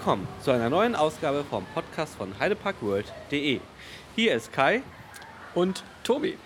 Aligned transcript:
Willkommen 0.00 0.26
zu 0.40 0.50
einer 0.50 0.70
neuen 0.70 0.94
Ausgabe 0.94 1.44
vom 1.44 1.66
Podcast 1.74 2.16
von 2.16 2.32
heideparkworld.de. 2.38 3.60
Hier 4.16 4.34
ist 4.34 4.50
Kai 4.50 4.80
und 5.54 5.84
Tobi. 6.04 6.38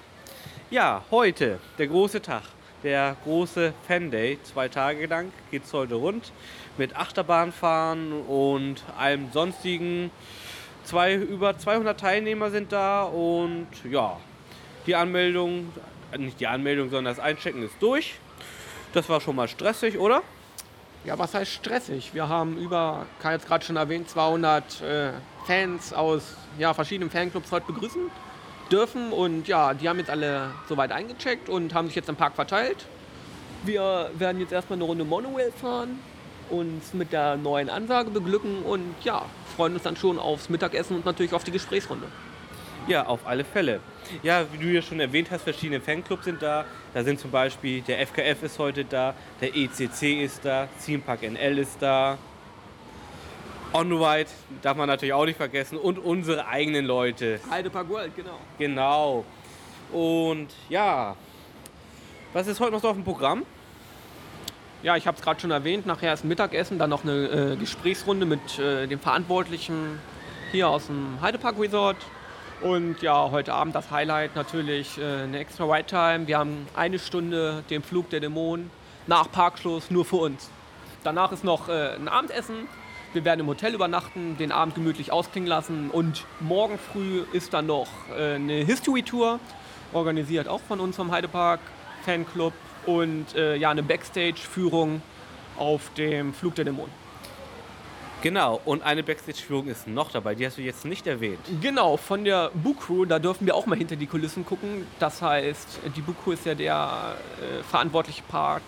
Ja, 0.70 1.04
heute 1.12 1.60
der 1.78 1.86
große 1.86 2.20
Tag, 2.20 2.42
der 2.82 3.16
große 3.22 3.72
Fan 3.86 4.10
Day. 4.10 4.40
Zwei 4.42 4.66
Tage 4.66 5.06
lang 5.06 5.30
geht 5.52 5.62
es 5.62 5.72
heute 5.72 5.94
rund 5.94 6.32
mit 6.78 6.96
Achterbahnfahren 6.96 8.22
und 8.22 8.82
allem 8.98 9.30
sonstigen. 9.30 10.10
Zwei, 10.82 11.14
über 11.14 11.56
200 11.56 12.00
Teilnehmer 12.00 12.50
sind 12.50 12.72
da 12.72 13.04
und 13.04 13.68
ja, 13.88 14.18
die 14.88 14.96
Anmeldung, 14.96 15.72
nicht 16.18 16.40
die 16.40 16.48
Anmeldung, 16.48 16.90
sondern 16.90 17.14
das 17.14 17.24
Einchecken 17.24 17.62
ist 17.62 17.76
durch. 17.78 18.16
Das 18.94 19.08
war 19.08 19.20
schon 19.20 19.36
mal 19.36 19.46
stressig, 19.46 19.96
oder? 19.96 20.24
Ja, 21.04 21.18
was 21.18 21.34
heißt 21.34 21.52
stressig? 21.52 22.14
Wir 22.14 22.30
haben 22.30 22.56
über, 22.56 23.04
Kai 23.20 23.34
hat 23.34 23.46
gerade 23.46 23.62
schon 23.62 23.76
erwähnt, 23.76 24.08
200 24.08 24.80
äh, 24.80 25.10
Fans 25.46 25.92
aus 25.92 26.34
ja, 26.58 26.72
verschiedenen 26.72 27.10
Fanclubs 27.10 27.52
heute 27.52 27.66
begrüßen 27.66 28.10
dürfen. 28.72 29.12
Und 29.12 29.46
ja, 29.46 29.74
die 29.74 29.86
haben 29.86 29.98
jetzt 29.98 30.08
alle 30.08 30.52
soweit 30.66 30.92
eingecheckt 30.92 31.50
und 31.50 31.74
haben 31.74 31.88
sich 31.88 31.96
jetzt 31.96 32.08
im 32.08 32.16
Park 32.16 32.34
verteilt. 32.34 32.86
Wir 33.64 34.10
werden 34.14 34.40
jetzt 34.40 34.52
erstmal 34.52 34.78
eine 34.78 34.84
Runde 34.84 35.04
Monorail 35.04 35.52
fahren, 35.52 35.98
uns 36.48 36.94
mit 36.94 37.12
der 37.12 37.36
neuen 37.36 37.68
Ansage 37.68 38.10
beglücken 38.10 38.62
und 38.62 38.94
ja, 39.02 39.26
freuen 39.56 39.74
uns 39.74 39.82
dann 39.82 39.96
schon 39.96 40.18
aufs 40.18 40.48
Mittagessen 40.48 40.96
und 40.96 41.04
natürlich 41.04 41.34
auf 41.34 41.44
die 41.44 41.50
Gesprächsrunde. 41.50 42.06
Ja, 42.86 43.06
auf 43.06 43.26
alle 43.26 43.44
Fälle. 43.44 43.80
Ja, 44.22 44.44
wie 44.52 44.58
du 44.58 44.66
ja 44.66 44.82
schon 44.82 45.00
erwähnt 45.00 45.30
hast, 45.30 45.42
verschiedene 45.42 45.80
Fanclubs 45.80 46.24
sind 46.24 46.42
da. 46.42 46.66
Da 46.92 47.02
sind 47.02 47.18
zum 47.18 47.30
Beispiel 47.30 47.80
der 47.80 48.06
FKF 48.06 48.42
ist 48.42 48.58
heute 48.58 48.84
da, 48.84 49.14
der 49.40 49.56
ECC 49.56 50.22
ist 50.22 50.44
da, 50.44 50.68
Theme 50.84 51.02
Park 51.02 51.22
NL 51.22 51.58
ist 51.58 51.80
da. 51.80 52.18
On-Ride 53.72 54.28
darf 54.62 54.76
man 54.76 54.86
natürlich 54.86 55.14
auch 55.14 55.24
nicht 55.24 55.36
vergessen 55.36 55.78
und 55.78 55.98
unsere 55.98 56.46
eigenen 56.46 56.84
Leute. 56.84 57.40
Heidepark 57.50 57.88
World, 57.88 58.14
genau. 58.14 58.38
Genau. 58.58 59.24
Und 59.90 60.48
ja, 60.68 61.16
was 62.34 62.46
ist 62.46 62.60
heute 62.60 62.72
noch 62.72 62.80
so 62.80 62.88
auf 62.88 62.96
dem 62.96 63.04
Programm? 63.04 63.44
Ja, 64.82 64.96
ich 64.96 65.06
habe 65.06 65.16
es 65.16 65.22
gerade 65.22 65.40
schon 65.40 65.50
erwähnt. 65.50 65.86
Nachher 65.86 66.12
ist 66.12 66.24
Mittagessen, 66.24 66.78
dann 66.78 66.90
noch 66.90 67.02
eine 67.02 67.52
äh, 67.52 67.56
Gesprächsrunde 67.56 68.26
mit 68.26 68.58
äh, 68.58 68.86
dem 68.86 69.00
Verantwortlichen 69.00 69.98
hier 70.52 70.68
aus 70.68 70.86
dem 70.86 71.18
Heidepark 71.22 71.58
Resort. 71.58 71.96
Und 72.64 73.02
ja, 73.02 73.30
heute 73.30 73.52
Abend 73.52 73.74
das 73.74 73.90
Highlight 73.90 74.36
natürlich 74.36 74.96
äh, 74.96 75.24
eine 75.24 75.38
extra 75.38 75.64
Ride 75.64 75.84
Time. 75.84 76.26
Wir 76.26 76.38
haben 76.38 76.66
eine 76.74 76.98
Stunde 76.98 77.62
den 77.68 77.82
Flug 77.82 78.08
der 78.08 78.20
Dämonen 78.20 78.70
nach 79.06 79.30
Parkschluss 79.30 79.90
nur 79.90 80.06
für 80.06 80.16
uns. 80.16 80.48
Danach 81.02 81.30
ist 81.30 81.44
noch 81.44 81.68
äh, 81.68 81.94
ein 81.94 82.08
Abendessen. 82.08 82.66
Wir 83.12 83.22
werden 83.26 83.40
im 83.40 83.48
Hotel 83.48 83.74
übernachten, 83.74 84.38
den 84.38 84.50
Abend 84.50 84.76
gemütlich 84.76 85.12
ausklingen 85.12 85.46
lassen 85.46 85.90
und 85.90 86.24
morgen 86.40 86.78
früh 86.78 87.24
ist 87.34 87.52
dann 87.52 87.66
noch 87.66 87.88
äh, 88.16 88.36
eine 88.36 88.54
History 88.64 89.02
Tour, 89.02 89.40
organisiert 89.92 90.48
auch 90.48 90.62
von 90.62 90.80
uns 90.80 90.96
vom 90.96 91.12
Heidepark 91.12 91.60
Fanclub 92.06 92.54
und 92.86 93.26
äh, 93.34 93.56
ja, 93.56 93.72
eine 93.72 93.82
Backstage-Führung 93.82 95.02
auf 95.58 95.92
dem 95.98 96.32
Flug 96.32 96.54
der 96.54 96.64
Dämonen. 96.64 97.03
Genau, 98.24 98.58
und 98.64 98.82
eine 98.82 99.02
Backstage-Führung 99.02 99.68
ist 99.68 99.86
noch 99.86 100.10
dabei, 100.10 100.34
die 100.34 100.46
hast 100.46 100.56
du 100.56 100.62
jetzt 100.62 100.86
nicht 100.86 101.06
erwähnt. 101.06 101.40
Genau, 101.60 101.98
von 101.98 102.24
der 102.24 102.50
Book 102.54 102.80
Crew, 102.80 103.04
da 103.04 103.18
dürfen 103.18 103.44
wir 103.44 103.54
auch 103.54 103.66
mal 103.66 103.76
hinter 103.76 103.96
die 103.96 104.06
Kulissen 104.06 104.46
gucken. 104.46 104.86
Das 104.98 105.20
heißt, 105.20 105.80
die 105.94 106.00
Book 106.00 106.16
Crew 106.24 106.32
ist 106.32 106.46
ja 106.46 106.54
der 106.54 107.16
äh, 107.42 107.62
verantwortliche 107.64 108.22
Part, 108.22 108.62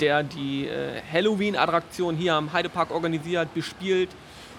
der 0.00 0.24
die 0.24 0.66
äh, 0.66 1.00
Halloween-Attraktion 1.12 2.16
hier 2.16 2.34
am 2.34 2.52
Heidepark 2.52 2.90
organisiert, 2.90 3.54
bespielt. 3.54 4.10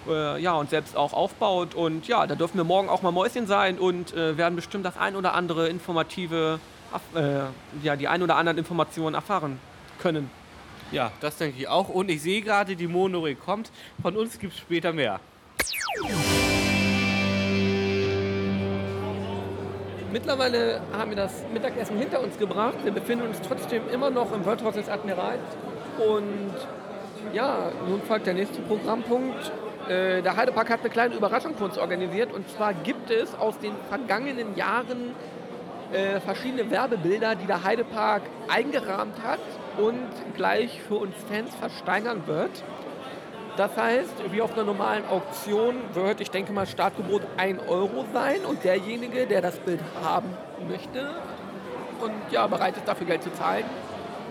Äh, 0.08 0.40
ja, 0.40 0.54
und 0.54 0.70
selbst 0.70 0.96
auch 0.96 1.12
aufbaut. 1.12 1.74
Und 1.74 2.08
ja, 2.08 2.26
da 2.26 2.34
dürfen 2.34 2.56
wir 2.56 2.64
morgen 2.64 2.88
auch 2.88 3.02
mal 3.02 3.12
Mäuschen 3.12 3.46
sein 3.46 3.78
und 3.78 4.14
äh, 4.14 4.38
werden 4.38 4.56
bestimmt 4.56 4.86
das 4.86 4.96
ein 4.96 5.14
oder 5.14 5.34
andere 5.34 5.68
informative, 5.68 6.58
äh, 7.14 7.20
ja, 7.82 7.96
die 7.96 8.08
ein 8.08 8.22
oder 8.22 8.36
anderen 8.36 8.56
Informationen 8.56 9.14
erfahren 9.14 9.60
können. 9.98 10.30
Ja, 10.92 11.10
das 11.20 11.38
denke 11.38 11.58
ich 11.58 11.68
auch. 11.68 11.88
Und 11.88 12.10
ich 12.10 12.20
sehe 12.20 12.42
gerade, 12.42 12.76
die 12.76 12.86
Monorail 12.86 13.34
kommt. 13.34 13.70
Von 14.02 14.14
uns 14.14 14.38
gibt 14.38 14.52
es 14.52 14.58
später 14.58 14.92
mehr. 14.92 15.20
Mittlerweile 20.12 20.82
haben 20.92 21.10
wir 21.10 21.16
das 21.16 21.44
Mittagessen 21.50 21.96
hinter 21.96 22.20
uns 22.20 22.36
gebracht. 22.36 22.76
Wir 22.84 22.92
befinden 22.92 23.26
uns 23.26 23.40
trotzdem 23.40 23.88
immer 23.88 24.10
noch 24.10 24.32
im 24.34 24.44
Wirtshaus 24.44 24.74
des 24.74 24.90
Admirals. 24.90 25.40
Und 25.96 26.54
ja, 27.32 27.72
nun 27.88 28.02
folgt 28.02 28.26
der 28.26 28.34
nächste 28.34 28.60
Programmpunkt. 28.60 29.50
Äh, 29.88 30.20
der 30.20 30.36
Heidepark 30.36 30.68
hat 30.68 30.80
eine 30.80 30.90
kleine 30.90 31.14
Überraschung 31.14 31.56
für 31.56 31.64
uns 31.64 31.78
organisiert. 31.78 32.34
Und 32.34 32.46
zwar 32.50 32.74
gibt 32.74 33.10
es 33.10 33.34
aus 33.34 33.58
den 33.58 33.72
vergangenen 33.88 34.56
Jahren 34.56 35.14
äh, 35.90 36.20
verschiedene 36.20 36.70
Werbebilder, 36.70 37.34
die 37.34 37.46
der 37.46 37.64
Heidepark 37.64 38.24
eingerahmt 38.48 39.22
hat 39.22 39.40
und 39.78 40.08
gleich 40.34 40.80
für 40.82 40.96
uns 40.96 41.14
Fans 41.28 41.54
versteigern 41.54 42.26
wird. 42.26 42.50
Das 43.56 43.76
heißt, 43.76 44.32
wie 44.32 44.40
auf 44.40 44.54
einer 44.54 44.64
normalen 44.64 45.04
Auktion 45.06 45.76
wird, 45.92 46.20
ich 46.20 46.30
denke 46.30 46.52
mal, 46.52 46.66
Startgebot 46.66 47.22
1 47.36 47.60
Euro 47.68 48.06
sein 48.12 48.44
und 48.48 48.64
derjenige, 48.64 49.26
der 49.26 49.42
das 49.42 49.58
Bild 49.58 49.80
haben 50.02 50.34
möchte 50.68 51.10
und 52.00 52.12
ja, 52.30 52.46
bereit 52.46 52.76
ist, 52.76 52.88
dafür 52.88 53.06
Geld 53.06 53.22
zu 53.22 53.32
zahlen, 53.32 53.64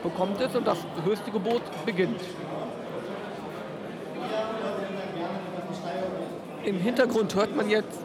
bekommt 0.01 0.41
es 0.41 0.55
und 0.55 0.65
das 0.65 0.79
höchste 1.05 1.31
Gebot 1.31 1.61
beginnt. 1.85 2.19
Im 6.63 6.79
Hintergrund 6.79 7.35
hört 7.35 7.55
man 7.55 7.69
jetzt 7.69 7.99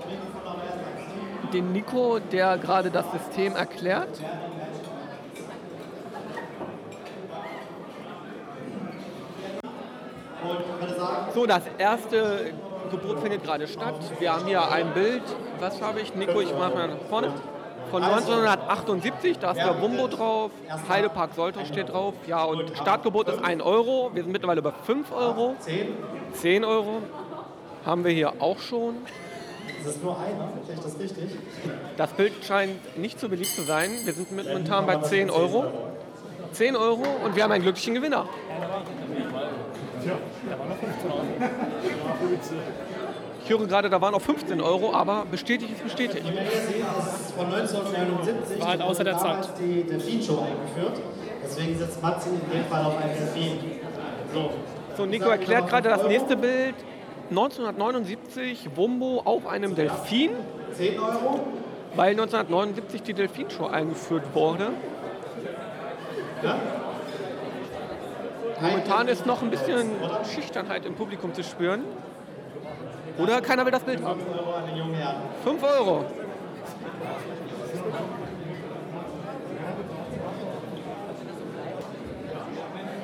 den 1.53 1.73
Nico, 1.73 2.19
der 2.19 2.59
gerade 2.59 2.91
das 2.91 3.07
System 3.13 3.55
erklärt. 3.55 4.21
So, 11.35 11.47
das 11.47 11.63
erste 11.79 12.53
Gebot 12.91 13.21
findet 13.21 13.45
gerade 13.45 13.67
statt. 13.67 13.95
Wir 14.19 14.33
haben 14.33 14.47
hier 14.47 14.71
ein 14.71 14.93
Bild, 14.95 15.23
was 15.61 15.81
habe 15.83 16.01
ich? 16.01 16.15
Nico, 16.15 16.41
ich 16.41 16.53
mache 16.53 16.75
mal 16.75 16.89
nach 16.89 17.09
vorne. 17.09 17.33
Von 17.91 18.03
1978, 18.03 19.39
da 19.39 19.53
ist 19.53 19.59
der 19.59 19.81
Wumbo 19.81 20.09
drauf, 20.09 20.51
Heidepark 20.89 21.35
Soltau 21.35 21.65
steht 21.65 21.93
drauf. 21.93 22.15
Ja, 22.27 22.43
und 22.43 22.77
Startgebot 22.77 23.29
ist 23.29 23.45
1 23.45 23.63
Euro. 23.63 24.11
Wir 24.13 24.25
sind 24.25 24.33
mittlerweile 24.33 24.61
bei 24.61 24.73
5 24.73 25.13
Euro. 25.13 25.55
10 26.33 26.65
Euro 26.65 27.03
haben 27.85 28.05
wir 28.05 28.11
hier 28.11 28.33
auch 28.41 28.59
schon. 28.59 28.97
Das 29.85 29.95
ist 29.95 30.03
nur 30.03 30.17
einer, 30.19 30.49
verstehe 30.53 30.75
ich 30.75 30.81
das 30.81 30.99
richtig? 30.99 31.39
Das 31.97 32.13
Bild 32.13 32.33
scheint 32.45 32.99
nicht 32.99 33.21
so 33.21 33.29
beliebt 33.29 33.55
zu 33.55 33.63
sein. 33.63 33.91
Wir 34.05 34.13
sind 34.13 34.33
momentan 34.33 34.85
bei 34.87 34.97
10 34.97 35.31
Euro. 35.31 35.67
10 36.53 36.75
Euro 36.75 37.05
und 37.25 37.37
wir 37.37 37.45
haben 37.45 37.53
einen 37.53 37.63
glücklichen 37.63 37.95
Gewinner. 37.95 38.27
Ich 43.45 43.51
höre 43.51 43.67
gerade, 43.67 43.89
da 43.89 44.01
waren 44.01 44.15
auch 44.15 44.21
15 44.21 44.61
Euro, 44.61 44.93
aber 44.93 45.25
bestätigt 45.31 45.73
ist 45.73 45.85
bestätigt. 45.85 46.25
Von 47.37 47.47
1979. 47.47 48.61
War 48.61 48.69
halt 48.69 48.83
außer 48.83 49.05
der 49.05 49.19
Zeit. 49.19 49.49
die 49.61 49.85
Delfin-Show 49.85 50.41
eingeführt. 50.41 51.01
Deswegen 51.45 51.79
sitzt 51.79 52.03
Matzi 52.03 52.31
in 52.31 52.51
dem 52.51 52.65
Fall 52.65 52.85
auf 52.85 52.97
einem 52.99 53.15
Delfin. 53.15 53.59
So. 54.35 54.51
So, 54.97 55.07
Nico 55.07 55.29
erklärt 55.29 55.69
gerade 55.69 55.89
das 55.91 56.03
nächste 56.09 56.37
Bild. 56.37 56.75
1979 57.31 58.71
Wumbo 58.77 59.21
auf 59.25 59.47
einem 59.47 59.75
Delfin, 59.75 60.31
10 60.73 60.99
Euro. 60.99 61.41
weil 61.97 62.11
1979 62.11 63.03
die 63.03 63.15
Delfinshow 63.15 63.67
eingeführt 63.67 64.23
wurde. 64.33 64.69
Ja? 66.43 66.57
Momentan 68.61 69.09
ist 69.09 69.27
noch 69.27 69.43
ein 69.43 69.51
bisschen 69.51 69.91
Schüchternheit 70.35 70.87
im 70.87 70.95
Publikum 70.95 71.35
zu 71.35 71.43
spüren. 71.43 71.83
Oder 73.19 73.41
keiner 73.41 73.65
will 73.65 73.73
das 73.73 73.83
Bild 73.83 74.03
haben. 74.03 74.21
5 74.21 74.39
Euro 74.39 74.55
an 74.55 74.67
den 74.67 74.77
jungen 74.77 74.95
Herrn. 74.95 75.17
5 75.45 75.63
Euro. 75.63 76.05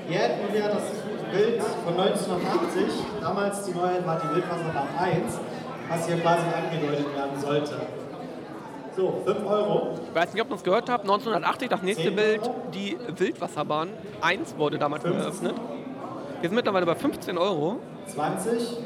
Hier 0.09 0.19
hätten 0.19 0.53
wir 0.53 0.69
das 0.69 0.83
Bild 1.33 1.63
von 1.63 2.01
1980. 2.01 2.85
Damals 3.21 3.65
die 3.65 3.73
neue 3.73 4.07
war 4.07 4.21
die 4.21 4.35
Wildwasserbahn 4.35 4.89
1, 4.99 5.39
was 5.89 6.07
hier 6.07 6.21
quasi 6.21 6.45
angedeutet 6.55 7.17
werden 7.17 7.41
sollte. 7.41 8.02
So, 8.97 9.23
5 9.25 9.47
Euro. 9.47 9.95
Ich 10.09 10.15
weiß 10.15 10.35
nicht, 10.35 10.43
ob 10.43 10.51
ihr 10.51 10.57
es 10.57 10.63
gehört 10.63 10.91
habt. 10.91 11.05
1980, 11.05 11.69
das 11.69 11.83
nächste 11.83 12.11
Bild, 12.11 12.41
die 12.75 12.97
Wildwasserbahn 13.17 13.89
1 14.21 14.57
wurde 14.59 14.79
damals 14.79 15.05
eröffnet. 15.05 15.55
Wir 16.41 16.49
sind 16.49 16.57
mittlerweile 16.57 16.85
bei 16.87 16.95
15 16.95 17.39
Euro. 17.39 17.77
20. 18.07 18.77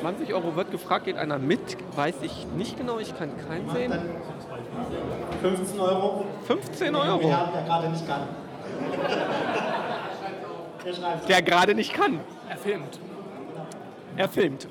20 0.00 0.34
Euro 0.34 0.54
wird 0.54 0.70
gefragt, 0.70 1.06
geht 1.06 1.16
einer 1.16 1.38
mit? 1.38 1.76
Weiß 1.96 2.16
ich 2.22 2.46
nicht 2.56 2.76
genau, 2.76 2.98
ich 2.98 3.16
kann 3.16 3.30
keinen 3.48 3.70
sehen. 3.70 3.90
Dann 3.90 4.08
15 5.40 5.80
Euro. 5.80 6.24
15 6.46 6.92
Der 6.92 7.02
Euro, 7.02 7.28
Herr, 7.28 7.48
der 7.54 7.62
gerade 7.62 7.88
nicht 7.88 8.06
kann. 8.06 8.20
Der 10.84 10.92
schreibt. 10.94 11.28
der 11.28 11.42
gerade 11.42 11.74
nicht 11.74 11.92
kann. 11.94 12.20
Er 12.48 12.56
filmt. 12.56 13.00
Er 14.16 14.28
filmt. 14.28 14.68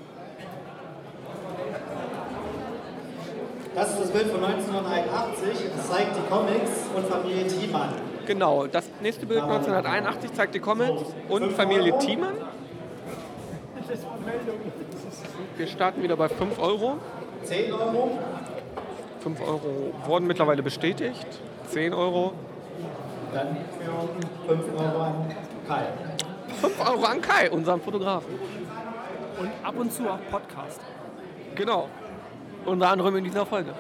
Das 3.78 3.92
ist 3.92 4.00
das 4.00 4.10
Bild 4.10 4.26
von 4.32 4.44
1981. 4.44 5.70
Das 5.76 5.88
zeigt 5.88 6.16
die 6.18 6.28
Comics 6.28 6.72
und 6.96 7.06
Familie 7.06 7.46
Thiemann. 7.46 7.90
Genau, 8.26 8.66
das 8.66 8.90
nächste 9.04 9.28
Bild 9.28 9.44
1981 9.44 10.34
zeigt 10.34 10.56
die 10.56 10.60
Comics 10.60 11.04
und 11.30 11.52
Familie 11.52 11.96
Thiemann. 12.00 12.34
Wir 15.58 15.68
starten 15.68 16.02
wieder 16.02 16.18
bei 16.18 16.28
5 16.28 16.58
Euro. 16.58 16.98
10 17.44 17.72
Euro. 17.72 18.18
5 19.20 19.42
Euro 19.42 19.94
wurden 20.08 20.26
mittlerweile 20.26 20.64
bestätigt. 20.64 21.28
10 21.70 21.94
Euro. 21.94 22.34
Dann 23.32 23.58
5 24.48 24.62
Euro 24.76 25.02
an 25.04 25.36
Kai. 25.68 25.84
5 26.62 26.90
Euro 26.90 27.04
an 27.04 27.22
Kai, 27.22 27.52
unserem 27.52 27.82
Fotografen. 27.82 28.40
Und 29.40 29.52
ab 29.62 29.76
und 29.78 29.94
zu 29.94 30.10
auch 30.10 30.18
Podcast. 30.32 30.82
Genau. 31.54 31.90
Unter 32.68 32.90
anderem 32.90 33.16
in 33.16 33.24
dieser 33.24 33.46
Folge. 33.46 33.72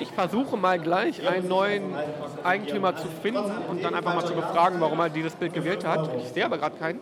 Ich 0.00 0.10
versuche 0.10 0.56
mal 0.56 0.78
gleich 0.80 1.26
einen 1.26 1.46
neuen 1.46 1.94
Eigentümer 2.42 2.96
zu 2.96 3.06
finden 3.22 3.52
und 3.70 3.84
dann 3.84 3.94
einfach 3.94 4.12
mal 4.12 4.24
zu 4.24 4.34
befragen, 4.34 4.80
warum 4.80 4.98
er 4.98 5.08
dieses 5.08 5.34
Bild 5.36 5.54
gewählt 5.54 5.86
hat. 5.86 6.10
Ich 6.18 6.30
sehe 6.30 6.44
aber 6.44 6.58
gerade 6.58 6.76
keinen. 6.76 6.98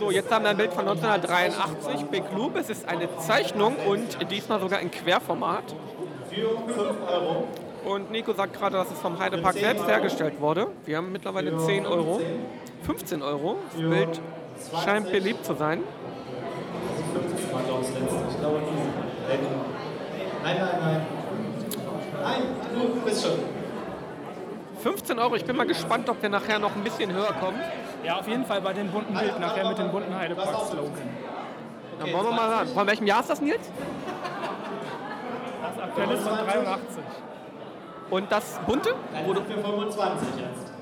So, 0.00 0.10
jetzt 0.10 0.30
haben 0.32 0.42
wir 0.42 0.50
ein 0.50 0.56
Bild 0.56 0.72
von 0.72 0.88
1983, 0.88 2.06
Big 2.06 2.24
Loop. 2.34 2.56
Es 2.56 2.68
ist 2.68 2.88
eine 2.88 3.08
Zeichnung 3.18 3.76
und 3.86 4.28
diesmal 4.28 4.58
sogar 4.58 4.80
in 4.80 4.90
Querformat. 4.90 5.62
Für 6.30 6.72
5 6.72 6.96
Euro. 7.08 7.46
Und 7.84 8.10
Nico 8.10 8.32
sagt 8.32 8.54
gerade, 8.54 8.76
dass 8.76 8.90
es 8.90 8.98
vom 8.98 9.20
Heidepark 9.20 9.54
selbst 9.54 9.86
hergestellt 9.86 10.40
wurde. 10.40 10.66
Wir 10.84 10.96
haben 10.96 11.12
mittlerweile 11.12 11.56
10 11.58 11.86
Euro. 11.86 12.20
15 12.82 13.22
Euro. 13.22 13.56
Das 13.70 13.80
Bild 13.80 14.20
scheint 14.84 15.12
beliebt 15.12 15.44
zu 15.44 15.54
sein. 15.54 15.84
Das 18.44 18.50
glaube, 18.50 18.60
Nein, 20.42 20.56
nein, 20.58 20.68
nein. 20.80 21.06
Nein, 22.22 22.42
du 22.74 23.00
bist 23.00 23.24
schon. 23.24 23.38
15 24.82 25.18
Euro. 25.18 25.34
Ich 25.36 25.44
bin 25.44 25.56
mal 25.56 25.66
gespannt, 25.66 26.08
ob 26.10 26.20
wir 26.20 26.28
nachher 26.28 26.58
noch 26.58 26.74
ein 26.76 26.82
bisschen 26.82 27.12
höher 27.12 27.32
kommen. 27.40 27.58
Ja, 28.04 28.18
auf 28.18 28.28
jeden 28.28 28.44
Fall 28.44 28.60
bei 28.60 28.74
dem 28.74 28.90
bunten 28.90 29.14
Bild 29.14 29.40
nachher 29.40 29.66
mit 29.68 29.78
dem 29.78 29.90
bunten 29.90 30.14
Heidepark-Slogan. 30.14 30.92
Dann 31.98 32.12
wollen 32.12 32.24
wir 32.26 32.32
mal 32.32 32.52
ran. 32.52 32.68
Von 32.68 32.86
welchem 32.86 33.06
Jahr 33.06 33.20
ist 33.20 33.30
das, 33.30 33.40
Nils? 33.40 33.70
Das 35.62 35.84
aktuelle 35.84 36.14
ist 36.14 36.22
von 36.22 36.36
83. 36.36 37.04
Und 38.10 38.30
das 38.32 38.60
bunte? 38.66 38.94
Nein, 39.12 39.24
für 39.24 39.60
25 39.60 40.28
jetzt. 40.36 40.72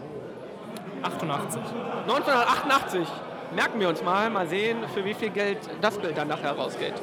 88. 1.03 1.62
1988. 2.08 3.08
Merken 3.55 3.81
wir 3.81 3.88
uns 3.88 4.03
mal, 4.03 4.31
mal 4.31 4.49
sehen, 4.49 4.79
für 4.94 5.05
wie 5.05 5.15
viel 5.15 5.31
Geld 5.31 5.58
das 5.81 5.99
Bild 5.99 6.17
dann 6.17 6.29
nachher 6.29 6.53
rausgeht. 6.53 6.94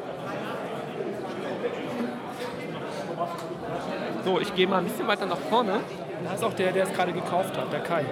So, 4.25 4.39
ich 4.39 4.54
gehe 4.56 4.68
mal 4.68 4.80
ein 4.80 4.86
bisschen 4.86 5.07
weiter 5.07 5.25
nach 5.25 5.38
vorne. 5.38 5.80
Da 6.25 6.33
ist 6.33 6.44
auch 6.44 6.54
der, 6.54 6.71
der 6.71 6.83
es 6.83 6.94
gerade 6.94 7.13
gekauft 7.13 7.57
hat, 7.57 7.71
der 7.71 7.80
Kai. 7.80 8.06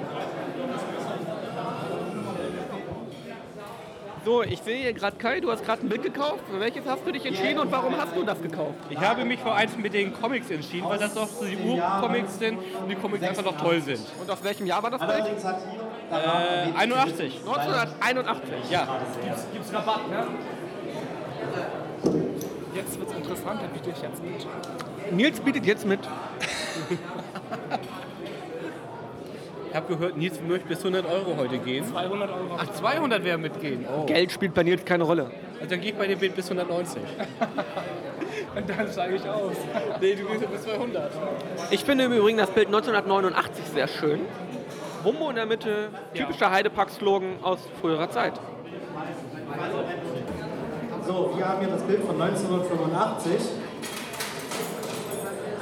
So, 4.24 4.44
ich 4.44 4.62
sehe 4.62 4.78
hier 4.78 4.94
gerade 4.94 5.16
Kai, 5.16 5.40
du 5.40 5.50
hast 5.52 5.64
gerade 5.64 5.86
ein 5.86 5.90
Bild 5.90 6.04
gekauft. 6.04 6.44
Für 6.52 6.60
welches 6.60 6.86
hast 6.86 7.06
du 7.06 7.12
dich 7.12 7.26
entschieden 7.26 7.60
und 7.60 7.72
warum 7.72 7.98
hast 7.98 8.14
du 8.16 8.24
das 8.24 8.42
gekauft? 8.42 8.76
Ich 8.90 9.00
habe 9.00 9.24
mich 9.24 9.40
für 9.40 9.54
eins 9.54 9.78
mit 9.78 9.94
den 9.94 10.14
Comics 10.14 10.50
entschieden, 10.50 10.88
weil 10.90 10.98
das 10.98 11.14
doch 11.14 11.28
so 11.28 11.46
die 11.46 11.58
Urcomics 11.58 12.38
sind 12.38 12.58
und 12.58 12.90
die 12.90 12.96
Comics 12.96 13.24
einfach 13.24 13.46
noch 13.46 13.58
toll 13.58 13.82
sind. 13.82 14.02
Und 14.20 14.30
aus 14.30 14.44
welchem 14.44 14.66
Jahr 14.66 14.84
war 14.84 14.92
das 14.92 15.00
Bild? 15.00 15.26
Äh, 16.12 16.78
81. 16.78 17.42
1981. 17.46 18.50
Ja. 18.70 19.00
Gibt's 19.54 19.74
Rabatt, 19.74 20.10
ne? 20.10 20.28
Jetzt 22.78 23.00
wird's 23.00 23.14
interessant, 23.14 23.60
dann 23.64 23.72
biete 23.72 23.90
ich 23.90 24.02
jetzt 24.04 24.24
mit. 24.24 25.12
Nils 25.12 25.40
bietet 25.40 25.66
jetzt 25.66 25.86
mit. 25.86 26.00
Ich 29.70 29.76
habe 29.76 29.96
gehört, 29.96 30.16
Nils 30.16 30.40
möchte 30.48 30.68
bis 30.68 30.80
100 30.80 31.06
Euro 31.08 31.38
heute 31.38 31.58
gehen. 31.58 31.86
200 31.88 32.30
Euro. 32.30 32.58
Ach, 32.58 32.72
200 32.72 33.24
werden 33.24 33.42
mitgehen. 33.42 33.86
Oh. 33.92 34.06
Geld 34.06 34.32
spielt 34.32 34.54
bei 34.54 34.62
Nils 34.62 34.86
keine 34.86 35.06
Rolle. 35.06 35.32
Also 35.60 35.72
dann 35.72 35.82
gehe 35.82 35.92
ich 35.92 35.98
bei 35.98 36.06
dem 36.06 36.20
Bild 36.20 36.36
bis 36.36 36.52
190. 36.52 37.02
Und 38.56 38.70
dann 38.70 38.92
steige 38.92 39.16
ich 39.16 39.28
aus. 39.28 39.56
Nee, 40.00 40.16
du 40.16 40.26
gehst 40.26 40.42
ja 40.42 40.48
bis 40.48 40.64
200. 40.64 41.12
Ich 41.72 41.84
finde 41.84 42.04
im 42.06 42.14
Übrigen 42.14 42.38
das 42.38 42.52
Bild 42.52 42.68
1989 42.68 43.66
sehr 43.74 43.88
schön. 43.88 44.22
Wumbo 45.04 45.30
in 45.32 45.36
der 45.36 45.48
Mitte, 45.48 45.90
typischer 46.14 46.52
Heidepark-Slogan 46.52 47.40
aus 47.42 47.60
früherer 47.82 48.10
Zeit. 48.12 48.34
So, 51.08 51.32
wir 51.38 51.48
haben 51.48 51.60
hier 51.62 51.70
das 51.70 51.84
Bild 51.84 52.04
von 52.04 52.22
1985. 52.22 53.34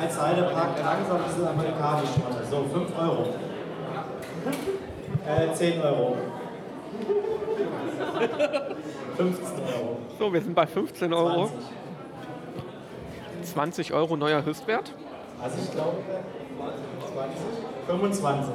Als 0.01 0.19
Heidepark 0.19 0.69
langsam 0.83 1.17
ein 1.17 1.23
bisschen 1.23 1.47
amerikanisch 1.47 2.09
wurde. 2.17 2.45
So, 2.49 2.65
5 2.73 2.99
Euro. 2.99 3.27
Äh, 5.27 5.53
10 5.53 5.81
Euro. 5.81 6.17
15 9.17 9.53
Euro. 9.75 9.97
So, 10.17 10.33
wir 10.33 10.41
sind 10.41 10.55
bei 10.55 10.65
15 10.65 11.13
Euro. 11.13 11.51
20. 13.43 13.53
20 13.53 13.93
Euro 13.93 14.17
neuer 14.17 14.43
Höchstwert. 14.43 14.91
Also 15.43 15.57
ich 15.63 15.71
glaube 15.71 15.97
20. 17.13 17.35
25. 17.87 18.53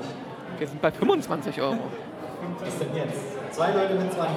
Wir 0.58 0.66
sind 0.66 0.82
bei 0.82 0.90
25 0.90 1.60
Euro. 1.62 1.78
Was 2.58 2.69
ist 2.69 2.81
denn 2.81 2.96
jetzt? 2.96 3.54
Zwei 3.54 3.70
Leute 3.70 3.94
mit 3.94 4.12
20. 4.12 4.35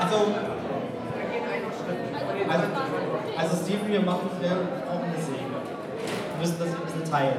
Also, 0.00 0.16
also, 2.48 2.64
also 3.36 3.64
Steven, 3.64 3.88
wir 3.88 4.00
machen, 4.00 4.30
wir 4.40 4.48
brauchen 4.86 5.04
eine 5.04 5.22
Säge. 5.22 5.38
Wir 5.38 6.40
müssen 6.40 6.58
das 6.58 6.68
ein 6.68 6.80
bisschen 6.84 7.04
teilen. 7.10 7.34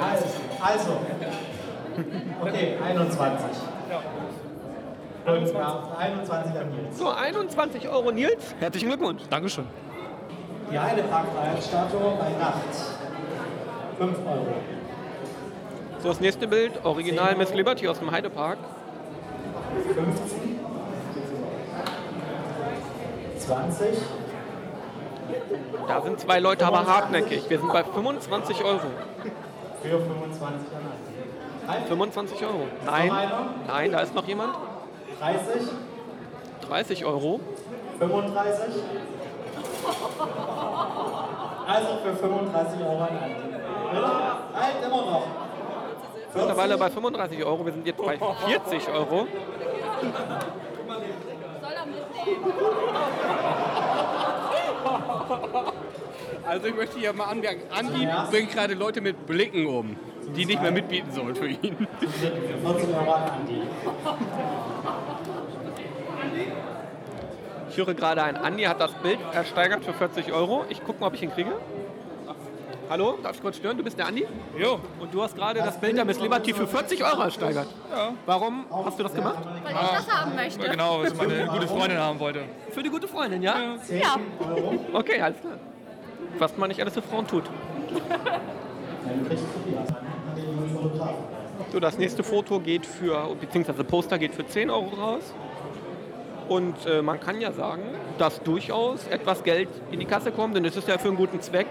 Also, 0.00 0.24
also. 0.60 1.00
Okay, 2.40 2.78
21. 2.84 3.46
Und 5.26 5.52
ja, 5.52 5.88
21 5.98 6.58
an 6.58 6.70
Nils. 6.70 6.98
So, 6.98 7.10
21 7.10 7.88
Euro 7.88 8.10
Nils. 8.10 8.54
Herzlichen 8.58 8.88
Glückwunsch. 8.88 9.22
Dankeschön. 9.28 9.66
Die 10.70 10.78
Heidepark-Freiheitsstatue 10.78 12.16
bei 12.18 12.30
Nacht. 12.38 12.54
5 13.98 14.18
Euro. 14.26 14.46
So, 16.02 16.08
das 16.08 16.20
nächste 16.20 16.46
Bild, 16.46 16.84
Original 16.84 17.36
Miss 17.36 17.52
Liberty 17.52 17.86
aus 17.86 17.98
dem 17.98 18.10
Heidepark. 18.10 18.58
15. 19.94 20.39
20. 23.50 23.98
Da 25.88 26.00
sind 26.02 26.20
zwei 26.20 26.38
Leute 26.38 26.64
aber 26.64 26.86
hartnäckig. 26.86 27.50
Wir 27.50 27.58
sind 27.58 27.72
bei 27.72 27.82
25 27.82 28.62
Euro. 28.62 28.78
Für 29.82 29.98
25 29.98 30.40
an 30.72 30.84
Halt. 31.66 31.88
25 31.88 32.42
Euro. 32.44 32.68
Nein, 32.86 33.12
nein, 33.66 33.92
da 33.92 34.00
ist 34.00 34.14
noch 34.14 34.26
jemand. 34.28 34.54
30. 35.18 35.68
30 36.68 37.04
Euro. 37.04 37.40
35. 37.98 38.82
Also 41.66 41.88
für 42.04 42.16
35 42.16 42.80
Euro. 42.82 43.08
Bitte? 43.90 44.06
Halt, 44.54 44.84
immer 44.86 44.96
noch. 44.96 45.26
Mittlerweile 46.34 46.78
bei 46.78 46.90
35 46.90 47.44
Euro. 47.44 47.66
Wir 47.66 47.72
sind 47.72 47.86
jetzt 47.86 47.98
bei 48.04 48.16
40 48.16 48.88
Euro. 48.90 49.26
Also 56.46 56.66
ich 56.66 56.74
möchte 56.74 56.98
hier 56.98 57.12
mal 57.12 57.26
anmerken, 57.26 57.62
Andi 57.70 58.08
bringt 58.30 58.50
gerade 58.52 58.74
Leute 58.74 59.00
mit 59.00 59.26
Blicken 59.26 59.66
um, 59.66 59.96
die 60.36 60.46
nicht 60.46 60.60
mehr 60.60 60.72
mitbieten 60.72 61.12
sollen 61.12 61.36
für 61.36 61.48
ihn. 61.48 61.86
14 62.62 62.94
Euro 62.94 63.12
an 63.12 63.22
Andi. 63.30 63.62
Ich 67.70 67.76
höre 67.76 67.94
gerade 67.94 68.22
ein 68.24 68.36
Andi 68.36 68.64
hat 68.64 68.80
das 68.80 68.92
Bild 68.94 69.18
ersteigert 69.32 69.84
für 69.84 69.92
40 69.92 70.32
Euro. 70.32 70.64
Ich 70.68 70.82
gucke 70.84 71.00
mal, 71.00 71.06
ob 71.06 71.14
ich 71.14 71.22
ihn 71.22 71.32
kriege. 71.32 71.52
Hallo, 72.90 73.16
darf 73.22 73.36
ich 73.36 73.40
kurz 73.40 73.56
stören? 73.56 73.76
Du 73.76 73.84
bist 73.84 73.96
der 73.96 74.08
Andi? 74.08 74.26
Jo. 74.58 74.80
Und 74.98 75.14
du 75.14 75.22
hast 75.22 75.36
gerade 75.36 75.60
das 75.60 75.78
Bild 75.78 75.96
der 75.96 76.04
Miss 76.04 76.18
Liberty 76.18 76.52
für 76.52 76.66
40 76.66 77.04
Euro 77.04 77.22
ersteigert. 77.22 77.68
Ja. 77.88 78.12
Warum 78.26 78.64
hast 78.84 78.98
du 78.98 79.04
das 79.04 79.14
gemacht? 79.14 79.38
Weil 79.62 79.72
ich 79.72 79.90
das 79.90 80.10
haben 80.10 80.34
möchte. 80.34 80.68
Genau, 80.68 81.00
was 81.00 81.14
meine 81.14 81.46
gute 81.46 81.68
Freundin 81.68 81.98
haben 81.98 82.18
wollte. 82.18 82.40
Für 82.70 82.82
die 82.82 82.88
gute 82.90 83.06
Freundin, 83.06 83.42
ja? 83.44 83.76
10 83.80 84.00
Ja. 84.00 84.16
Euro. 84.40 84.74
Okay, 84.92 85.20
alles 85.20 85.38
klar. 85.40 85.52
Was 86.40 86.56
man 86.56 86.68
nicht 86.68 86.80
alles 86.80 86.94
für 86.94 87.02
Frauen 87.02 87.28
tut. 87.28 87.44
So, 91.70 91.78
das 91.78 91.96
nächste 91.96 92.24
Foto 92.24 92.58
geht 92.58 92.86
für, 92.86 93.36
beziehungsweise 93.40 93.84
Poster 93.84 94.18
geht 94.18 94.34
für 94.34 94.44
10 94.44 94.68
Euro 94.68 94.88
raus. 94.96 95.32
Und 96.48 96.74
äh, 96.86 97.02
man 97.02 97.20
kann 97.20 97.40
ja 97.40 97.52
sagen, 97.52 97.82
dass 98.18 98.42
durchaus 98.42 99.06
etwas 99.06 99.44
Geld 99.44 99.68
in 99.92 100.00
die 100.00 100.06
Kasse 100.06 100.32
kommt, 100.32 100.56
denn 100.56 100.64
es 100.64 100.76
ist 100.76 100.88
ja 100.88 100.98
für 100.98 101.06
einen 101.06 101.16
guten 101.16 101.40
Zweck. 101.40 101.68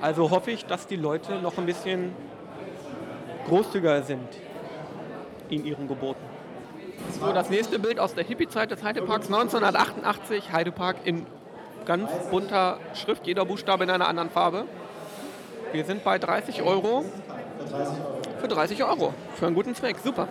Also 0.00 0.30
hoffe 0.30 0.50
ich, 0.50 0.64
dass 0.64 0.86
die 0.86 0.96
Leute 0.96 1.36
noch 1.36 1.58
ein 1.58 1.66
bisschen 1.66 2.14
großzügiger 3.48 4.02
sind 4.02 4.28
in 5.50 5.64
ihren 5.64 5.88
Geboten. 5.88 6.20
So, 7.18 7.32
das 7.32 7.50
nächste 7.50 7.78
Bild 7.78 7.98
aus 7.98 8.14
der 8.14 8.24
Hippie-Zeit 8.24 8.70
des 8.70 8.82
Heideparks 8.82 9.26
1988. 9.26 10.52
Heidepark 10.52 10.96
in 11.04 11.26
ganz 11.84 12.10
bunter 12.30 12.78
Schrift, 12.94 13.26
jeder 13.26 13.44
Buchstabe 13.44 13.84
in 13.84 13.90
einer 13.90 14.08
anderen 14.08 14.30
Farbe. 14.30 14.64
Wir 15.72 15.84
sind 15.84 16.04
bei 16.04 16.18
30 16.18 16.62
Euro. 16.62 17.04
Für 18.40 18.48
30 18.48 18.84
Euro. 18.84 19.14
Für 19.34 19.46
einen 19.46 19.54
guten 19.54 19.74
Zweck. 19.74 19.96
Super. 20.02 20.28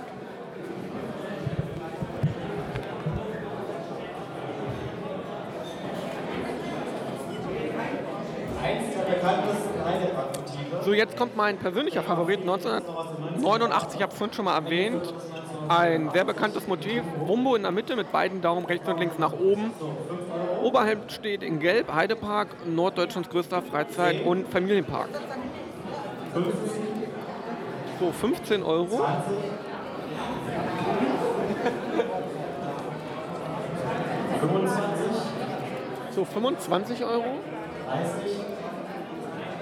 Eins 8.63 8.93
der 8.95 9.13
bekanntesten 9.13 9.85
Heidepark-Motive. 9.85 10.76
So, 10.87 10.93
jetzt 10.93 11.17
kommt 11.17 11.35
mein 11.35 11.57
persönlicher 11.57 12.01
Favorit 12.01 12.39
1989, 12.39 13.95
ich 13.97 14.01
habe 14.01 14.13
es 14.13 14.17
vorhin 14.17 14.33
schon 14.33 14.45
mal 14.45 14.55
erwähnt. 14.55 15.13
Ein 15.67 16.09
sehr 16.11 16.23
bekanntes 16.23 16.65
Motiv, 16.65 17.03
Wumbo 17.25 17.55
in 17.57 17.63
der 17.63 17.73
Mitte 17.73 17.97
mit 17.97 18.09
beiden 18.13 18.41
Daumen 18.41 18.65
rechts 18.65 18.87
und 18.87 18.97
links 18.97 19.19
nach 19.19 19.33
oben. 19.33 19.73
Oberhalb 20.63 21.11
steht 21.11 21.43
in 21.43 21.59
Gelb 21.59 21.93
Heidepark, 21.93 22.65
Norddeutschlands 22.65 23.29
größter 23.29 23.63
Freizeit- 23.63 24.25
und 24.25 24.47
Familienpark. 24.47 25.09
So, 27.99 28.13
15 28.13 28.63
Euro. 28.63 29.05
So, 36.15 36.25
25 36.25 37.03
Euro. 37.03 37.25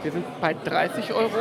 Wir 0.05 0.11
sind 0.11 0.39
bei 0.39 0.53
30 0.53 1.13
Euro. 1.13 1.31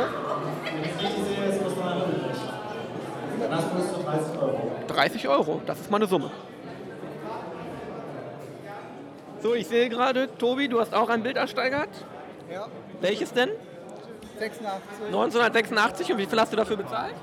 Das 3.47 3.61
kostet 3.69 4.07
30 4.07 4.41
Euro. 4.41 4.71
30 4.87 5.27
Euro, 5.27 5.61
das 5.67 5.79
ist 5.81 5.91
meine 5.91 6.07
Summe. 6.07 6.31
So, 9.43 9.53
ich 9.53 9.67
sehe 9.67 9.87
gerade, 9.87 10.35
Tobi, 10.39 10.67
du 10.67 10.79
hast 10.79 10.95
auch 10.95 11.09
ein 11.09 11.21
Bild 11.21 11.37
ersteigert. 11.37 11.89
Ja, 12.51 12.65
Welches 13.01 13.31
denn? 13.33 13.49
86. 14.39 15.05
1986 15.05 16.11
und 16.13 16.17
wie 16.17 16.25
viel 16.25 16.39
hast 16.39 16.51
du 16.51 16.57
dafür 16.57 16.77
bezahlt? 16.77 17.13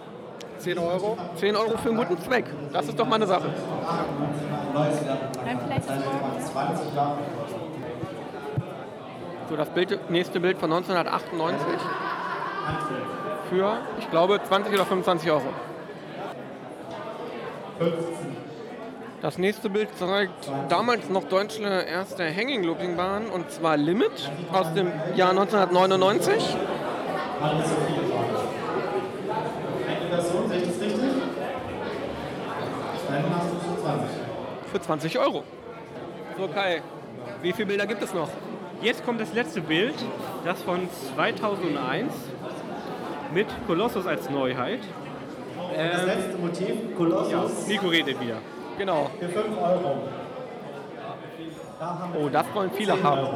10 0.59 0.79
Euro. 0.79 1.19
10 1.35 1.57
Euro 1.57 1.77
für 1.77 1.89
einen 1.89 1.99
guten 1.99 2.23
Zweck. 2.23 2.45
Das 2.73 2.87
ist 2.87 2.97
doch 2.97 3.09
mal 3.09 3.17
eine 3.17 3.27
Sache. 3.27 3.53
Dann 4.75 5.59
vielleicht 5.59 5.91
das 5.91 6.05
morgen. 6.05 7.62
So, 9.53 9.57
das 9.59 9.69
Bild, 9.69 10.11
nächste 10.11 10.41
Bild 10.41 10.57
von 10.57 10.73
1998 10.73 11.67
für, 13.51 13.77
ich 13.99 14.11
glaube, 14.11 14.41
20 14.43 14.73
oder 14.73 14.87
25 14.87 15.31
Euro. 15.31 15.43
Das 19.21 19.37
nächste 19.37 19.69
Bild 19.69 19.91
zeigt 19.99 20.51
damals 20.71 21.11
noch 21.11 21.25
deutsche 21.25 21.65
erste 21.65 22.35
Hanging 22.35 22.65
Looping 22.65 22.97
Bahn 22.97 23.27
und 23.27 23.51
zwar 23.51 23.77
Limit 23.77 24.31
aus 24.55 24.73
dem 24.73 24.91
Jahr 25.17 25.33
1999. 25.33 26.57
Eine 27.43 27.63
Person, 30.09 30.49
sehe 30.49 30.63
ich 30.63 30.69
das 30.69 30.81
richtig? 30.81 31.11
Dann 33.11 33.25
hast 33.37 33.51
du 33.51 33.57
schon 33.67 33.85
20. 33.85 34.09
für 34.73 34.81
20 34.81 35.19
Euro. 35.19 35.45
So 36.39 36.49
Kai, 36.49 36.81
wie 37.43 37.53
viele 37.53 37.67
Bilder 37.67 37.87
gibt 37.87 38.03
es 38.03 38.15
noch? 38.15 38.31
Jetzt 38.83 39.05
kommt 39.05 39.21
das 39.21 39.33
letzte 39.33 39.61
Bild, 39.61 39.95
das 40.45 40.61
von 40.63 40.89
2001 41.15 42.13
mit 43.33 43.47
Kolossus 43.69 44.07
als 44.09 44.29
Neuheit. 44.29 44.81
Das 45.77 46.05
letzte 46.05 46.37
Motiv, 46.39 46.97
Kolossus, 46.97 47.69
Nico 47.69 47.87
redet 47.87 48.21
wieder. 48.21 48.39
Genau. 48.77 49.09
für 49.21 49.29
5 49.29 49.57
Euro. 49.57 49.99
Da 51.79 52.09
Oh, 52.21 52.29
das 52.29 52.47
wollen 52.55 52.71
viele 52.73 52.95
10 52.95 53.03
haben. 53.05 53.21
Euro. 53.21 53.35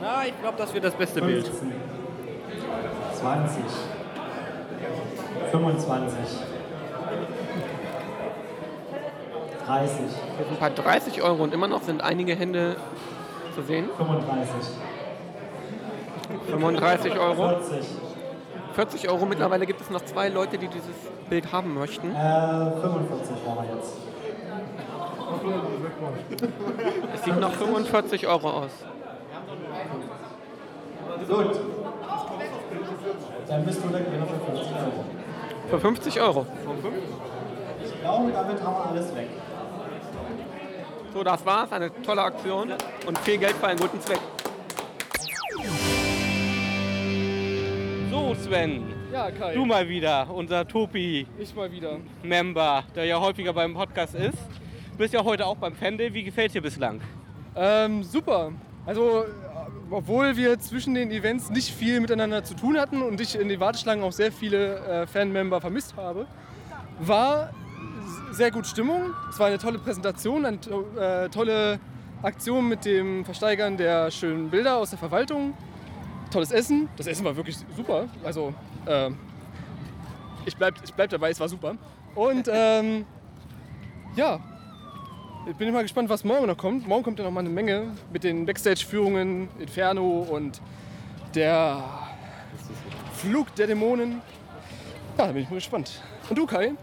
Na, 0.00 0.26
ich 0.26 0.40
glaube, 0.40 0.58
das 0.58 0.74
wird 0.74 0.84
das 0.84 0.94
beste 0.94 1.20
Bild. 1.22 1.46
15, 1.46 1.72
20, 3.14 3.62
25, 5.52 6.18
30, 9.66 9.98
Wir 10.38 10.46
sind 10.46 10.60
bei 10.60 10.70
30 10.70 11.22
Euro 11.22 11.44
und 11.44 11.54
immer 11.54 11.68
noch 11.68 11.82
sind 11.82 12.02
einige 12.02 12.34
Hände 12.34 12.76
zu 13.58 13.64
sehen. 13.64 13.88
35, 13.96 14.68
35 16.50 17.18
Euro. 17.18 17.48
40, 17.48 17.86
40 18.74 19.10
Euro. 19.10 19.26
Mittlerweile 19.26 19.66
gibt 19.66 19.80
es 19.80 19.90
noch 19.90 20.04
zwei 20.04 20.28
Leute, 20.28 20.58
die 20.58 20.68
dieses 20.68 20.94
Bild 21.28 21.52
haben 21.52 21.74
möchten. 21.74 22.10
äh, 22.10 22.70
45 22.80 23.36
brauchen 23.44 23.66
wir 23.66 23.74
jetzt. 23.74 23.96
Es 27.14 27.24
sieht 27.24 27.40
nach 27.40 27.52
45 27.52 28.26
Euro 28.28 28.50
aus. 28.50 28.70
Gut. 31.28 31.60
Dann 33.48 33.64
bist 33.64 33.82
du 33.84 33.88
da 33.88 33.98
genau 33.98 34.26
für 34.26 34.52
50 34.52 34.76
Euro. 34.76 35.04
Für 35.68 35.80
50 35.80 36.20
Euro. 36.20 36.46
Ich 37.84 38.00
glaube, 38.00 38.32
damit 38.32 38.62
haben 38.62 38.74
wir 38.74 38.86
alles 38.90 39.14
weg. 39.16 39.28
So, 41.18 41.24
das 41.24 41.44
war's. 41.44 41.72
Eine 41.72 41.90
tolle 42.02 42.22
Aktion 42.22 42.72
und 43.04 43.18
viel 43.18 43.38
Geld 43.38 43.56
für 43.56 43.66
einen 43.66 43.80
guten 43.80 44.00
Zweck. 44.00 44.20
So, 48.08 48.36
Sven, 48.36 48.84
Ja, 49.12 49.28
Kai. 49.32 49.52
du 49.52 49.64
mal 49.64 49.88
wieder, 49.88 50.30
unser 50.32 50.64
Topi-Member, 50.68 51.42
Ich 51.42 51.56
mal 51.56 51.72
wieder. 51.72 52.84
der 52.94 53.04
ja 53.06 53.20
häufiger 53.20 53.52
beim 53.52 53.74
Podcast 53.74 54.14
ist. 54.14 54.38
Du 54.92 54.98
bist 54.98 55.12
ja 55.12 55.24
heute 55.24 55.44
auch 55.46 55.56
beim 55.56 55.74
Fende. 55.74 56.14
Wie 56.14 56.22
gefällt 56.22 56.54
dir 56.54 56.62
bislang? 56.62 57.00
Ähm, 57.56 58.04
super. 58.04 58.52
Also, 58.86 59.22
äh, 59.24 59.26
obwohl 59.90 60.36
wir 60.36 60.60
zwischen 60.60 60.94
den 60.94 61.10
Events 61.10 61.50
nicht 61.50 61.74
viel 61.74 61.98
miteinander 61.98 62.44
zu 62.44 62.54
tun 62.54 62.78
hatten 62.78 63.02
und 63.02 63.20
ich 63.20 63.34
in 63.36 63.48
den 63.48 63.58
Warteschlangen 63.58 64.04
auch 64.04 64.12
sehr 64.12 64.30
viele 64.30 64.76
äh, 64.86 65.06
Fanmember 65.08 65.60
vermisst 65.60 65.96
habe, 65.96 66.28
war 67.00 67.50
sehr 68.32 68.50
gut 68.50 68.66
Stimmung. 68.66 69.14
Es 69.30 69.38
war 69.38 69.46
eine 69.46 69.58
tolle 69.58 69.78
Präsentation, 69.78 70.44
eine 70.44 70.60
to 70.60 70.84
äh, 70.98 71.28
tolle 71.28 71.80
Aktion 72.22 72.68
mit 72.68 72.84
dem 72.84 73.24
Versteigern 73.24 73.76
der 73.76 74.10
schönen 74.10 74.50
Bilder 74.50 74.76
aus 74.76 74.90
der 74.90 74.98
Verwaltung. 74.98 75.54
Tolles 76.30 76.50
Essen. 76.50 76.88
Das 76.96 77.06
Essen 77.06 77.24
war 77.24 77.36
wirklich 77.36 77.56
super. 77.76 78.08
Also, 78.24 78.52
äh, 78.86 79.10
ich 80.44 80.56
bleib, 80.56 80.74
ich 80.84 80.92
bleib 80.92 81.10
dabei, 81.10 81.30
es 81.30 81.40
war 81.40 81.48
super. 81.48 81.76
Und 82.14 82.48
ähm, 82.52 83.04
ja, 84.16 84.40
ich 85.48 85.56
bin 85.56 85.68
immer 85.68 85.82
gespannt, 85.82 86.08
was 86.08 86.24
morgen 86.24 86.46
noch 86.46 86.56
kommt. 86.56 86.86
Morgen 86.86 87.02
kommt 87.02 87.18
ja 87.18 87.24
noch 87.24 87.30
mal 87.30 87.40
eine 87.40 87.48
Menge 87.48 87.94
mit 88.12 88.24
den 88.24 88.44
Backstage-Führungen, 88.44 89.48
Inferno 89.58 90.26
und 90.28 90.60
der 91.34 91.82
Flug 93.14 93.54
der 93.54 93.68
Dämonen. 93.68 94.20
Ja, 95.16 95.26
da 95.26 95.32
bin 95.32 95.42
ich 95.42 95.48
mal 95.48 95.56
gespannt. 95.56 96.02
Und 96.28 96.36
du, 96.36 96.46
Kai? 96.46 96.74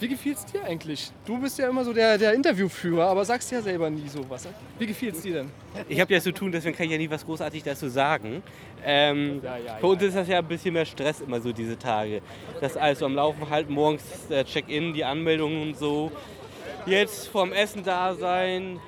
Wie 0.00 0.08
gefiel's 0.08 0.44
dir 0.46 0.62
eigentlich? 0.64 1.10
Du 1.26 1.38
bist 1.40 1.58
ja 1.58 1.68
immer 1.68 1.84
so 1.84 1.92
der, 1.92 2.18
der 2.18 2.32
Interviewführer, 2.34 3.06
aber 3.08 3.24
sagst 3.24 3.50
ja 3.50 3.60
selber 3.60 3.90
nie 3.90 4.06
sowas. 4.08 4.46
Wie 4.78 4.86
gefiel's 4.86 5.22
dir 5.22 5.34
denn? 5.34 5.50
Ich 5.88 6.00
habe 6.00 6.12
ja 6.14 6.20
zu 6.20 6.32
tun, 6.32 6.52
deswegen 6.52 6.76
kann 6.76 6.86
ich 6.86 6.92
ja 6.92 6.98
nie 6.98 7.10
was 7.10 7.24
großartig 7.24 7.64
dazu 7.64 7.88
sagen. 7.88 8.42
Ähm, 8.84 9.40
Ja, 9.42 9.56
ja, 9.56 9.74
für 9.80 9.86
uns 9.88 10.02
ist 10.02 10.16
das 10.16 10.28
ja 10.28 10.38
ein 10.38 10.46
bisschen 10.46 10.74
mehr 10.74 10.84
Stress 10.86 11.20
immer 11.20 11.40
so 11.40 11.52
diese 11.52 11.76
Tage. 11.76 12.22
Das 12.60 12.76
alles 12.76 13.00
so 13.00 13.06
am 13.06 13.14
Laufen 13.16 13.50
halt 13.50 13.68
morgens 13.70 14.04
der 14.30 14.44
Check-in, 14.44 14.94
die 14.94 15.04
Anmeldungen 15.04 15.62
und 15.62 15.76
so. 15.76 16.12
Jetzt 16.86 17.26
vorm 17.28 17.52
Essen 17.52 17.82
da 17.82 18.14
sein, 18.14 18.78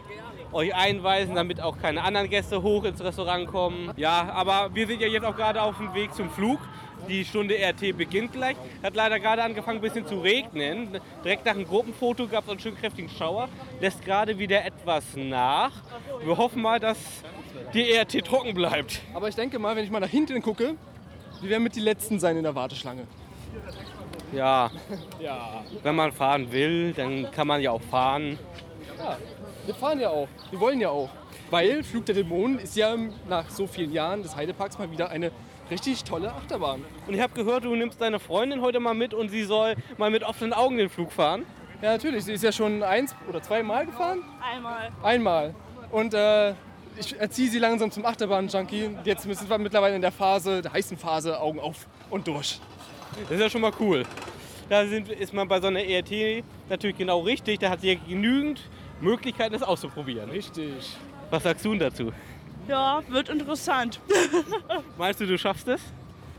euch 0.52 0.75
einweisen, 0.75 1.35
damit 1.35 1.61
auch 1.61 1.76
keine 1.79 2.02
anderen 2.05 2.31
Gäste 2.31 2.62
hoch 2.62 2.85
ins 2.85 3.02
Restaurant 3.02 3.49
kommen. 3.49 3.90
Ja, 3.97 4.31
aber 4.33 4.71
wir 4.75 4.87
sind 4.87 5.00
ja 5.00 5.09
jetzt 5.09 5.25
auch 5.25 5.37
gerade 5.37 5.61
auf 5.61 5.76
dem 5.76 5.93
Weg 5.95 6.14
zum 6.14 6.31
Flug. 6.31 6.61
Die 7.09 7.25
Stunde 7.25 7.54
RT 7.57 7.97
beginnt 7.97 8.33
gleich. 8.33 8.57
Hat 8.83 8.95
leider 8.95 9.19
gerade 9.19 9.42
angefangen, 9.42 9.78
ein 9.78 9.83
bisschen 9.83 10.07
zu 10.07 10.21
regnen. 10.21 11.00
Direkt 11.25 11.45
nach 11.45 11.54
dem 11.54 11.66
Gruppenfoto 11.66 12.26
gab 12.28 12.45
es 12.45 12.50
einen 12.50 12.61
schönen 12.61 12.76
kräftigen 12.76 13.09
Schauer. 13.09 13.49
Lässt 13.80 14.04
gerade 14.04 14.38
wieder 14.38 14.64
etwas 14.64 15.04
nach. 15.16 15.73
Wir 16.25 16.37
hoffen 16.37 16.62
mal, 16.62 16.78
dass 16.78 16.99
die 17.75 17.90
RT 17.92 18.25
trocken 18.25 18.54
bleibt. 18.54 19.00
Aber 19.14 19.28
ich 19.28 19.35
denke 19.35 19.59
mal, 19.59 19.75
wenn 19.76 19.85
ich 19.85 19.90
mal 19.90 20.00
nach 20.00 20.09
hinten 20.09 20.40
gucke, 20.42 20.75
wir 21.40 21.50
werden 21.50 21.62
mit 21.62 21.75
die 21.75 21.80
Letzten 21.80 22.19
sein 22.21 22.37
in 22.37 22.42
der 22.42 22.54
Warteschlange. 22.54 23.07
Ja, 24.33 24.71
Ja. 25.19 25.64
wenn 25.83 25.97
man 25.97 26.12
fahren 26.12 26.52
will, 26.52 26.92
dann 26.92 27.30
kann 27.33 27.49
man 27.49 27.61
ja 27.61 27.73
auch 27.73 27.83
fahren. 27.83 28.38
Ja, 28.99 29.16
wir 29.66 29.75
fahren 29.75 29.99
ja 30.00 30.11
auch. 30.11 30.28
Wir 30.50 30.61
wollen 30.61 30.80
ja 30.80 30.90
auch. 30.90 31.09
Weil 31.50 31.83
Flug 31.83 32.07
der 32.07 32.14
Dämonen 32.14 32.61
ist 32.61 32.76
ja 32.76 32.95
nach 33.28 33.50
so 33.50 33.66
vielen 33.66 33.92
Jahren 33.92 34.23
des 34.23 34.37
Heideparks 34.37 34.78
mal 34.78 34.90
wieder 34.92 35.11
eine 35.11 35.33
richtig 35.70 36.04
tolle 36.04 36.32
Achterbahn. 36.32 36.84
Und 37.06 37.14
ich 37.14 37.20
habe 37.20 37.32
gehört, 37.32 37.64
du 37.64 37.74
nimmst 37.74 38.00
deine 38.00 38.18
Freundin 38.18 38.60
heute 38.60 38.80
mal 38.80 38.94
mit 38.94 39.14
und 39.14 39.28
sie 39.30 39.44
soll 39.44 39.76
mal 39.98 40.10
mit 40.10 40.22
offenen 40.22 40.52
Augen 40.52 40.76
den 40.76 40.88
Flug 40.88 41.12
fahren. 41.12 41.46
Ja, 41.82 41.92
natürlich. 41.92 42.24
Sie 42.24 42.32
ist 42.32 42.44
ja 42.44 42.52
schon 42.52 42.82
eins 42.82 43.14
oder 43.28 43.42
zweimal 43.42 43.86
gefahren. 43.86 44.22
Einmal. 44.42 44.90
Einmal. 45.02 45.54
Und 45.90 46.12
äh, 46.14 46.50
ich 46.98 47.18
erziehe 47.18 47.50
sie 47.50 47.58
langsam 47.58 47.90
zum 47.90 48.04
Achterbahn-Junkie. 48.04 48.96
Jetzt 49.04 49.22
sind 49.22 49.48
wir 49.48 49.58
mittlerweile 49.58 49.96
in 49.96 50.02
der 50.02 50.12
Phase, 50.12 50.60
der 50.60 50.72
heißen 50.72 50.98
Phase, 50.98 51.40
Augen 51.40 51.58
auf 51.58 51.86
und 52.10 52.26
durch. 52.26 52.60
Das 53.22 53.32
ist 53.32 53.40
ja 53.40 53.50
schon 53.50 53.62
mal 53.62 53.72
cool. 53.80 54.04
da 54.68 54.86
sind, 54.86 55.08
ist 55.08 55.32
man 55.32 55.48
bei 55.48 55.60
so 55.60 55.66
einer 55.68 55.82
ERT 55.82 56.44
natürlich 56.68 56.96
genau 56.96 57.20
richtig. 57.20 57.60
Da 57.60 57.70
hat 57.70 57.80
sie 57.80 57.92
ja 57.92 57.98
genügend 58.06 58.60
Möglichkeiten, 59.00 59.52
das 59.52 59.62
auszuprobieren. 59.62 60.30
Richtig. 60.30 60.96
Was 61.30 61.42
sagst 61.42 61.64
du 61.64 61.70
denn 61.70 61.80
dazu? 61.80 62.12
Ja, 62.69 63.02
wird 63.09 63.29
interessant. 63.29 64.00
Meinst 64.99 65.21
du, 65.21 65.26
du 65.26 65.37
schaffst 65.38 65.69
es? 65.69 65.81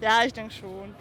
Ja, 0.02 0.24
ich 0.26 0.34
denke 0.34 0.54
schon. 0.54 0.96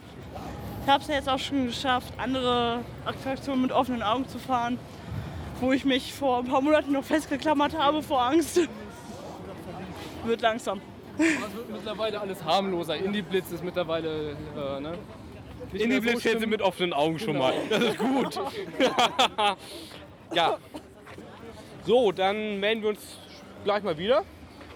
Ich 0.84 0.90
habe 0.90 1.02
es 1.02 1.08
ja 1.08 1.14
jetzt 1.16 1.28
auch 1.28 1.38
schon 1.38 1.66
geschafft, 1.66 2.12
andere 2.18 2.80
Attraktionen 3.04 3.62
mit 3.62 3.72
offenen 3.72 4.02
Augen 4.02 4.28
zu 4.28 4.38
fahren, 4.38 4.78
wo 5.60 5.72
ich 5.72 5.84
mich 5.84 6.12
vor 6.12 6.38
ein 6.38 6.46
paar 6.46 6.60
Monaten 6.60 6.92
noch 6.92 7.04
festgeklammert 7.04 7.76
habe 7.78 8.02
vor 8.02 8.22
Angst. 8.22 8.60
Wird 10.24 10.40
langsam. 10.40 10.80
Aber 11.16 11.46
es 11.48 11.54
wird 11.54 11.70
mittlerweile 11.70 12.20
alles 12.20 12.42
harmloser. 12.44 12.96
Indie-Blitz 12.96 13.52
ist 13.52 13.62
mittlerweile, 13.62 14.30
äh, 14.30 14.80
ne? 14.80 14.98
Nicht 15.72 15.84
In 15.84 15.90
die 15.90 15.96
mehr 15.96 15.96
so 15.96 16.02
Blitz 16.02 16.22
fährt 16.22 16.34
sie 16.34 16.38
schlimm. 16.38 16.50
mit 16.50 16.62
offenen 16.62 16.92
Augen 16.92 17.18
schon 17.18 17.36
mal. 17.38 17.52
Das 17.68 17.82
ist 17.82 17.98
gut. 17.98 18.40
ja. 20.34 20.56
So, 21.86 22.12
dann 22.12 22.58
melden 22.58 22.82
wir 22.82 22.88
uns 22.90 23.00
gleich 23.64 23.82
mal 23.82 23.96
wieder. 23.98 24.24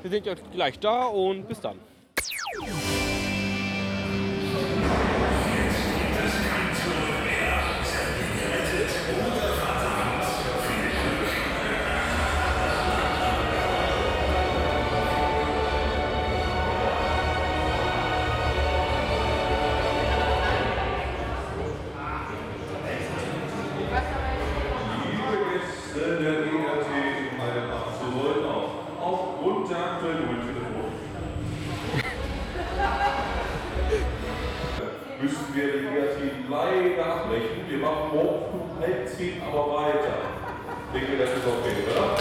Wir 0.05 0.11
sind 0.11 0.27
jetzt 0.27 0.45
gleich 0.53 0.79
da 0.81 1.07
und 1.07 1.49
bis 1.49 1.63
dann. 1.63 1.79
Halb 38.81 39.09
zehn 39.09 39.43
aber 39.43 39.75
weiter. 39.75 40.17
Denke, 40.93 41.17
das 41.19 41.31
ist 41.31 41.47
okay, 41.47 41.75
oder? 41.91 42.17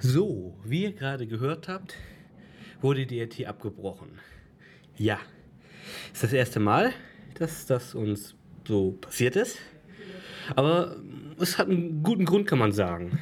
So, 0.00 0.54
wie 0.64 0.84
ihr 0.84 0.92
gerade 0.92 1.26
gehört 1.26 1.68
habt, 1.68 1.94
wurde 2.80 3.06
die 3.06 3.22
RT 3.22 3.46
abgebrochen. 3.46 4.18
Ja, 4.96 5.18
ist 6.12 6.22
das 6.22 6.32
erste 6.32 6.58
Mal, 6.58 6.92
dass 7.34 7.66
das 7.66 7.94
uns 7.94 8.34
so 8.66 8.92
passiert 8.92 9.36
ist. 9.36 9.58
Aber 10.56 10.96
es 11.38 11.58
hat 11.58 11.68
einen 11.68 12.02
guten 12.02 12.24
Grund, 12.24 12.46
kann 12.46 12.58
man 12.58 12.72
sagen. 12.72 13.20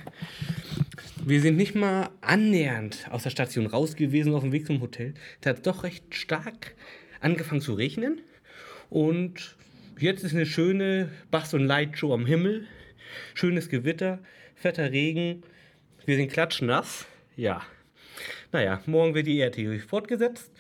Wir 1.29 1.43
sind 1.43 1.59
nicht 1.59 1.75
mal 1.75 2.09
annähernd 2.23 3.07
aus 3.11 3.25
der 3.25 3.29
Station 3.29 3.67
raus 3.67 3.97
gewesen 3.97 4.33
auf 4.33 4.45
dem 4.45 4.53
Weg 4.53 4.65
zum 4.65 4.81
Hotel. 4.81 5.13
Es 5.43 5.47
hat 5.47 5.67
doch 5.67 5.85
recht 5.85 6.15
stark 6.15 6.75
angefangen 7.21 7.61
zu 7.61 7.75
regnen. 7.75 8.23
Und 8.89 9.55
jetzt 9.99 10.25
ist 10.25 10.33
eine 10.33 10.47
schöne 10.47 11.11
Bass- 11.31 11.53
und 11.53 11.67
Lightshow 11.67 12.15
am 12.15 12.25
Himmel. 12.25 12.67
Schönes 13.35 13.69
Gewitter, 13.69 14.21
fetter 14.55 14.91
Regen. 14.91 15.43
Wir 16.07 16.17
sind 16.17 16.33
klatschnass. 16.33 17.05
Ja. 17.37 17.61
Naja, 18.51 18.81
morgen 18.87 19.15
wird 19.15 19.27
die 19.27 19.39
ERT 19.39 19.83
fortgesetzt. 19.83 20.51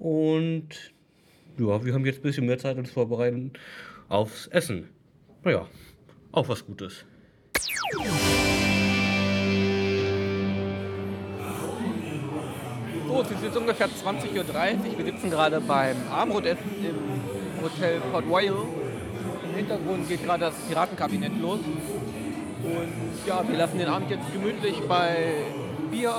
Und 0.00 0.92
ja, 1.56 1.84
wir 1.84 1.94
haben 1.94 2.04
jetzt 2.04 2.18
ein 2.18 2.22
bisschen 2.22 2.46
mehr 2.46 2.58
Zeit 2.58 2.78
uns 2.78 2.90
vorbereiten 2.90 3.52
aufs 4.08 4.48
Essen. 4.48 4.88
Naja, 5.44 5.68
auch 6.32 6.48
was 6.48 6.66
Gutes. 6.66 7.04
Es 13.26 13.32
ist 13.32 13.42
jetzt 13.42 13.56
ungefähr 13.56 13.88
20.30 13.88 14.38
Uhr. 14.38 14.98
Wir 14.98 15.04
sitzen 15.04 15.30
gerade 15.30 15.60
beim 15.60 15.96
Abendbrotessen 16.10 16.70
im 16.80 17.62
Hotel 17.62 18.00
Port 18.12 18.24
Royal. 18.28 18.56
Im 19.48 19.56
Hintergrund 19.56 20.08
geht 20.08 20.24
gerade 20.24 20.44
das 20.46 20.54
Piratenkabinett 20.68 21.32
los. 21.40 21.58
Und 21.58 23.26
ja, 23.26 23.42
wir 23.46 23.56
lassen 23.56 23.78
den 23.78 23.88
Abend 23.88 24.10
jetzt 24.10 24.32
gemütlich 24.32 24.80
bei 24.88 25.34
Bier, 25.90 26.14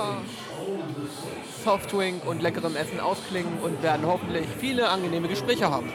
Softdrink 1.64 2.26
und 2.26 2.42
leckerem 2.42 2.76
Essen 2.76 3.00
ausklingen 3.00 3.58
und 3.62 3.82
werden 3.82 4.06
hoffentlich 4.06 4.46
viele 4.58 4.88
angenehme 4.88 5.28
Gespräche 5.28 5.70
haben. 5.70 5.90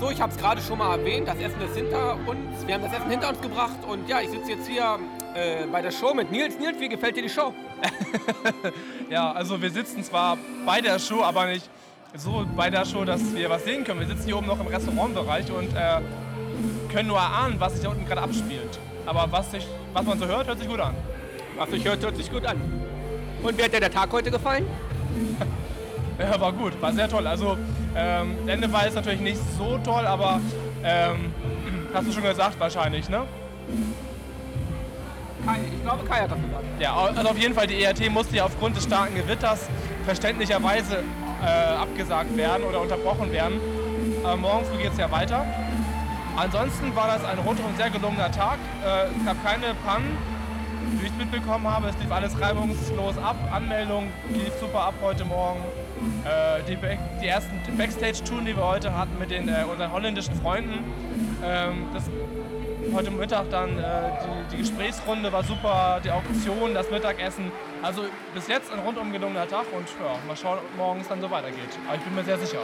So, 0.00 0.10
ich 0.12 0.20
habe 0.20 0.32
es 0.32 0.38
gerade 0.38 0.60
schon 0.60 0.78
mal 0.78 0.96
erwähnt, 0.96 1.26
das 1.26 1.38
Essen 1.38 1.60
ist 1.60 1.74
hinter 1.74 2.16
uns. 2.24 2.64
Wir 2.64 2.74
haben 2.74 2.84
das 2.84 2.92
Essen 2.92 3.10
hinter 3.10 3.30
uns 3.30 3.40
gebracht 3.40 3.78
und 3.84 4.08
ja, 4.08 4.20
ich 4.20 4.30
sitze 4.30 4.52
jetzt 4.52 4.68
hier 4.68 4.96
äh, 5.34 5.66
bei 5.66 5.82
der 5.82 5.90
Show 5.90 6.14
mit 6.14 6.30
Nils. 6.30 6.56
Nils, 6.56 6.78
wie 6.78 6.88
gefällt 6.88 7.16
dir 7.16 7.22
die 7.22 7.28
Show? 7.28 7.52
Ja, 9.10 9.32
also 9.32 9.60
wir 9.60 9.70
sitzen 9.70 10.04
zwar 10.04 10.36
bei 10.66 10.82
der 10.82 10.98
Show, 10.98 11.22
aber 11.22 11.46
nicht 11.46 11.68
so 12.14 12.44
bei 12.54 12.68
der 12.68 12.84
Show, 12.84 13.06
dass 13.06 13.34
wir 13.34 13.48
was 13.48 13.64
sehen 13.64 13.82
können. 13.82 14.00
Wir 14.00 14.06
sitzen 14.06 14.26
hier 14.26 14.36
oben 14.36 14.46
noch 14.46 14.60
im 14.60 14.66
Restaurantbereich 14.66 15.50
und 15.50 15.74
äh, 15.74 16.00
können 16.92 17.08
nur 17.08 17.16
erahnen, 17.16 17.58
was 17.58 17.72
sich 17.72 17.82
da 17.82 17.88
unten 17.88 18.04
gerade 18.04 18.20
abspielt. 18.20 18.78
Aber 19.06 19.26
was, 19.30 19.50
sich, 19.50 19.66
was 19.94 20.04
man 20.04 20.18
so 20.18 20.26
hört, 20.26 20.46
hört 20.46 20.58
sich 20.58 20.68
gut 20.68 20.80
an. 20.80 20.94
Was 21.56 21.72
ich 21.72 21.84
hört, 21.84 22.02
hört 22.02 22.16
sich 22.16 22.30
gut 22.30 22.44
an. 22.44 22.60
Und 23.42 23.56
wie 23.56 23.62
hat 23.64 23.72
dir 23.72 23.80
der 23.80 23.90
Tag 23.90 24.12
heute 24.12 24.30
gefallen? 24.30 24.66
Ja, 26.32 26.40
war 26.40 26.52
gut, 26.52 26.80
war 26.82 26.92
sehr 26.92 27.08
toll. 27.08 27.26
Also 27.26 27.56
ähm, 27.96 28.36
Ende 28.46 28.72
war 28.72 28.84
jetzt 28.84 28.94
natürlich 28.94 29.20
nicht 29.20 29.38
so 29.56 29.78
toll, 29.78 30.04
aber 30.06 30.40
ähm, 30.84 31.32
hast 31.94 32.08
du 32.08 32.12
schon 32.12 32.24
gesagt 32.24 32.58
wahrscheinlich, 32.58 33.08
ne? 33.08 33.22
Kai, 35.46 35.58
ich 35.72 35.82
glaube, 35.82 36.04
Kai 36.04 36.20
hat 36.20 36.30
das 36.30 36.38
gesagt. 36.40 36.64
Ja, 36.80 36.94
also 36.94 37.28
auf 37.28 37.38
jeden 37.38 37.54
Fall, 37.54 37.66
die 37.66 37.82
ERT 37.82 38.10
musste 38.10 38.36
ja 38.36 38.44
aufgrund 38.44 38.76
des 38.76 38.84
starken 38.84 39.14
Gewitters 39.14 39.68
verständlicherweise 40.04 41.04
äh, 41.42 41.76
abgesagt 41.76 42.36
werden 42.36 42.64
oder 42.64 42.80
unterbrochen 42.80 43.30
werden. 43.30 43.60
Aber 44.24 44.36
morgen 44.36 44.64
früh 44.66 44.82
geht 44.82 44.92
es 44.92 44.98
ja 44.98 45.10
weiter. 45.10 45.46
Ansonsten 46.36 46.94
war 46.94 47.06
das 47.06 47.24
ein 47.24 47.38
rundum 47.38 47.76
sehr 47.76 47.90
gelungener 47.90 48.30
Tag. 48.30 48.58
Äh, 48.84 49.16
es 49.18 49.24
gab 49.24 49.44
keine 49.44 49.74
Pannen, 49.86 50.16
wie 51.00 51.06
ich 51.06 51.12
mitbekommen 51.14 51.66
habe. 51.66 51.88
Es 51.88 51.98
lief 51.98 52.10
alles 52.10 52.38
reibungslos 52.40 53.16
ab. 53.18 53.36
Anmeldung 53.52 54.08
lief 54.32 54.52
super 54.60 54.80
ab 54.80 54.94
heute 55.02 55.24
Morgen. 55.24 55.60
Äh, 56.24 56.62
die, 56.68 56.76
die 57.22 57.26
ersten 57.26 57.60
Backstage-Touren, 57.76 58.44
die 58.44 58.56
wir 58.56 58.66
heute 58.66 58.96
hatten 58.96 59.18
mit 59.18 59.30
den, 59.30 59.48
äh, 59.48 59.64
unseren 59.70 59.92
holländischen 59.92 60.34
Freunden. 60.34 60.84
Ähm, 61.42 61.86
das 61.92 62.04
heute 62.92 63.10
Mittag 63.10 63.50
dann 63.50 63.78
äh, 63.78 63.82
die, 64.50 64.56
die 64.56 64.58
Gesprächsrunde 64.58 65.32
war 65.32 65.42
super, 65.42 66.00
die 66.02 66.10
Auktion, 66.10 66.74
das 66.74 66.90
Mittagessen. 66.90 67.50
Also 67.82 68.02
bis 68.34 68.48
jetzt 68.48 68.72
ein 68.72 68.78
rundum 68.80 69.12
gelungener 69.12 69.46
Tag 69.46 69.66
und 69.72 69.86
ja, 70.00 70.18
mal 70.26 70.36
schauen, 70.36 70.58
ob 70.58 70.76
morgen 70.76 71.00
es 71.00 71.08
dann 71.08 71.20
so 71.20 71.30
weitergeht. 71.30 71.78
Aber 71.86 71.96
ich 71.96 72.02
bin 72.02 72.14
mir 72.14 72.24
sehr 72.24 72.38
sicher. 72.38 72.58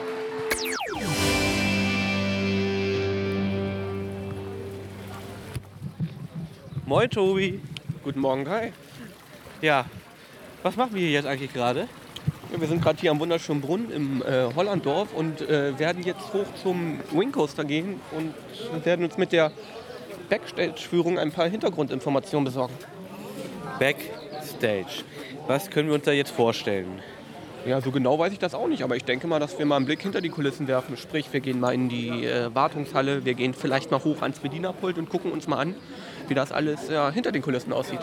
Moin 6.87 7.09
Tobi. 7.09 7.61
Guten 8.03 8.21
Morgen, 8.21 8.45
Kai. 8.45 8.73
Ja, 9.63 9.87
was 10.63 10.77
machen 10.77 10.95
wir 10.95 11.01
hier 11.01 11.13
jetzt 11.13 11.27
eigentlich 11.27 11.53
gerade? 11.53 11.89
Ja, 12.55 12.61
wir 12.61 12.69
sind 12.69 12.83
gerade 12.83 13.01
hier 13.01 13.11
am 13.11 13.19
wunderschönen 13.19 13.61
Brunnen 13.61 13.91
im 13.91 14.23
äh, 14.23 14.55
Hollanddorf 14.55 15.13
und 15.13 15.41
äh, 15.41 15.77
werden 15.77 16.05
jetzt 16.05 16.33
hoch 16.33 16.47
zum 16.63 17.01
Wingcoaster 17.11 17.65
gehen 17.65 18.01
und 18.13 18.33
werden 18.85 19.05
uns 19.05 19.19
mit 19.19 19.33
der 19.33 19.51
Backstage-Führung 20.31 21.19
ein 21.19 21.33
paar 21.33 21.49
Hintergrundinformationen 21.49 22.45
besorgen. 22.45 22.75
Backstage. 23.81 25.03
Was 25.49 25.69
können 25.69 25.89
wir 25.89 25.97
uns 25.97 26.05
da 26.05 26.13
jetzt 26.13 26.31
vorstellen? 26.31 27.01
Ja, 27.67 27.81
so 27.81 27.91
genau 27.91 28.21
weiß 28.21 28.33
ich 28.33 28.39
das 28.39 28.55
auch 28.55 28.69
nicht, 28.69 28.85
aber 28.85 28.95
ich 28.95 29.05
denke 29.05 29.27
mal, 29.27 29.41
dass 29.41 29.59
wir 29.59 29.67
mal 29.67 29.75
einen 29.75 29.87
Blick 29.87 30.03
hinter 30.03 30.21
die 30.21 30.29
Kulissen 30.29 30.69
werfen. 30.69 30.97
Sprich, 30.97 31.33
wir 31.33 31.41
gehen 31.41 31.59
mal 31.59 31.75
in 31.75 31.89
die 31.89 32.25
äh, 32.25 32.55
Wartungshalle, 32.55 33.25
wir 33.25 33.35
gehen 33.35 33.55
vielleicht 33.55 33.91
mal 33.91 34.05
hoch 34.05 34.23
ans 34.23 34.39
Bedienerpult 34.39 34.97
und 34.97 35.09
gucken 35.09 35.33
uns 35.33 35.49
mal 35.49 35.59
an, 35.59 35.75
wie 36.29 36.35
das 36.35 36.53
alles 36.53 36.89
ja, 36.89 37.11
hinter 37.11 37.33
den 37.33 37.43
Kulissen 37.43 37.73
aussieht. 37.73 37.99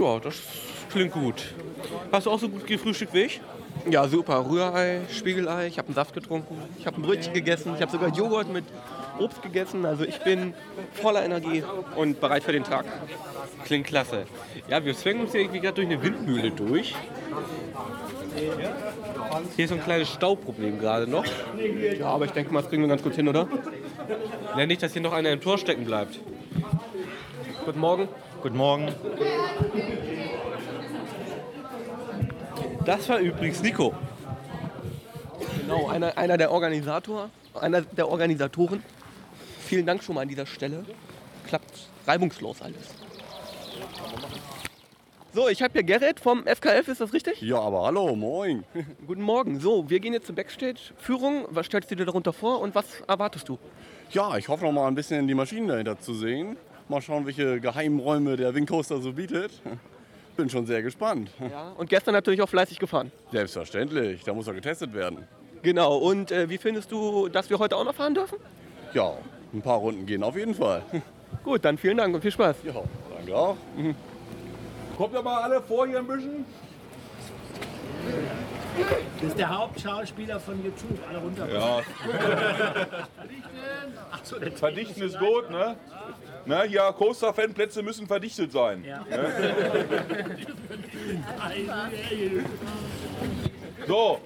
Ja, 0.00 0.18
das 0.18 0.36
klingt 0.92 1.12
gut. 1.12 1.54
Hast 2.12 2.26
du 2.26 2.30
auch 2.30 2.38
so 2.38 2.48
gut 2.48 2.66
gefrühstückt 2.66 3.14
wie 3.14 3.22
ich? 3.22 3.40
Ja, 3.90 4.06
super. 4.06 4.44
Rührei, 4.48 5.00
Spiegelei, 5.10 5.66
ich 5.66 5.78
habe 5.78 5.88
einen 5.88 5.94
Saft 5.94 6.14
getrunken, 6.14 6.56
ich 6.78 6.86
habe 6.86 7.00
ein 7.00 7.02
Brötchen 7.02 7.32
gegessen, 7.32 7.72
ich 7.74 7.82
habe 7.82 7.90
sogar 7.90 8.10
Joghurt 8.10 8.52
mit 8.52 8.64
Obst 9.18 9.42
gegessen. 9.42 9.84
Also 9.84 10.04
ich 10.04 10.18
bin 10.20 10.54
voller 10.92 11.24
Energie 11.24 11.64
und 11.96 12.20
bereit 12.20 12.44
für 12.44 12.52
den 12.52 12.64
Tag. 12.64 12.84
Klingt 13.64 13.86
klasse. 13.86 14.26
Ja, 14.68 14.84
wir 14.84 14.94
zwängen 14.94 15.22
uns 15.22 15.32
hier 15.32 15.40
irgendwie 15.40 15.60
gerade 15.60 15.74
durch 15.74 15.86
eine 15.88 16.02
Windmühle 16.02 16.50
durch. 16.50 16.94
Hier 19.56 19.64
ist 19.64 19.70
so 19.70 19.76
ein 19.76 19.84
kleines 19.84 20.08
Stauproblem 20.10 20.78
gerade 20.78 21.06
noch. 21.06 21.24
Ja, 21.98 22.06
aber 22.06 22.24
ich 22.26 22.32
denke 22.32 22.52
mal, 22.52 22.60
das 22.60 22.70
kriegen 22.70 22.82
wir 22.82 22.88
ganz 22.88 23.02
gut 23.02 23.14
hin, 23.14 23.28
oder? 23.28 23.48
Ja, 24.56 24.66
nicht, 24.66 24.82
dass 24.82 24.92
hier 24.92 25.02
noch 25.02 25.12
einer 25.12 25.30
im 25.30 25.40
Tor 25.40 25.58
stecken 25.58 25.84
bleibt. 25.84 26.18
Guten 27.64 27.80
Morgen. 27.80 28.08
Guten 28.42 28.56
Morgen. 28.56 28.88
Das 32.84 33.08
war 33.08 33.18
übrigens 33.18 33.62
Nico. 33.62 33.94
Genau, 35.60 35.88
einer, 35.88 36.18
einer 36.18 36.36
der 36.36 36.50
Organisator, 36.50 37.30
einer 37.54 37.82
der 37.82 38.08
Organisatoren. 38.08 38.82
Vielen 39.60 39.86
Dank 39.86 40.02
schon 40.02 40.16
mal 40.16 40.22
an 40.22 40.28
dieser 40.28 40.46
Stelle. 40.46 40.84
Klappt 41.46 41.88
reibungslos 42.06 42.60
alles. 42.60 42.94
So, 45.32 45.48
ich 45.48 45.62
habe 45.62 45.72
hier 45.72 45.84
Gerrit 45.84 46.20
vom 46.20 46.44
FKF, 46.44 46.88
ist 46.88 47.00
das 47.00 47.12
richtig? 47.12 47.40
Ja, 47.40 47.60
aber 47.60 47.84
hallo, 47.84 48.14
moin. 48.16 48.64
Guten 49.06 49.22
Morgen. 49.22 49.60
So, 49.60 49.88
wir 49.88 50.00
gehen 50.00 50.12
jetzt 50.12 50.26
zur 50.26 50.34
Backstage-Führung. 50.34 51.46
Was 51.50 51.66
stellst 51.66 51.90
du 51.90 51.94
dir 51.94 52.04
darunter 52.04 52.32
vor 52.32 52.60
und 52.60 52.74
was 52.74 53.00
erwartest 53.06 53.48
du? 53.48 53.58
Ja, 54.10 54.36
ich 54.36 54.48
hoffe 54.48 54.64
noch 54.64 54.72
mal 54.72 54.88
ein 54.88 54.94
bisschen 54.94 55.26
die 55.26 55.34
Maschinen 55.34 55.68
dahinter 55.68 55.98
zu 55.98 56.14
sehen. 56.14 56.56
Mal 56.88 57.00
schauen, 57.00 57.24
welche 57.26 57.60
Geheimräume 57.60 58.36
der 58.36 58.54
Wingcoaster 58.54 59.00
so 59.00 59.12
bietet. 59.12 59.52
Bin 60.36 60.48
schon 60.48 60.66
sehr 60.66 60.82
gespannt. 60.82 61.30
Ja, 61.40 61.72
und 61.76 61.90
gestern 61.90 62.14
natürlich 62.14 62.40
auch 62.42 62.48
fleißig 62.48 62.78
gefahren. 62.78 63.12
Selbstverständlich, 63.30 64.24
da 64.24 64.32
muss 64.32 64.46
er 64.46 64.54
getestet 64.54 64.94
werden. 64.94 65.26
Genau, 65.62 65.96
und 65.96 66.32
äh, 66.32 66.48
wie 66.48 66.58
findest 66.58 66.90
du, 66.90 67.28
dass 67.28 67.50
wir 67.50 67.58
heute 67.58 67.76
auch 67.76 67.84
noch 67.84 67.94
fahren 67.94 68.14
dürfen? 68.14 68.38
Ja, 68.94 69.12
ein 69.52 69.62
paar 69.62 69.78
Runden 69.78 70.06
gehen 70.06 70.22
auf 70.22 70.36
jeden 70.36 70.54
Fall. 70.54 70.82
Gut, 71.44 71.64
dann 71.64 71.78
vielen 71.78 71.96
Dank 71.96 72.14
und 72.14 72.20
viel 72.20 72.30
Spaß. 72.32 72.56
Ja, 72.64 72.74
danke 73.16 73.36
auch. 73.36 73.56
Kommt 74.96 75.14
ihr 75.14 75.22
mal 75.22 75.42
alle 75.42 75.60
vor 75.60 75.86
hier 75.86 75.98
ein 75.98 76.06
bisschen? 76.06 76.44
Das 79.20 79.28
ist 79.28 79.38
der 79.38 79.56
Hauptschauspieler 79.56 80.40
von 80.40 80.62
YouTube. 80.64 80.98
Alle 81.08 81.18
runter. 81.18 81.48
Ja. 81.52 81.80
So, 84.22 84.36
Verdichten 84.54 85.02
ist 85.02 85.18
gut, 85.18 85.50
ne? 85.50 85.76
Ne, 86.44 86.66
ja, 86.68 86.90
Coaster-Fanplätze 86.92 87.82
müssen 87.82 88.06
verdichtet 88.06 88.52
sein. 88.52 88.84
Ja. 88.84 89.04
So, 93.84 94.20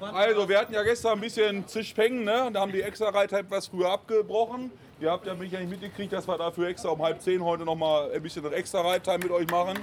also 0.00 0.48
wir 0.48 0.58
hatten 0.58 0.72
ja 0.72 0.82
gestern 0.82 1.12
ein 1.14 1.20
bisschen 1.20 1.66
Zischpengen, 1.66 2.24
ne? 2.24 2.48
Da 2.52 2.60
haben 2.60 2.72
die 2.72 2.80
extra 2.80 3.10
Reiter 3.10 3.38
etwas 3.38 3.66
früher 3.66 3.90
abgebrochen. 3.90 4.70
Ihr 5.00 5.10
habt 5.10 5.26
ja 5.26 5.34
mich 5.34 5.52
ja 5.52 5.60
nicht 5.60 5.70
mitgekriegt, 5.70 6.12
dass 6.12 6.26
wir 6.26 6.38
dafür 6.38 6.68
extra 6.68 6.88
um 6.90 7.02
halb 7.02 7.20
zehn 7.20 7.44
heute 7.44 7.64
noch 7.64 7.74
mal 7.74 8.10
ein 8.12 8.22
bisschen 8.22 8.50
extra 8.52 8.80
Reittime 8.80 9.18
mit 9.18 9.30
euch 9.30 9.50
machen. 9.50 9.78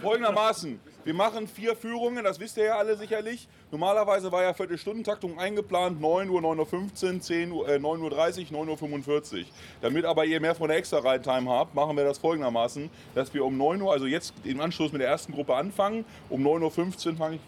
Folgendermaßen, 0.00 0.80
wir 1.04 1.14
machen 1.14 1.46
vier 1.46 1.76
Führungen, 1.76 2.24
das 2.24 2.40
wisst 2.40 2.56
ihr 2.56 2.64
ja 2.64 2.76
alle 2.76 2.96
sicherlich. 2.96 3.48
Normalerweise 3.70 4.30
war 4.32 4.42
ja 4.42 4.52
Viertelstundentaktung 4.52 5.38
eingeplant, 5.38 6.00
9 6.00 6.28
Uhr, 6.28 6.40
9.15 6.40 7.14
Uhr, 7.14 7.20
10 7.20 7.52
Uhr, 7.52 7.68
äh, 7.68 7.76
9.30 7.78 8.52
Uhr, 8.52 8.66
9.45 8.66 9.38
Uhr. 9.38 9.44
Damit 9.80 10.04
aber 10.04 10.24
ihr 10.24 10.40
mehr 10.40 10.54
von 10.54 10.68
der 10.68 10.78
extra 10.78 10.98
Ride-Time 10.98 11.50
habt, 11.50 11.74
machen 11.74 11.96
wir 11.96 12.04
das 12.04 12.18
folgendermaßen, 12.18 12.90
dass 13.14 13.32
wir 13.34 13.44
um 13.44 13.56
9 13.56 13.80
Uhr, 13.82 13.92
also 13.92 14.06
jetzt 14.06 14.34
im 14.44 14.60
Anschluss 14.60 14.92
mit 14.92 15.00
der 15.00 15.08
ersten 15.08 15.32
Gruppe 15.32 15.54
anfangen, 15.54 16.04
um 16.28 16.46
9.15 16.46 17.10
Uhr 17.10 17.16
fange 17.16 17.36
ich 17.36 17.40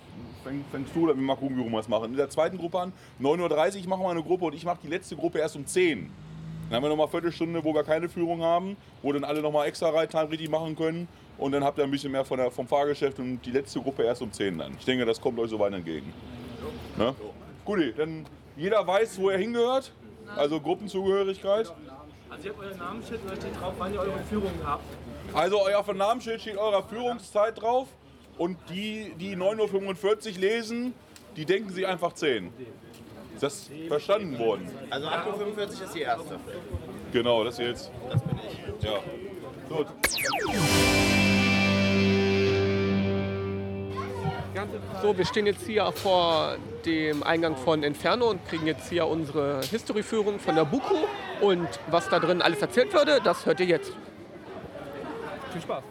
fäng, 0.45 0.65
fängst 0.71 0.95
du 0.95 1.05
oder 1.05 1.15
wir 1.15 1.23
mal 1.23 1.37
gucken, 1.37 1.57
wie 1.57 1.63
rum 1.63 1.73
wir 1.73 1.81
es 1.81 1.89
machen. 1.89 2.11
In 2.11 2.17
der 2.17 2.31
zweiten 2.31 2.59
Gruppe 2.59 2.81
an, 2.81 2.93
9.30 3.21 3.83
Uhr 3.83 3.89
machen 3.89 4.03
wir 4.03 4.11
eine 4.11 4.23
Gruppe 4.23 4.47
und 4.47 4.55
ich 4.55 4.65
mache 4.65 4.79
die 4.83 4.89
letzte 4.89 5.17
Gruppe 5.17 5.39
erst 5.39 5.57
um 5.57 5.67
10 5.67 6.03
Uhr. 6.03 6.09
Dann 6.69 6.77
haben 6.77 6.83
wir 6.83 6.91
nochmal 6.91 7.07
eine 7.07 7.13
Viertelstunde, 7.13 7.65
wo 7.65 7.75
wir 7.75 7.83
keine 7.83 8.11
Führung 8.11 8.43
haben, 8.43 8.77
wo 9.01 9.11
dann 9.11 9.25
alle 9.25 9.41
nochmal 9.41 9.67
extra 9.67 9.89
Ride-Time 9.89 10.31
richtig 10.31 10.51
machen 10.51 10.77
können. 10.77 11.09
Und 11.39 11.53
dann 11.53 11.63
habt 11.63 11.79
ihr 11.79 11.85
ein 11.85 11.91
bisschen 11.91 12.11
mehr 12.13 12.25
von 12.25 12.39
der, 12.39 12.51
vom 12.51 12.67
Fahrgeschäft 12.67 13.19
und 13.21 13.41
die 13.43 13.53
letzte 13.53 13.81
Gruppe 13.81 14.03
erst 14.03 14.21
um 14.23 14.33
10 14.33 14.59
dann. 14.59 14.75
Ich 14.79 14.85
denke, 14.85 15.07
das 15.07 15.21
kommt 15.21 15.39
euch 15.39 15.51
so 15.51 15.59
weit 15.59 15.73
entgegen. 15.73 16.13
Ne? 16.97 17.15
Guti, 17.65 17.93
dann 17.97 18.27
jeder 18.57 18.85
weiß, 18.85 19.19
wo 19.21 19.31
er 19.31 19.39
hingehört. 19.39 19.93
Also 20.37 20.61
Gruppenzugehörigkeit. 20.61 21.73
Also 22.29 22.45
ihr 22.45 22.51
habt 22.51 22.61
euer 22.61 22.77
Namensschild 22.77 23.21
und 23.23 23.31
da 23.31 23.37
steht 23.37 23.61
drauf, 23.61 23.75
wann 23.79 23.95
ihr 23.95 24.01
eure 24.01 24.19
Führungen 24.29 24.61
habt. 24.65 24.85
Also 25.33 25.63
euer 25.63 25.95
Namensschild 25.95 26.41
steht 26.41 26.57
eurer 26.57 26.83
Führungszeit 26.83 27.61
drauf. 27.61 27.89
Und 28.37 28.57
die, 28.69 29.15
die 29.19 29.37
9.45 29.37 30.35
Uhr 30.35 30.41
lesen, 30.41 30.95
die 31.37 31.45
denken 31.45 31.71
sich 31.71 31.87
einfach 31.87 32.13
10. 32.13 32.53
Ist 33.35 33.43
das 33.43 33.71
verstanden 33.87 34.39
worden? 34.39 34.69
Also 34.91 35.07
8.45 35.07 35.57
Uhr 35.57 35.85
ist 35.85 35.95
die 35.95 36.01
erste. 36.01 36.39
Genau, 37.13 37.45
das 37.45 37.59
jetzt. 37.59 37.91
Das 38.11 38.23
bin 38.23 38.39
ich. 38.39 38.85
Ja. 38.85 38.99
Gut. 39.69 39.87
So, 45.03 45.17
wir 45.17 45.25
stehen 45.25 45.47
jetzt 45.47 45.67
hier 45.67 45.91
vor 45.93 46.57
dem 46.85 47.23
Eingang 47.23 47.57
von 47.57 47.83
Inferno 47.83 48.31
und 48.31 48.45
kriegen 48.47 48.67
jetzt 48.67 48.89
hier 48.89 49.07
unsere 49.07 49.61
History-Führung 49.61 50.39
von 50.41 50.55
der 50.55 50.65
Buku. 50.65 50.97
Und 51.41 51.69
was 51.91 52.09
da 52.09 52.19
drin 52.19 52.43
alles 52.43 52.61
erzählt 52.61 52.93
würde, 52.93 53.21
das 53.23 53.47
hört 53.47 53.61
ihr 53.61 53.67
jetzt. 53.67 53.93
Viel 55.53 55.63
Spaß. 55.63 55.85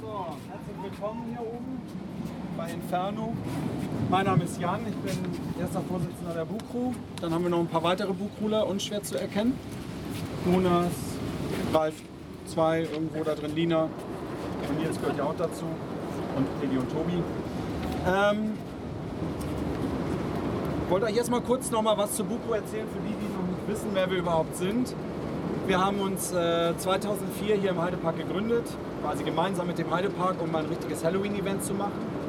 So, 0.00 0.26
herzlich 0.50 0.90
willkommen 0.90 1.24
hier 1.30 1.40
oben 1.40 1.82
bei 2.56 2.70
Inferno. 2.70 3.36
Mein 4.12 4.26
Name 4.26 4.44
ist 4.44 4.60
Jan, 4.60 4.80
ich 4.86 4.94
bin 4.96 5.24
erster 5.58 5.80
Vorsitzender 5.88 6.34
der 6.34 6.44
Buchcrew. 6.44 6.92
Dann 7.22 7.32
haben 7.32 7.44
wir 7.44 7.48
noch 7.48 7.60
ein 7.60 7.66
paar 7.66 7.82
weitere 7.82 8.12
Buchcrewler, 8.12 8.66
unschwer 8.66 9.02
zu 9.02 9.18
erkennen. 9.18 9.58
Jonas, 10.44 10.92
Ralf 11.72 11.94
2, 12.44 12.88
irgendwo 12.92 13.24
da 13.24 13.34
drin, 13.34 13.54
Lina. 13.54 13.84
Und 14.68 14.78
Nils 14.78 15.00
gehört 15.00 15.16
ja 15.16 15.24
auch 15.24 15.34
dazu. 15.38 15.64
Und 16.36 16.46
Lili 16.60 16.78
und 16.78 16.92
Tobi. 16.92 17.22
Ähm, 18.06 18.52
wollte 20.90 21.06
euch 21.06 21.16
erstmal 21.16 21.40
kurz 21.40 21.70
noch 21.70 21.80
mal 21.80 21.96
was 21.96 22.14
zur 22.14 22.26
Buchcrew 22.26 22.52
erzählen, 22.52 22.86
für 22.88 23.00
die, 23.08 23.14
die 23.14 23.32
noch 23.32 23.48
nicht 23.48 23.66
wissen, 23.66 23.92
wer 23.94 24.10
wir 24.10 24.18
überhaupt 24.18 24.56
sind. 24.56 24.94
Wir 25.66 25.82
haben 25.82 25.98
uns 26.00 26.32
äh, 26.32 26.76
2004 26.76 27.56
hier 27.56 27.70
im 27.70 27.80
Heidepark 27.80 28.18
gegründet, 28.18 28.66
quasi 29.02 29.24
gemeinsam 29.24 29.68
mit 29.68 29.78
dem 29.78 29.90
Heidepark, 29.90 30.36
um 30.42 30.54
ein 30.54 30.66
richtiges 30.66 31.02
Halloween-Event 31.02 31.64
zu 31.64 31.72
machen. 31.72 32.21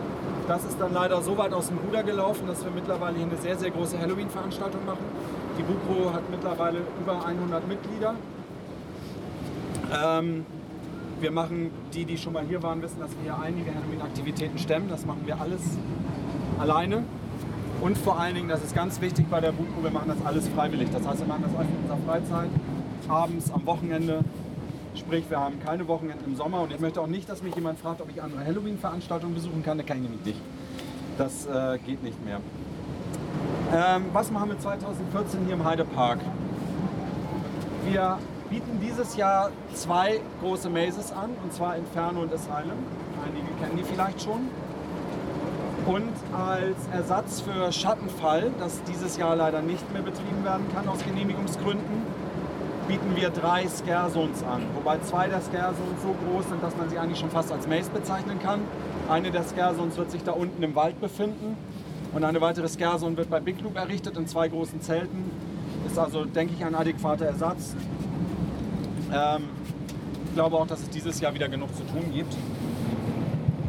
Das 0.48 0.66
ist 0.66 0.78
dann 0.80 0.94
leider 0.94 1.22
so 1.22 1.38
weit 1.38 1.54
aus 1.54 1.68
dem 1.68 1.78
Ruder 1.78 2.04
gelaufen, 2.04 2.48
dass 2.48 2.64
wir 2.64 2.72
mittlerweile 2.72 3.16
hier 3.16 3.26
eine 3.26 3.38
sehr, 3.38 3.58
sehr 3.58 3.72
große 3.72 3.98
Halloween-Veranstaltung 3.98 4.86
machen. 4.86 5.06
Die 5.58 5.64
Bupro 5.64 6.14
hat 6.14 6.30
mittlerweile 6.30 6.80
über 7.02 7.26
100 7.26 7.68
Mitglieder. 7.68 8.16
Ähm, 10.04 10.46
wir 11.22 11.32
machen, 11.32 11.72
die, 11.94 12.04
die 12.04 12.18
schon 12.18 12.34
mal 12.34 12.44
hier 12.44 12.62
waren, 12.62 12.82
wissen, 12.82 13.00
dass 13.00 13.12
wir 13.12 13.24
hier 13.24 13.42
einige 13.42 13.74
Halloween-Aktivitäten 13.74 14.58
stemmen. 14.58 14.90
Das 14.90 15.06
machen 15.06 15.22
wir 15.26 15.40
alles 15.40 15.62
alleine. 16.60 17.04
Und 17.80 17.98
vor 17.98 18.20
allen 18.20 18.36
Dingen, 18.36 18.50
das 18.50 18.64
ist 18.64 18.76
ganz 18.76 19.00
wichtig 19.00 19.28
bei 19.30 19.40
der 19.40 19.54
Bupro, 19.54 19.84
wir 19.84 19.92
machen 19.92 20.10
das 20.10 20.26
alles 20.26 20.50
freiwillig. 20.50 20.90
Das 20.92 21.08
heißt, 21.08 21.20
wir 21.20 21.28
machen 21.28 21.44
das 21.44 21.56
alles 21.56 21.70
in 21.70 21.78
unserer 21.84 21.98
Freizeit, 22.06 22.50
abends, 23.08 23.52
am 23.52 23.66
Wochenende. 23.66 24.24
Sprich, 25.06 25.30
wir 25.30 25.39
haben 25.39 25.60
keine 25.60 25.86
Wochenenden 25.89 26.24
im 26.26 26.36
Sommer 26.38 26.62
und 26.62 26.72
ich 26.72 26.80
möchte 26.80 27.02
auch 27.02 27.08
nicht, 27.08 27.28
dass 27.30 27.44
mich 27.44 27.54
jemand 27.56 27.78
fragt, 27.78 28.00
ob 28.00 28.10
ich 28.10 28.22
andere 28.22 28.46
Halloween-Veranstaltungen 28.46 29.36
besuchen 29.36 29.62
kann. 29.62 29.78
Das 29.78 29.86
kann 29.86 29.98
ich 29.98 30.04
nämlich 30.04 30.26
nicht. 30.26 30.42
Das 31.18 31.46
äh, 31.46 31.78
geht 31.80 32.02
nicht 32.04 32.24
mehr. 32.24 32.39
Ähm, 33.74 34.06
was 34.13 34.32
machen 34.32 34.50
wir 34.50 34.60
2014 34.60 35.46
hier 35.46 35.56
im 35.56 35.63
Heidepark? 35.66 36.20
Wir 37.86 38.18
bieten 38.50 38.80
dieses 38.82 39.18
Jahr 39.18 39.52
zwei 39.74 40.22
große 40.42 40.70
Mazes 40.70 41.12
an, 41.12 41.32
und 41.44 41.52
zwar 41.52 41.76
Inferno 41.76 42.22
und 42.22 42.34
Asylum. 42.34 42.80
Einige 43.26 43.48
kennen 43.60 43.78
die 43.78 43.84
vielleicht 43.84 44.22
schon. 44.22 44.48
Und 45.86 46.13
als 46.34 46.78
Ersatz 46.94 47.42
für 47.42 47.74
Schattenfall, 47.74 48.52
das 48.58 48.82
dieses 48.84 49.18
Jahr 49.18 49.36
leider 49.36 49.62
nicht 49.62 49.92
mehr 49.92 50.02
betrieben 50.02 50.46
werden 50.46 50.66
kann 50.74 50.88
aus 50.88 51.04
Genehmigungsgründen, 51.04 52.23
bieten 52.88 53.15
wir 53.15 53.30
drei 53.30 53.67
Scare 53.67 54.12
Zones 54.12 54.43
an. 54.43 54.62
Wobei 54.76 55.00
zwei 55.00 55.28
der 55.28 55.41
Scare 55.41 55.74
Zones 55.76 56.02
so 56.02 56.15
groß 56.26 56.50
sind, 56.50 56.63
dass 56.63 56.76
man 56.78 56.89
sie 56.89 56.98
eigentlich 56.98 57.19
schon 57.19 57.30
fast 57.30 57.52
als 57.52 57.67
Maze 57.67 57.89
bezeichnen 57.91 58.39
kann. 58.41 58.62
Eine 59.10 59.32
der 59.32 59.43
Scare 59.43 59.76
Zones 59.76 59.98
wird 59.98 60.12
sich 60.12 60.24
da 60.24 60.32
unten 60.32 60.62
im 60.63 60.76
Wald 60.76 61.00
befinden. 61.00 61.58
Und 62.13 62.24
eine 62.24 62.41
weitere 62.41 62.67
Scare 62.67 63.00
Zone 63.00 63.17
wird 63.17 63.30
bei 63.30 63.39
Big 63.39 63.62
Loop 63.62 63.76
errichtet 63.76 64.17
in 64.17 64.28
zwei 64.28 64.48
großen 64.48 64.82
Zelten. 64.82 65.32
Ist 65.88 65.98
also, 65.98 66.26
denke 66.26 66.54
ich, 66.58 66.63
ein 66.63 66.76
adäquater 66.76 67.26
Ersatz. 67.26 67.76
Ähm, 69.12 69.43
ich 70.26 70.34
glaube 70.36 70.58
auch, 70.58 70.67
dass 70.67 70.82
es 70.82 70.89
dieses 70.89 71.19
Jahr 71.19 71.34
wieder 71.34 71.50
genug 71.50 71.76
zu 71.76 71.84
tun 71.84 72.12
gibt. 72.13 72.36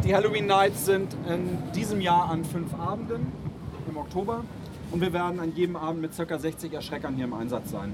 Die 0.04 0.14
Halloween 0.14 0.46
Nights 0.46 0.84
sind 0.84 1.14
in 1.28 1.58
diesem 1.74 2.00
Jahr 2.00 2.30
an 2.30 2.44
fünf 2.44 2.74
Abenden 2.74 3.32
im 3.88 3.96
Oktober. 3.96 4.44
Und 4.90 5.00
wir 5.00 5.12
werden 5.12 5.40
an 5.40 5.52
jedem 5.56 5.76
Abend 5.76 6.02
mit 6.02 6.12
ca. 6.16 6.38
60 6.38 6.72
Erschreckern 6.72 7.14
hier 7.14 7.24
im 7.24 7.32
Einsatz 7.32 7.70
sein. 7.70 7.92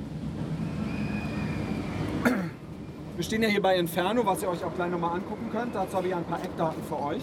Wir 3.21 3.25
stehen 3.25 3.43
ja 3.43 3.51
hier 3.51 3.61
bei 3.61 3.77
Inferno, 3.77 4.25
was 4.25 4.43
ihr 4.43 4.49
euch 4.49 4.65
auch 4.65 4.75
gleich 4.75 4.91
nochmal 4.91 5.17
angucken 5.17 5.51
könnt. 5.53 5.75
Dazu 5.75 5.99
habe 5.99 6.09
ich 6.09 6.15
ein 6.15 6.25
paar 6.25 6.43
Eckdaten 6.43 6.83
für 6.85 6.99
euch. 7.03 7.21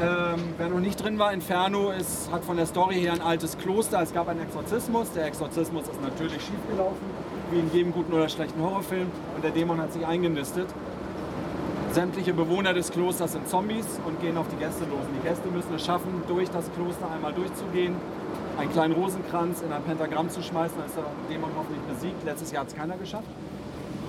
Ähm, 0.00 0.40
wer 0.56 0.68
noch 0.70 0.80
nicht 0.80 0.96
drin 0.96 1.18
war, 1.18 1.30
Inferno 1.34 1.90
ist, 1.90 2.32
hat 2.32 2.42
von 2.42 2.56
der 2.56 2.64
Story 2.64 2.94
her 2.94 3.12
ein 3.12 3.20
altes 3.20 3.58
Kloster. 3.58 4.00
Es 4.00 4.14
gab 4.14 4.28
einen 4.28 4.40
Exorzismus. 4.40 5.12
Der 5.12 5.26
Exorzismus 5.26 5.88
ist 5.88 6.00
natürlich 6.00 6.40
schiefgelaufen, 6.42 7.04
wie 7.50 7.58
in 7.58 7.70
jedem 7.70 7.92
guten 7.92 8.14
oder 8.14 8.30
schlechten 8.30 8.62
Horrorfilm. 8.62 9.08
Und 9.34 9.44
der 9.44 9.50
Dämon 9.50 9.78
hat 9.78 9.92
sich 9.92 10.06
eingenistet. 10.06 10.68
sämtliche 11.90 12.32
Bewohner 12.32 12.72
des 12.72 12.90
Klosters 12.90 13.32
sind 13.32 13.46
Zombies 13.48 14.00
und 14.06 14.22
gehen 14.22 14.38
auf 14.38 14.46
die 14.48 14.56
Gäste 14.56 14.84
los. 14.84 15.04
Die 15.14 15.28
Gäste 15.28 15.48
müssen 15.48 15.74
es 15.74 15.84
schaffen, 15.84 16.22
durch 16.28 16.48
das 16.48 16.72
Kloster 16.72 17.10
einmal 17.14 17.34
durchzugehen, 17.34 17.96
einen 18.56 18.72
kleinen 18.72 18.94
Rosenkranz 18.94 19.60
in 19.60 19.70
ein 19.70 19.82
Pentagramm 19.82 20.30
zu 20.30 20.42
schmeißen, 20.42 20.78
dann 20.78 20.86
ist 20.86 20.96
der 20.96 21.04
Dämon 21.28 21.50
hoffentlich 21.58 21.82
besiegt. 21.82 22.24
Letztes 22.24 22.52
Jahr 22.52 22.62
hat 22.62 22.68
es 22.68 22.74
keiner 22.74 22.96
geschafft. 22.96 23.28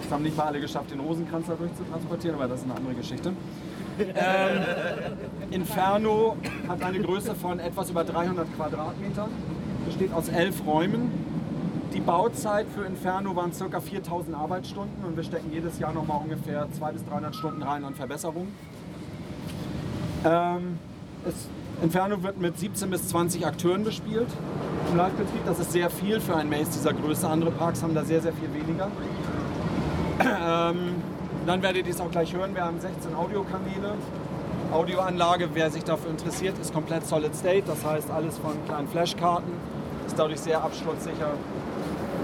Es 0.06 0.12
haben 0.12 0.24
nicht 0.24 0.38
mal 0.38 0.46
alle 0.46 0.60
geschafft, 0.60 0.92
den 0.92 1.00
Rosenkranz 1.00 1.48
da 1.48 1.54
durchzutransportieren, 1.56 2.38
aber 2.38 2.48
das 2.48 2.60
ist 2.60 2.66
eine 2.66 2.76
andere 2.76 2.94
Geschichte. 2.94 3.34
Ähm, 4.00 4.64
Inferno 5.52 6.36
hat 6.68 6.84
eine 6.84 7.00
Größe 7.00 7.36
von 7.36 7.60
etwas 7.60 7.90
über 7.90 8.04
300 8.04 8.48
Quadratmetern, 8.56 9.30
besteht 9.86 10.14
aus 10.14 10.30
elf 10.30 10.66
Räumen. 10.66 11.12
Die 11.94 12.00
Bauzeit 12.00 12.66
für 12.74 12.86
Inferno 12.86 13.36
waren 13.36 13.52
ca. 13.52 13.80
4000 13.80 14.36
Arbeitsstunden 14.36 15.06
und 15.06 15.16
wir 15.16 15.24
stecken 15.24 15.52
jedes 15.54 15.78
Jahr 15.78 15.94
noch 15.94 16.08
mal 16.08 16.16
ungefähr 16.16 16.68
200 16.72 16.94
bis 16.94 17.06
300 17.06 17.36
Stunden 17.36 17.62
rein 17.62 17.84
an 17.84 17.94
Verbesserungen. 17.94 18.52
Ähm, 20.26 20.80
Inferno 21.84 22.24
wird 22.24 22.40
mit 22.40 22.58
17 22.58 22.90
bis 22.90 23.10
20 23.10 23.46
Akteuren 23.46 23.84
bespielt. 23.84 24.28
Im 24.90 24.98
Live-Betrieb, 24.98 25.46
das 25.46 25.60
ist 25.60 25.72
sehr 25.72 25.90
viel 25.90 26.20
für 26.20 26.36
ein 26.36 26.50
Maze 26.50 26.72
dieser 26.72 26.94
Größe. 26.94 27.28
Andere 27.28 27.52
Parks 27.52 27.84
haben 27.84 27.94
da 27.94 28.04
sehr, 28.04 28.22
sehr 28.22 28.34
viel 28.34 28.52
weniger. 28.54 28.90
Ähm, 30.44 31.02
dann 31.46 31.62
werdet 31.62 31.88
ihr 31.88 31.94
es 31.94 32.00
auch 32.00 32.12
gleich 32.12 32.34
hören. 32.34 32.56
Wir 32.56 32.64
haben 32.64 32.80
16 32.80 33.14
Audiokanäle. 33.16 33.96
Audioanlage, 34.72 35.50
wer 35.54 35.70
sich 35.70 35.84
dafür 35.84 36.12
interessiert, 36.12 36.58
ist 36.60 36.74
komplett 36.74 37.06
Solid 37.06 37.36
State. 37.36 37.64
Das 37.68 37.84
heißt, 37.84 38.10
alles 38.10 38.38
von 38.38 38.54
kleinen 38.66 38.88
Flashkarten. 38.88 39.52
Ist 40.08 40.18
dadurch 40.18 40.40
sehr 40.40 40.64
absturzsicher, 40.64 41.32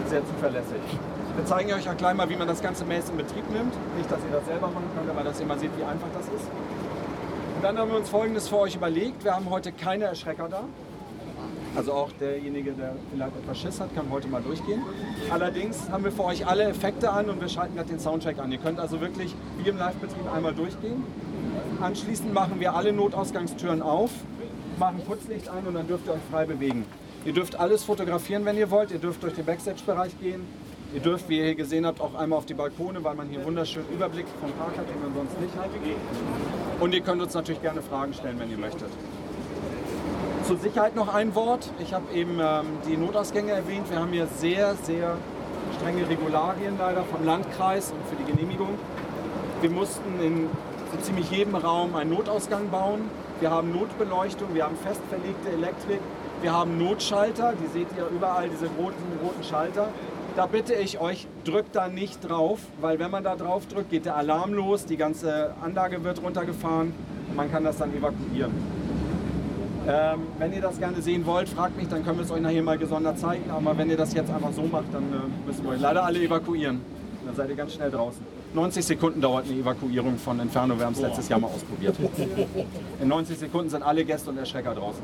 sehr 0.08 0.26
zuverlässig. 0.26 0.82
Wir 1.36 1.46
zeigen 1.46 1.74
euch 1.74 1.90
auch 1.90 1.98
gleich 1.98 2.16
mal, 2.16 2.30
wie 2.30 2.36
man 2.36 2.48
das 2.48 2.62
ganze 2.62 2.86
Maze 2.86 3.12
in 3.12 3.18
Betrieb 3.18 3.50
nimmt. 3.52 3.74
Nicht, 3.98 4.12
dass 4.12 4.20
ihr 4.20 4.32
das 4.32 4.46
selber 4.46 4.68
machen 4.68 4.90
könnt, 4.96 5.10
aber 5.10 5.24
dass 5.24 5.40
ihr 5.40 5.46
mal 5.46 5.60
seht, 5.60 5.72
wie 5.78 5.84
einfach 5.84 6.08
das 6.14 6.26
ist. 6.28 6.48
Und 7.56 7.64
dann 7.64 7.78
haben 7.78 7.92
wir 7.92 7.98
uns 7.98 8.10
Folgendes 8.10 8.48
für 8.48 8.58
euch 8.60 8.76
überlegt. 8.76 9.24
Wir 9.24 9.36
haben 9.36 9.50
heute 9.50 9.72
keine 9.72 10.06
Erschrecker 10.06 10.48
da. 10.50 10.64
Also 11.80 11.94
auch 11.94 12.12
derjenige, 12.20 12.74
der 12.74 12.94
vielleicht 13.10 13.38
etwas 13.38 13.58
Schiss 13.58 13.80
hat, 13.80 13.96
kann 13.96 14.12
heute 14.12 14.28
mal 14.28 14.42
durchgehen. 14.42 14.82
Allerdings 15.30 15.90
haben 15.90 16.04
wir 16.04 16.12
für 16.12 16.26
euch 16.26 16.46
alle 16.46 16.64
Effekte 16.64 17.10
an 17.10 17.30
und 17.30 17.40
wir 17.40 17.48
schalten 17.48 17.76
gerade 17.78 17.88
den 17.88 18.02
Soundcheck 18.02 18.38
an. 18.38 18.52
Ihr 18.52 18.58
könnt 18.58 18.82
also 18.82 19.00
wirklich 19.00 19.34
wie 19.64 19.70
im 19.70 19.78
Live-Betrieb 19.78 20.30
einmal 20.30 20.54
durchgehen. 20.54 21.06
Anschließend 21.80 22.34
machen 22.34 22.60
wir 22.60 22.76
alle 22.76 22.92
Notausgangstüren 22.92 23.82
auf, 23.82 24.12
machen 24.78 25.00
Putzlicht 25.08 25.48
ein 25.48 25.66
und 25.66 25.76
dann 25.76 25.88
dürft 25.88 26.06
ihr 26.08 26.16
euch 26.16 26.20
frei 26.30 26.46
bewegen. 26.46 26.84
Ihr 27.24 27.32
dürft 27.32 27.58
alles 27.58 27.86
fotografieren, 27.86 28.44
wenn 28.44 28.58
ihr 28.58 28.70
wollt. 28.72 28.92
Ihr 28.92 29.00
dürft 29.00 29.24
durch 29.24 29.36
den 29.36 29.46
Backstage-Bereich 29.46 30.20
gehen. 30.20 30.46
Ihr 30.94 31.00
dürft, 31.00 31.30
wie 31.30 31.38
ihr 31.38 31.46
hier 31.46 31.56
gesehen 31.56 31.86
habt, 31.86 32.02
auch 32.02 32.14
einmal 32.16 32.40
auf 32.40 32.46
die 32.46 32.56
Balkone, 32.56 33.02
weil 33.06 33.16
man 33.16 33.30
hier 33.30 33.46
wunderschönen 33.46 33.88
Überblick 33.88 34.26
vom 34.42 34.52
Park 34.52 34.78
hat, 34.78 34.90
den 34.90 35.02
man 35.02 35.14
sonst 35.16 35.40
nicht 35.40 35.56
hat. 35.56 35.70
Und 36.82 36.94
ihr 36.94 37.02
könnt 37.02 37.22
uns 37.22 37.34
natürlich 37.34 37.62
gerne 37.62 37.82
Fragen 37.82 38.14
stellen, 38.14 38.38
wenn 38.38 38.52
ihr 38.52 38.58
möchtet. 38.58 38.90
Zur 40.50 40.58
Sicherheit 40.58 40.96
noch 40.96 41.14
ein 41.14 41.36
Wort. 41.36 41.70
Ich 41.78 41.94
habe 41.94 42.12
eben 42.12 42.40
ähm, 42.40 42.66
die 42.88 42.98
Notausgänge 42.98 43.52
erwähnt. 43.52 43.88
Wir 43.92 44.00
haben 44.00 44.12
hier 44.12 44.26
sehr, 44.26 44.74
sehr 44.82 45.16
strenge 45.78 46.10
Regularien 46.10 46.76
leider 46.80 47.04
vom 47.04 47.24
Landkreis 47.24 47.92
und 47.92 48.04
für 48.08 48.16
die 48.16 48.32
Genehmigung. 48.32 48.70
Wir 49.62 49.70
mussten 49.70 50.20
in 50.20 50.48
so 50.92 50.98
ziemlich 51.04 51.30
jedem 51.30 51.54
Raum 51.54 51.94
einen 51.94 52.10
Notausgang 52.10 52.72
bauen. 52.72 53.12
Wir 53.40 53.52
haben 53.52 53.72
Notbeleuchtung, 53.72 54.56
wir 54.56 54.64
haben 54.64 54.76
fest 54.78 55.02
verlegte 55.08 55.52
Elektrik, 55.52 56.00
wir 56.42 56.52
haben 56.52 56.80
Notschalter. 56.80 57.54
Die 57.54 57.68
seht 57.68 57.90
ihr 57.96 58.08
überall, 58.08 58.50
diese 58.50 58.70
roten, 58.70 59.04
roten 59.24 59.44
Schalter. 59.44 59.90
Da 60.36 60.48
bitte 60.48 60.74
ich 60.74 61.00
euch, 61.00 61.28
drückt 61.44 61.76
da 61.76 61.90
nicht 61.90 62.28
drauf, 62.28 62.58
weil 62.82 62.98
wenn 62.98 63.12
man 63.12 63.24
da 63.24 63.36
drauf 63.36 63.68
drückt, 63.68 63.92
geht 63.92 64.08
der 64.08 64.18
Alarm 64.18 64.56
los, 64.56 64.88
die 64.88 64.98
ganze 64.98 65.54
Anlage 65.62 66.04
wird 66.04 66.24
runtergefahren 66.24 66.92
und 67.28 67.36
man 67.36 67.52
kann 67.52 67.64
das 67.64 67.78
dann 67.78 67.96
evakuieren. 67.96 68.79
Ähm, 69.92 70.28
wenn 70.38 70.54
ihr 70.54 70.62
das 70.62 70.78
gerne 70.78 71.02
sehen 71.02 71.26
wollt, 71.26 71.50
fragt 71.50 71.76
mich, 71.76 71.88
dann 71.88 72.06
können 72.06 72.20
wir 72.20 72.24
es 72.24 72.30
euch 72.30 72.42
nachher 72.42 72.62
mal 72.62 72.78
gesondert 72.78 73.18
zeigen. 73.18 73.50
Aber 73.50 73.76
wenn 73.76 73.90
ihr 73.90 73.98
das 73.98 74.14
jetzt 74.14 74.30
einfach 74.30 74.54
so 74.54 74.62
macht, 74.62 74.94
dann 74.94 75.04
äh, 75.04 75.48
müssen 75.48 75.64
wir 75.64 75.72
euch 75.72 75.82
leider 75.82 76.06
alle 76.06 76.20
evakuieren. 76.20 76.82
Dann 77.26 77.36
seid 77.36 77.50
ihr 77.50 77.56
ganz 77.56 77.74
schnell 77.74 77.90
draußen. 77.90 78.24
90 78.54 78.86
Sekunden 78.86 79.20
dauert 79.20 79.48
eine 79.48 79.60
Evakuierung 79.60 80.18
von 80.20 80.40
Inferno. 80.40 80.78
Wir 80.78 80.86
haben 80.86 80.94
es 80.94 81.02
letztes 81.02 81.28
Jahr 81.28 81.40
mal 81.40 81.48
ausprobiert. 81.48 81.96
In 83.02 83.08
90 83.08 83.40
Sekunden 83.40 83.72
sind 83.72 83.82
alle 83.82 84.06
Gäste 84.06 84.30
und 84.30 84.38
Erschrecker 84.38 84.76
draußen. 84.76 85.02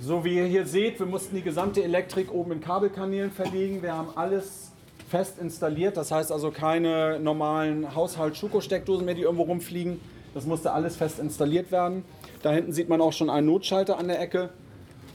So 0.00 0.24
wie 0.24 0.36
ihr 0.36 0.46
hier 0.46 0.66
seht, 0.66 0.98
wir 0.98 1.06
mussten 1.06 1.36
die 1.36 1.42
gesamte 1.42 1.84
Elektrik 1.84 2.32
oben 2.32 2.52
in 2.52 2.60
Kabelkanälen 2.60 3.30
verlegen. 3.30 3.82
Wir 3.82 3.96
haben 3.96 4.08
alles 4.16 4.72
fest 5.08 5.38
installiert. 5.40 5.96
Das 5.96 6.10
heißt 6.10 6.32
also 6.32 6.50
keine 6.50 7.20
normalen 7.20 7.94
Haushalt-Schuko-Steckdosen 7.94 9.04
mehr, 9.04 9.14
die 9.14 9.22
irgendwo 9.22 9.44
rumfliegen. 9.44 10.00
Das 10.38 10.46
musste 10.46 10.70
alles 10.70 10.94
fest 10.94 11.18
installiert 11.18 11.72
werden. 11.72 12.04
Da 12.44 12.52
hinten 12.52 12.72
sieht 12.72 12.88
man 12.88 13.00
auch 13.00 13.12
schon 13.12 13.28
einen 13.28 13.48
Notschalter 13.48 13.98
an 13.98 14.06
der 14.06 14.20
Ecke. 14.20 14.50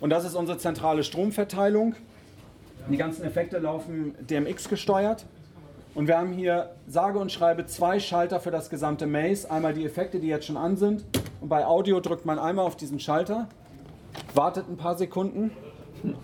Und 0.01 0.09
das 0.09 0.25
ist 0.25 0.35
unsere 0.35 0.57
zentrale 0.57 1.05
Stromverteilung. 1.05 1.95
Die 2.89 2.97
ganzen 2.97 3.23
Effekte 3.23 3.57
laufen 3.59 4.15
DMX 4.29 4.67
gesteuert. 4.67 5.25
Und 5.95 6.09
wir 6.09 6.17
haben 6.17 6.33
hier 6.33 6.71
sage 6.87 7.19
und 7.19 7.31
schreibe 7.31 7.65
zwei 7.67 8.01
Schalter 8.01 8.41
für 8.41 8.51
das 8.51 8.69
gesamte 8.69 9.07
Maze. 9.07 9.49
Einmal 9.49 9.73
die 9.73 9.85
Effekte, 9.85 10.19
die 10.19 10.27
jetzt 10.27 10.45
schon 10.45 10.57
an 10.57 10.75
sind. 10.75 11.05
Und 11.39 11.47
bei 11.47 11.65
Audio 11.65 12.01
drückt 12.01 12.25
man 12.25 12.37
einmal 12.37 12.65
auf 12.65 12.75
diesen 12.75 12.99
Schalter, 12.99 13.47
wartet 14.33 14.67
ein 14.67 14.75
paar 14.75 14.97
Sekunden, 14.97 15.51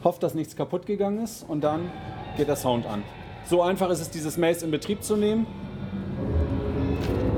hofft, 0.03 0.23
dass 0.23 0.33
nichts 0.33 0.57
kaputt 0.57 0.85
gegangen 0.85 1.23
ist 1.23 1.47
und 1.47 1.63
dann 1.63 1.89
geht 2.35 2.49
der 2.49 2.57
Sound 2.57 2.85
an. 2.85 3.03
So 3.45 3.61
einfach 3.61 3.89
ist 3.91 4.01
es, 4.01 4.09
dieses 4.09 4.37
Maze 4.37 4.65
in 4.65 4.71
Betrieb 4.71 5.03
zu 5.03 5.15
nehmen. 5.15 5.47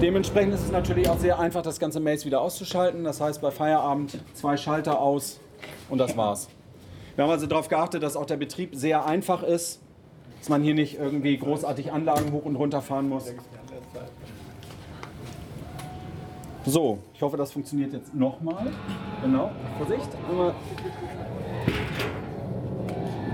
Dementsprechend 0.01 0.55
ist 0.55 0.63
es 0.63 0.71
natürlich 0.71 1.07
auch 1.07 1.19
sehr 1.19 1.37
einfach, 1.37 1.61
das 1.61 1.79
ganze 1.79 1.99
Maze 1.99 2.25
wieder 2.25 2.41
auszuschalten. 2.41 3.03
Das 3.03 3.21
heißt, 3.21 3.39
bei 3.39 3.51
Feierabend 3.51 4.17
zwei 4.33 4.57
Schalter 4.57 4.99
aus 4.99 5.39
und 5.89 5.99
das 5.99 6.17
war's. 6.17 6.49
Wir 7.15 7.23
haben 7.23 7.31
also 7.31 7.45
darauf 7.45 7.67
geachtet, 7.67 8.01
dass 8.01 8.15
auch 8.15 8.25
der 8.25 8.37
Betrieb 8.37 8.71
sehr 8.73 9.05
einfach 9.05 9.43
ist, 9.43 9.79
dass 10.39 10.49
man 10.49 10.63
hier 10.63 10.73
nicht 10.73 10.97
irgendwie 10.97 11.37
großartig 11.37 11.91
Anlagen 11.91 12.31
hoch 12.31 12.45
und 12.45 12.55
runter 12.55 12.81
fahren 12.81 13.09
muss. 13.09 13.31
So, 16.65 16.97
ich 17.13 17.21
hoffe, 17.21 17.37
das 17.37 17.51
funktioniert 17.51 17.93
jetzt 17.93 18.15
nochmal. 18.15 18.71
Genau, 19.21 19.51
Vorsicht. 19.77 20.09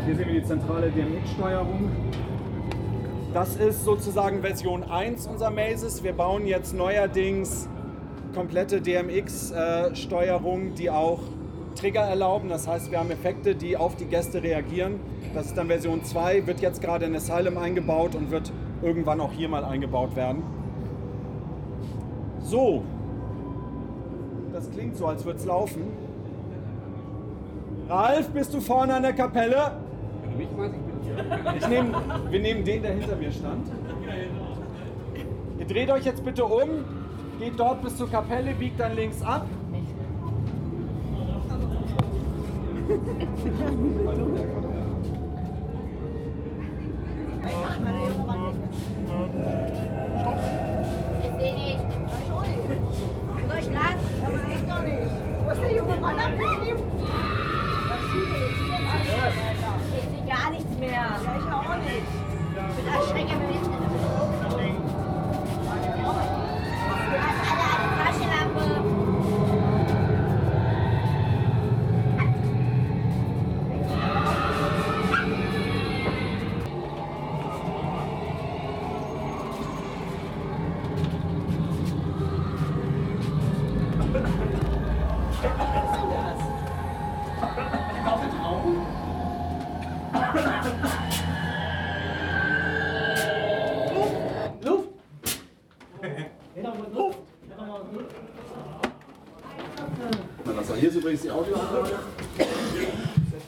Hier 0.05 0.15
sehen 0.15 0.27
wir 0.27 0.41
die 0.41 0.43
zentrale 0.43 0.89
DMX-Steuerung. 0.91 1.89
Das 3.37 3.55
ist 3.55 3.85
sozusagen 3.85 4.41
Version 4.41 4.81
1 4.81 5.27
unserer 5.27 5.51
Mazes. 5.51 6.03
Wir 6.03 6.13
bauen 6.13 6.47
jetzt 6.47 6.73
neuerdings 6.73 7.69
komplette 8.33 8.81
DMX-Steuerung, 8.81 10.73
die 10.73 10.89
auch 10.89 11.19
Trigger 11.75 12.01
erlauben. 12.01 12.49
Das 12.49 12.67
heißt, 12.67 12.89
wir 12.89 12.97
haben 12.97 13.11
Effekte, 13.11 13.53
die 13.53 13.77
auf 13.77 13.95
die 13.95 14.05
Gäste 14.05 14.41
reagieren. 14.41 14.99
Das 15.35 15.45
ist 15.45 15.55
dann 15.55 15.67
Version 15.67 16.03
2, 16.03 16.47
wird 16.47 16.61
jetzt 16.61 16.81
gerade 16.81 17.05
in 17.05 17.15
Asylum 17.15 17.59
eingebaut 17.59 18.15
und 18.15 18.31
wird 18.31 18.51
irgendwann 18.81 19.21
auch 19.21 19.31
hier 19.31 19.49
mal 19.49 19.63
eingebaut 19.63 20.15
werden. 20.15 20.41
So, 22.41 22.81
das 24.51 24.67
klingt 24.71 24.97
so, 24.97 25.05
als 25.05 25.23
würde 25.25 25.37
es 25.37 25.45
laufen. 25.45 25.83
Ralf, 27.87 28.29
bist 28.29 28.51
du 28.55 28.61
vorne 28.61 28.95
an 28.95 29.03
der 29.03 29.13
Kapelle? 29.13 29.73
Du 30.23 30.37
mich 30.39 30.49
meinst, 30.57 30.86
ich 31.57 31.67
nehm, 31.67 31.95
wir 32.29 32.39
nehmen 32.39 32.63
den, 32.63 32.81
der 32.81 32.91
hinter 32.93 33.15
mir 33.15 33.31
stand. 33.31 33.67
Ihr 35.59 35.65
dreht 35.65 35.89
euch 35.89 36.05
jetzt 36.05 36.23
bitte 36.23 36.45
um, 36.45 36.69
geht 37.39 37.59
dort 37.59 37.81
bis 37.81 37.97
zur 37.97 38.09
Kapelle, 38.09 38.53
biegt 38.53 38.79
dann 38.79 38.95
links 38.95 39.21
ab. 39.21 39.45
Ich 62.89 63.13
bin 63.13 63.76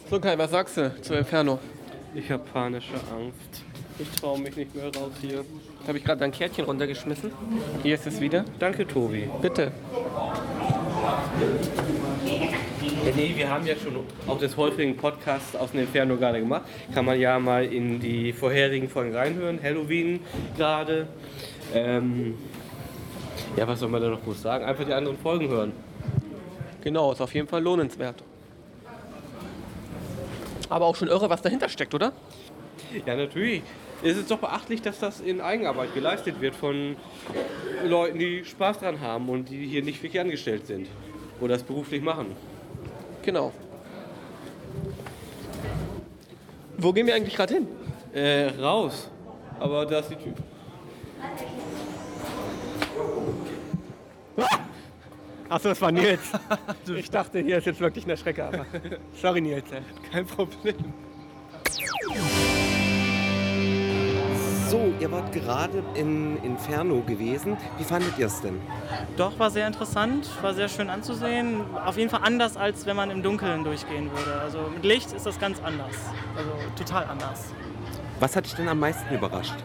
So 0.09 0.19
Kai, 0.19 0.37
was 0.37 0.51
sagst 0.51 0.77
du 0.77 1.01
zu 1.01 1.13
Inferno? 1.13 1.59
Ich 2.15 2.31
habe 2.31 2.43
panische 2.51 2.95
Angst. 3.15 3.63
Ich 3.99 4.09
traue 4.19 4.39
mich 4.39 4.55
nicht 4.55 4.73
mehr 4.73 4.85
raus 4.85 5.11
hier. 5.21 5.43
Habe 5.87 5.97
ich 5.97 6.03
gerade 6.03 6.21
dein 6.21 6.31
Kärtchen 6.31 6.65
runtergeschmissen? 6.65 7.31
Hier 7.83 7.95
ist 7.95 8.07
es 8.07 8.19
wieder. 8.19 8.45
Danke, 8.57 8.87
Tobi. 8.87 9.29
Bitte. 9.41 9.71
Ja, 13.05 13.11
nee, 13.15 13.33
wir 13.35 13.49
haben 13.49 13.65
ja 13.65 13.75
schon 13.75 13.93
auch 14.27 14.39
des 14.39 14.55
häufigen 14.57 14.95
Podcasts 14.95 15.55
aus 15.55 15.71
dem 15.71 15.81
Inferno 15.81 16.15
gerade 16.15 16.39
gemacht. 16.39 16.63
Kann 16.93 17.05
man 17.05 17.19
ja 17.19 17.37
mal 17.39 17.65
in 17.65 17.99
die 17.99 18.33
vorherigen 18.33 18.89
Folgen 18.89 19.13
reinhören. 19.13 19.59
Halloween 19.61 20.21
gerade. 20.57 21.07
Ähm, 21.73 22.35
ja, 23.57 23.67
was 23.67 23.79
soll 23.79 23.89
man 23.89 24.01
da 24.01 24.09
noch 24.09 24.23
groß 24.23 24.41
sagen? 24.41 24.65
Einfach 24.65 24.85
die 24.85 24.93
anderen 24.93 25.17
Folgen 25.17 25.49
hören. 25.49 25.73
Genau, 26.81 27.11
ist 27.11 27.21
auf 27.21 27.33
jeden 27.33 27.47
Fall 27.47 27.61
lohnenswert. 27.61 28.23
Aber 30.69 30.85
auch 30.85 30.95
schon 30.95 31.07
irre, 31.07 31.29
was 31.29 31.41
dahinter 31.41 31.69
steckt, 31.69 31.93
oder? 31.93 32.13
Ja, 33.05 33.15
natürlich. 33.15 33.63
Es 34.01 34.15
ist 34.15 34.31
doch 34.31 34.37
beachtlich, 34.37 34.81
dass 34.81 34.99
das 34.99 35.19
in 35.19 35.41
Eigenarbeit 35.41 35.93
geleistet 35.93 36.39
wird 36.39 36.55
von 36.55 36.95
Leuten, 37.85 38.17
die 38.17 38.45
Spaß 38.45 38.79
dran 38.79 39.01
haben 39.01 39.27
und 39.29 39.49
die 39.49 39.67
hier 39.67 39.83
nicht 39.83 40.01
wirklich 40.01 40.21
angestellt 40.21 40.67
sind 40.67 40.87
oder 41.41 41.53
das 41.53 41.63
beruflich 41.63 42.01
machen. 42.01 42.35
Genau. 43.23 43.51
Wo 46.77 46.93
gehen 46.93 47.07
wir 47.07 47.15
eigentlich 47.15 47.35
gerade 47.35 47.55
hin? 47.55 47.67
Äh, 48.13 48.51
raus. 48.61 49.09
Aber 49.59 49.85
da 49.85 49.99
ist 49.99 50.11
die 50.11 50.15
Tür. 50.15 50.33
Achso, 55.49 55.69
das 55.69 55.81
war 55.81 55.91
Nils. 55.91 56.21
Ich 56.95 57.09
dachte, 57.09 57.39
hier 57.39 57.57
ist 57.57 57.65
jetzt 57.65 57.79
wirklich 57.79 58.05
eine 58.05 58.17
Schrecke. 58.17 58.45
Aber 58.45 58.65
sorry, 59.21 59.41
Nils. 59.41 59.65
Kein 60.11 60.25
Problem. 60.25 60.75
So, 64.69 64.93
ihr 64.99 65.11
wart 65.11 65.31
gerade 65.31 65.83
in 65.95 66.37
Inferno 66.43 67.01
gewesen. 67.01 67.57
Wie 67.79 67.83
fandet 67.83 68.17
ihr 68.19 68.27
es 68.27 68.39
denn? 68.41 68.61
Doch, 69.17 69.37
war 69.39 69.49
sehr 69.49 69.65
interessant, 69.65 70.29
war 70.43 70.53
sehr 70.53 70.69
schön 70.69 70.91
anzusehen. 70.91 71.61
Auf 71.83 71.97
jeden 71.97 72.11
Fall 72.11 72.21
anders, 72.23 72.55
als 72.55 72.85
wenn 72.85 72.95
man 72.95 73.09
im 73.09 73.23
Dunkeln 73.23 73.63
durchgehen 73.63 74.11
würde. 74.11 74.39
Also 74.39 74.59
mit 74.71 74.83
Licht 74.83 75.11
ist 75.11 75.25
das 75.25 75.39
ganz 75.39 75.59
anders. 75.63 75.95
Also 76.35 76.51
total 76.75 77.05
anders. 77.05 77.45
Was 78.19 78.35
hat 78.35 78.45
dich 78.45 78.53
denn 78.53 78.67
am 78.67 78.79
meisten 78.79 79.11
überrascht? 79.13 79.55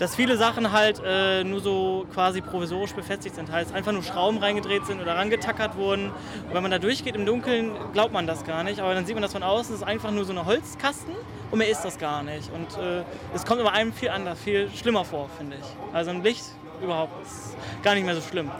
Dass 0.00 0.16
viele 0.16 0.38
Sachen 0.38 0.72
halt 0.72 1.02
äh, 1.04 1.44
nur 1.44 1.60
so 1.60 2.06
quasi 2.14 2.40
provisorisch 2.40 2.94
befestigt 2.94 3.34
sind. 3.34 3.52
Heißt 3.52 3.74
einfach 3.74 3.92
nur 3.92 4.02
Schrauben 4.02 4.38
reingedreht 4.38 4.86
sind 4.86 4.98
oder 4.98 5.14
rangetackert 5.14 5.76
wurden. 5.76 6.06
Und 6.06 6.54
wenn 6.54 6.62
man 6.62 6.70
da 6.70 6.78
durchgeht 6.78 7.14
im 7.14 7.26
Dunkeln, 7.26 7.72
glaubt 7.92 8.10
man 8.10 8.26
das 8.26 8.46
gar 8.46 8.64
nicht. 8.64 8.80
Aber 8.80 8.94
dann 8.94 9.04
sieht 9.04 9.14
man 9.14 9.22
das 9.22 9.32
von 9.32 9.42
außen, 9.42 9.74
es 9.74 9.82
ist 9.82 9.86
einfach 9.86 10.10
nur 10.10 10.24
so 10.24 10.32
eine 10.32 10.46
Holzkasten 10.46 11.14
und 11.50 11.58
mehr 11.58 11.68
ist 11.68 11.82
das 11.82 11.98
gar 11.98 12.22
nicht. 12.22 12.50
Und 12.50 12.82
äh, 12.82 13.02
es 13.34 13.44
kommt 13.44 13.60
aber 13.60 13.72
einem 13.72 13.92
viel 13.92 14.08
anders, 14.08 14.38
viel 14.40 14.70
schlimmer 14.74 15.04
vor, 15.04 15.28
finde 15.36 15.58
ich. 15.60 15.94
Also 15.94 16.12
im 16.12 16.22
Licht 16.22 16.44
überhaupt 16.82 17.12
ist 17.22 17.54
gar 17.82 17.94
nicht 17.94 18.06
mehr 18.06 18.14
so 18.14 18.22
schlimm, 18.22 18.50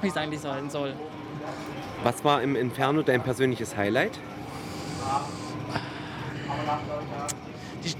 wie 0.00 0.08
es 0.08 0.16
eigentlich 0.16 0.40
sein 0.40 0.70
soll. 0.70 0.94
Was 2.02 2.24
war 2.24 2.40
im 2.40 2.56
Inferno 2.56 3.02
dein 3.02 3.22
persönliches 3.22 3.76
Highlight? 3.76 4.18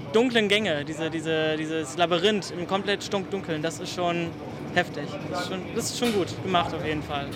Die 0.09 0.13
dunklen 0.13 0.47
Gänge, 0.47 0.83
diese, 0.85 1.11
diese, 1.11 1.55
dieses 1.55 1.95
Labyrinth 1.95 2.49
im 2.49 2.65
komplett 2.65 3.03
stunkdunkeln, 3.03 3.61
das 3.61 3.79
ist 3.79 3.93
schon 3.93 4.31
heftig. 4.73 5.03
Das 5.29 5.41
ist 5.41 5.49
schon, 5.49 5.59
das 5.75 5.85
ist 5.85 5.99
schon 5.99 6.13
gut 6.13 6.27
gemacht 6.43 6.73
auf 6.73 6.83
jeden 6.83 7.03
Fall. 7.03 7.27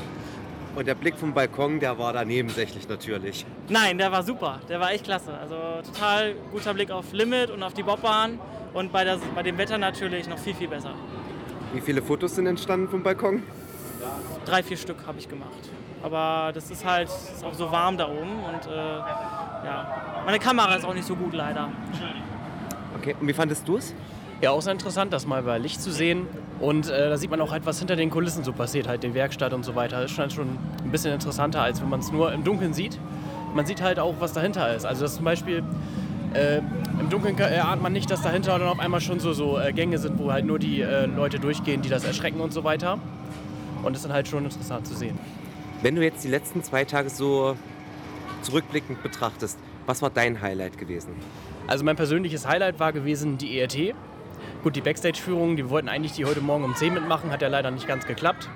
Und 0.76 0.88
der 0.88 0.96
Blick 0.96 1.16
vom 1.20 1.36
Balkon, 1.36 1.80
der 1.80 2.00
war 2.00 2.14
da 2.14 2.26
nebensächlich 2.26 2.90
natürlich. 2.90 3.46
Nein, 3.70 4.00
der 4.00 4.12
war 4.12 4.24
super. 4.24 4.60
Der 4.70 4.80
war 4.80 4.92
echt 4.92 5.04
klasse. 5.04 5.38
Also 5.40 5.56
total 5.86 6.34
guter 6.52 6.74
Blick 6.74 6.90
auf 6.90 7.14
Limit 7.14 7.52
und 7.52 7.62
auf 7.62 7.76
die 7.76 7.84
Bobbahn. 7.84 8.40
Und 8.74 8.92
bei, 8.92 9.04
der, 9.04 9.20
bei 9.36 9.44
dem 9.44 9.56
Wetter 9.60 9.78
natürlich 9.78 10.28
noch 10.28 10.40
viel, 10.40 10.56
viel 10.56 10.68
besser. 10.68 10.96
Wie 11.74 11.82
viele 11.82 12.02
Fotos 12.02 12.34
sind 12.34 12.48
entstanden 12.48 12.90
vom 12.90 13.04
Balkon? 13.04 13.44
Drei, 14.46 14.64
vier 14.64 14.78
Stück 14.78 14.98
habe 15.06 15.20
ich 15.20 15.30
gemacht. 15.30 15.70
Aber 16.02 16.52
das 16.52 16.72
ist 16.72 16.84
halt 16.84 17.08
ist 17.08 17.46
auch 17.46 17.54
so 17.54 17.72
warm 17.72 17.98
da 17.98 18.08
oben. 18.08 18.44
Und 18.44 18.66
äh, 18.66 18.76
ja, 18.76 20.24
meine 20.26 20.40
Kamera 20.40 20.74
ist 20.74 20.86
auch 20.86 20.96
nicht 20.96 21.06
so 21.06 21.16
gut 21.16 21.34
leider. 21.34 21.70
Okay, 23.00 23.16
und 23.20 23.28
wie 23.28 23.34
fandest 23.34 23.68
du 23.68 23.78
es? 23.78 23.94
Ja, 24.42 24.52
auch 24.52 24.62
sehr 24.62 24.74
interessant, 24.74 25.14
das 25.14 25.26
mal 25.26 25.44
bei 25.44 25.58
Licht 25.58 25.82
zu 25.82 25.92
sehen. 25.92 26.28
Und 26.60 26.90
äh, 26.90 27.10
da 27.10 27.18
sieht 27.18 27.32
man 27.32 27.40
auch 27.40 27.52
halt, 27.52 27.66
was 27.66 27.80
hinter 27.80 27.96
den 27.96 28.10
Kulissen 28.10 28.44
so 28.44 28.52
passiert, 28.52 28.88
halt 28.88 29.04
die 29.04 29.14
Werkstatt 29.14 29.54
und 29.54 29.64
so 29.64 29.76
weiter. 29.76 30.02
Das 30.02 30.12
ist 30.12 30.18
schon, 30.18 30.30
schon 30.30 30.48
ein 30.84 30.92
bisschen 30.92 31.14
interessanter, 31.14 31.62
als 31.62 31.82
wenn 31.82 31.90
man 31.90 32.02
es 32.02 32.12
nur 32.12 32.32
im 32.34 32.44
Dunkeln 32.44 32.74
sieht. 32.74 33.00
Man 33.54 33.66
sieht 33.66 33.82
halt 33.82 34.00
auch, 34.00 34.16
was 34.20 34.34
dahinter 34.34 34.76
ist. 34.76 34.86
Also 34.86 35.04
dass 35.04 35.16
zum 35.16 35.26
Beispiel 35.26 35.64
äh, 36.34 36.58
im 37.00 37.10
Dunkeln 37.10 37.38
erahnt 37.38 37.82
man 37.82 37.94
nicht, 37.94 38.10
dass 38.10 38.22
dahinter 38.22 38.58
dann 38.60 38.68
auf 38.68 38.80
einmal 38.80 39.02
schon 39.02 39.20
so, 39.20 39.34
so 39.34 39.58
äh, 39.58 39.72
Gänge 39.72 39.98
sind, 39.98 40.18
wo 40.20 40.32
halt 40.32 40.46
nur 40.46 40.60
die 40.60 40.82
äh, 40.82 41.06
Leute 41.06 41.40
durchgehen, 41.40 41.82
die 41.82 41.90
das 41.90 42.04
erschrecken 42.04 42.42
und 42.42 42.54
so 42.54 42.64
weiter. 42.64 43.00
Und 43.84 43.94
das 43.94 44.02
ist 44.02 44.06
dann 44.06 44.14
halt 44.14 44.28
schon 44.28 44.44
interessant 44.44 44.88
zu 44.88 44.96
sehen. 44.96 45.18
Wenn 45.82 45.96
du 45.96 46.04
jetzt 46.04 46.24
die 46.24 46.30
letzten 46.30 46.64
zwei 46.64 46.86
Tage 46.86 47.10
so 47.10 47.56
zurückblickend 48.42 49.04
betrachtest, 49.04 49.58
was 49.86 50.02
war 50.02 50.10
dein 50.10 50.42
Highlight 50.42 50.78
gewesen? 50.78 51.16
Also 51.68 51.84
mein 51.84 51.96
persönliches 51.96 52.48
Highlight 52.48 52.80
war 52.80 52.94
gewesen 52.94 53.38
die 53.38 53.60
ERT. 53.60 53.96
Gut, 54.64 54.76
die 54.76 54.82
Backstage-Führung, 54.82 55.56
die 55.56 55.70
wollten 55.70 55.90
eigentlich 55.90 56.14
die 56.14 56.26
heute 56.26 56.42
Morgen 56.42 56.64
um 56.64 56.76
10 56.76 56.94
mitmachen, 56.94 57.32
hat 57.32 57.42
ja 57.42 57.48
leider 57.48 57.72
nicht 57.72 57.88
ganz 57.88 58.06
geklappt. 58.06 58.50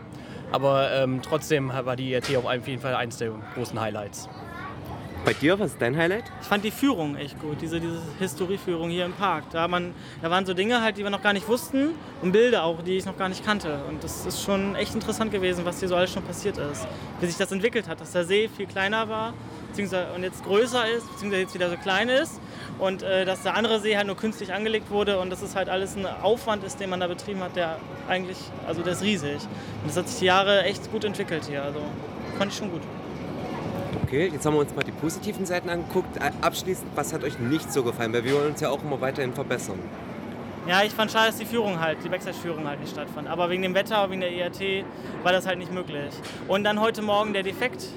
Aber 0.51 0.91
ähm, 0.93 1.21
trotzdem 1.21 1.69
war 1.69 1.95
die 1.95 2.13
ERT 2.13 2.35
auf 2.37 2.67
jeden 2.67 2.81
Fall 2.81 2.95
eines 2.95 3.17
der 3.17 3.31
großen 3.55 3.79
Highlights. 3.79 4.29
Bei 5.27 5.33
dir, 5.33 5.59
was 5.59 5.71
ist 5.71 5.81
dein 5.81 5.97
Highlight? 5.97 6.23
Ich 6.41 6.47
fand 6.47 6.63
die 6.63 6.71
Führung 6.71 7.17
echt 7.17 7.37
gut, 7.41 7.57
diese, 7.61 7.81
diese 7.81 7.99
Historieführung 8.17 8.89
hier 8.89 9.03
im 9.03 9.11
Park. 9.11 9.43
Da, 9.51 9.67
man, 9.67 9.93
da 10.21 10.31
waren 10.31 10.45
so 10.45 10.53
Dinge 10.53 10.81
halt, 10.81 10.97
die 10.97 11.03
wir 11.03 11.09
noch 11.09 11.21
gar 11.21 11.33
nicht 11.33 11.49
wussten 11.49 11.89
und 12.21 12.31
Bilder 12.31 12.63
auch, 12.63 12.81
die 12.81 12.95
ich 12.95 13.05
noch 13.05 13.17
gar 13.17 13.27
nicht 13.27 13.43
kannte. 13.43 13.81
Und 13.89 14.01
das 14.05 14.25
ist 14.25 14.41
schon 14.41 14.73
echt 14.75 14.95
interessant 14.95 15.33
gewesen, 15.33 15.65
was 15.65 15.81
hier 15.81 15.89
so 15.89 15.97
alles 15.97 16.13
schon 16.13 16.23
passiert 16.23 16.57
ist. 16.57 16.87
Wie 17.19 17.25
sich 17.25 17.35
das 17.35 17.51
entwickelt 17.51 17.89
hat, 17.89 17.99
dass 17.99 18.13
der 18.13 18.23
See 18.23 18.47
viel 18.47 18.67
kleiner 18.67 19.09
war 19.09 19.33
beziehungsweise, 19.67 20.13
und 20.15 20.23
jetzt 20.23 20.45
größer 20.45 20.89
ist, 20.89 21.11
beziehungsweise 21.11 21.41
jetzt 21.41 21.53
wieder 21.53 21.69
so 21.69 21.75
klein 21.75 22.07
ist. 22.07 22.39
Und 22.79 23.03
äh, 23.03 23.25
dass 23.25 23.43
der 23.43 23.57
andere 23.57 23.81
See 23.81 23.97
halt 23.97 24.07
nur 24.07 24.15
künstlich 24.15 24.53
angelegt 24.53 24.89
wurde 24.91 25.19
und 25.19 25.29
dass 25.29 25.41
es 25.41 25.57
halt 25.57 25.67
alles 25.67 25.97
ein 25.97 26.05
Aufwand 26.05 26.63
ist, 26.63 26.79
den 26.79 26.89
man 26.89 27.01
da 27.01 27.07
betrieben 27.07 27.41
hat, 27.41 27.57
der 27.57 27.79
eigentlich, 28.07 28.37
also 28.65 28.81
der 28.81 28.93
ist 28.93 29.03
riesig. 29.03 29.41
Und 29.81 29.89
das 29.89 29.97
hat 29.97 30.07
sich 30.07 30.19
die 30.19 30.25
Jahre 30.25 30.63
echt 30.63 30.89
gut 30.89 31.03
entwickelt 31.03 31.43
hier. 31.49 31.63
Also 31.63 31.81
fand 32.37 32.53
ich 32.53 32.57
schon 32.57 32.71
gut. 32.71 32.81
Okay, 34.03 34.29
jetzt 34.31 34.45
haben 34.45 34.53
wir 34.53 34.61
uns 34.61 34.75
mal 34.75 34.83
die 34.83 34.91
positiven 34.91 35.45
Seiten 35.45 35.69
angeguckt. 35.69 36.19
Abschließend, 36.41 36.89
was 36.95 37.13
hat 37.13 37.23
euch 37.23 37.39
nicht 37.39 37.71
so 37.71 37.83
gefallen? 37.83 38.13
Weil 38.13 38.23
wir 38.23 38.33
wollen 38.33 38.51
uns 38.51 38.61
ja 38.61 38.69
auch 38.69 38.83
immer 38.83 38.99
weiterhin 39.01 39.33
verbessern. 39.33 39.79
Ja, 40.67 40.83
ich 40.83 40.91
fand 40.91 41.11
schade, 41.11 41.27
dass 41.27 41.37
die 41.37 41.45
Führung 41.45 41.79
halt, 41.79 42.03
die 42.03 42.09
Backstage-Führung 42.09 42.67
halt 42.67 42.81
nicht 42.81 42.91
stattfand. 42.91 43.27
Aber 43.27 43.49
wegen 43.49 43.61
dem 43.61 43.73
Wetter, 43.73 44.09
wegen 44.09 44.19
der 44.19 44.31
ERT 44.33 44.85
war 45.23 45.31
das 45.31 45.47
halt 45.47 45.59
nicht 45.59 45.73
möglich. 45.73 46.13
Und 46.47 46.65
dann 46.65 46.81
heute 46.81 47.01
Morgen 47.01 47.31
der 47.31 47.43
Defekt 47.43 47.87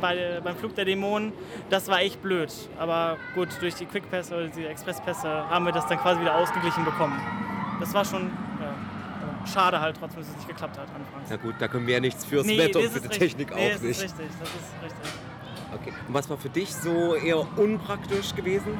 bei, 0.00 0.40
beim 0.42 0.56
Flug 0.56 0.76
der 0.76 0.84
Dämonen, 0.84 1.32
das 1.70 1.88
war 1.88 2.00
echt 2.00 2.22
blöd. 2.22 2.52
Aber 2.78 3.16
gut, 3.34 3.48
durch 3.60 3.74
die 3.74 3.86
Quickpässe 3.86 4.34
oder 4.36 4.46
die 4.46 4.64
Expresspässe 4.64 5.28
haben 5.28 5.64
wir 5.64 5.72
das 5.72 5.88
dann 5.88 5.98
quasi 5.98 6.20
wieder 6.20 6.36
ausgeglichen 6.36 6.84
bekommen. 6.84 7.20
Das 7.80 7.92
war 7.94 8.04
schon 8.04 8.30
ja, 8.60 8.74
schade 9.46 9.80
halt 9.80 9.96
trotzdem, 9.98 10.20
dass 10.20 10.30
es 10.30 10.36
nicht 10.36 10.48
geklappt 10.48 10.78
hat 10.78 10.86
anfangs. 10.88 11.28
Na 11.30 11.36
gut, 11.36 11.54
da 11.58 11.68
können 11.68 11.86
wir 11.86 11.94
ja 11.94 12.00
nichts 12.00 12.24
fürs 12.24 12.46
Nee, 12.46 12.58
Wetter 12.58 12.80
das 12.80 12.88
und 12.88 12.92
für 12.92 13.00
die 13.00 13.06
richtig. 13.08 13.36
Technik 13.36 13.54
nee, 13.54 13.66
auch 13.66 13.72
das 13.72 13.82
nicht. 13.82 13.90
Ist 13.90 14.02
richtig, 14.04 14.26
das 14.40 14.48
ist 14.48 14.84
richtig. 14.84 15.12
Okay. 15.74 15.92
Und 16.06 16.14
was 16.14 16.30
war 16.30 16.36
für 16.38 16.48
dich 16.48 16.74
so 16.74 17.14
eher 17.14 17.46
unpraktisch 17.58 18.34
gewesen? 18.34 18.78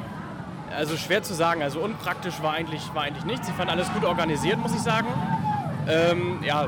Also 0.75 0.97
schwer 0.97 1.23
zu 1.23 1.33
sagen. 1.33 1.61
Also 1.63 1.79
unpraktisch 1.81 2.41
war 2.41 2.53
eigentlich, 2.53 2.81
war 2.93 3.03
eigentlich 3.03 3.25
nichts. 3.25 3.47
Ich 3.47 3.55
fand 3.55 3.69
alles 3.69 3.91
gut 3.93 4.03
organisiert, 4.03 4.57
muss 4.59 4.73
ich 4.73 4.81
sagen. 4.81 5.07
Ähm, 5.87 6.39
ja, 6.43 6.67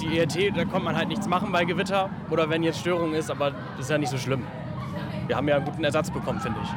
die 0.00 0.18
ERT, 0.18 0.56
da 0.56 0.64
kommt 0.64 0.84
man 0.84 0.96
halt 0.96 1.08
nichts 1.08 1.26
machen 1.26 1.52
bei 1.52 1.64
Gewitter 1.64 2.10
oder 2.30 2.48
wenn 2.50 2.62
jetzt 2.62 2.80
Störung 2.80 3.14
ist, 3.14 3.30
aber 3.30 3.52
das 3.76 3.86
ist 3.86 3.90
ja 3.90 3.98
nicht 3.98 4.10
so 4.10 4.18
schlimm. 4.18 4.46
Wir 5.26 5.36
haben 5.36 5.48
ja 5.48 5.56
einen 5.56 5.64
guten 5.64 5.84
Ersatz 5.84 6.10
bekommen, 6.10 6.40
finde 6.40 6.58
ich. 6.62 6.68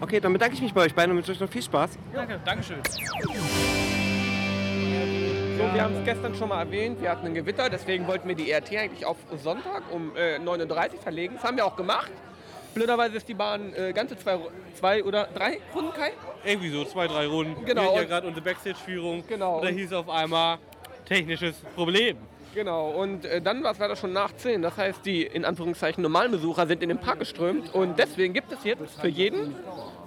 Okay, 0.00 0.18
dann 0.18 0.32
bedanke 0.32 0.54
ich 0.54 0.62
mich 0.62 0.72
bei 0.72 0.82
euch 0.82 0.94
beiden 0.94 1.10
und 1.10 1.18
wünsche 1.18 1.32
euch 1.32 1.40
noch 1.40 1.50
viel 1.50 1.62
Spaß. 1.62 1.90
Danke. 2.14 2.40
Dankeschön. 2.44 2.78
So, 5.60 5.74
wir 5.74 5.82
haben 5.82 5.94
es 5.94 6.04
gestern 6.06 6.34
schon 6.34 6.48
mal 6.48 6.62
erwähnt, 6.62 7.02
wir 7.02 7.10
hatten 7.10 7.26
ein 7.26 7.34
Gewitter, 7.34 7.68
deswegen 7.68 8.06
wollten 8.06 8.26
wir 8.26 8.34
die 8.34 8.50
ERT 8.50 8.74
eigentlich 8.74 9.04
auf 9.04 9.18
Sonntag 9.42 9.82
um 9.92 10.16
äh, 10.16 10.36
9.30 10.36 10.94
Uhr 10.94 11.00
verlegen. 11.02 11.34
Das 11.34 11.44
haben 11.44 11.58
wir 11.58 11.66
auch 11.66 11.76
gemacht. 11.76 12.10
Blöderweise 12.72 13.18
ist 13.18 13.28
die 13.28 13.34
Bahn 13.34 13.74
äh, 13.74 13.92
ganze 13.92 14.16
zwei, 14.16 14.38
zwei 14.74 15.04
oder 15.04 15.28
drei 15.34 15.58
Runden, 15.74 15.92
Kai? 15.92 16.12
Irgendwie 16.46 16.70
so, 16.70 16.86
zwei, 16.86 17.06
drei 17.08 17.26
Runden. 17.26 17.62
Genau. 17.66 17.82
Wir 17.82 17.88
hatten 17.88 17.98
ja 17.98 18.04
gerade 18.04 18.26
unsere 18.26 18.42
Backstage-Führung. 18.42 19.22
Genau. 19.28 19.56
Und 19.56 19.64
da 19.66 19.68
hieß 19.68 19.92
auf 19.92 20.08
einmal 20.08 20.56
technisches 21.04 21.56
Problem. 21.74 22.16
Genau, 22.54 22.92
und 22.92 23.26
äh, 23.26 23.42
dann 23.42 23.62
war 23.62 23.72
es 23.72 23.78
leider 23.78 23.96
schon 23.96 24.14
nach 24.14 24.34
10. 24.34 24.62
Das 24.62 24.78
heißt, 24.78 25.04
die 25.04 25.24
in 25.24 25.44
Anführungszeichen 25.44 26.02
normalen 26.02 26.30
Besucher 26.30 26.66
sind 26.68 26.82
in 26.82 26.88
den 26.88 26.98
Park 26.98 27.18
geströmt. 27.18 27.74
Und 27.74 27.98
deswegen 27.98 28.32
gibt 28.32 28.50
es 28.50 28.64
jetzt 28.64 28.98
für 28.98 29.08
jeden 29.08 29.54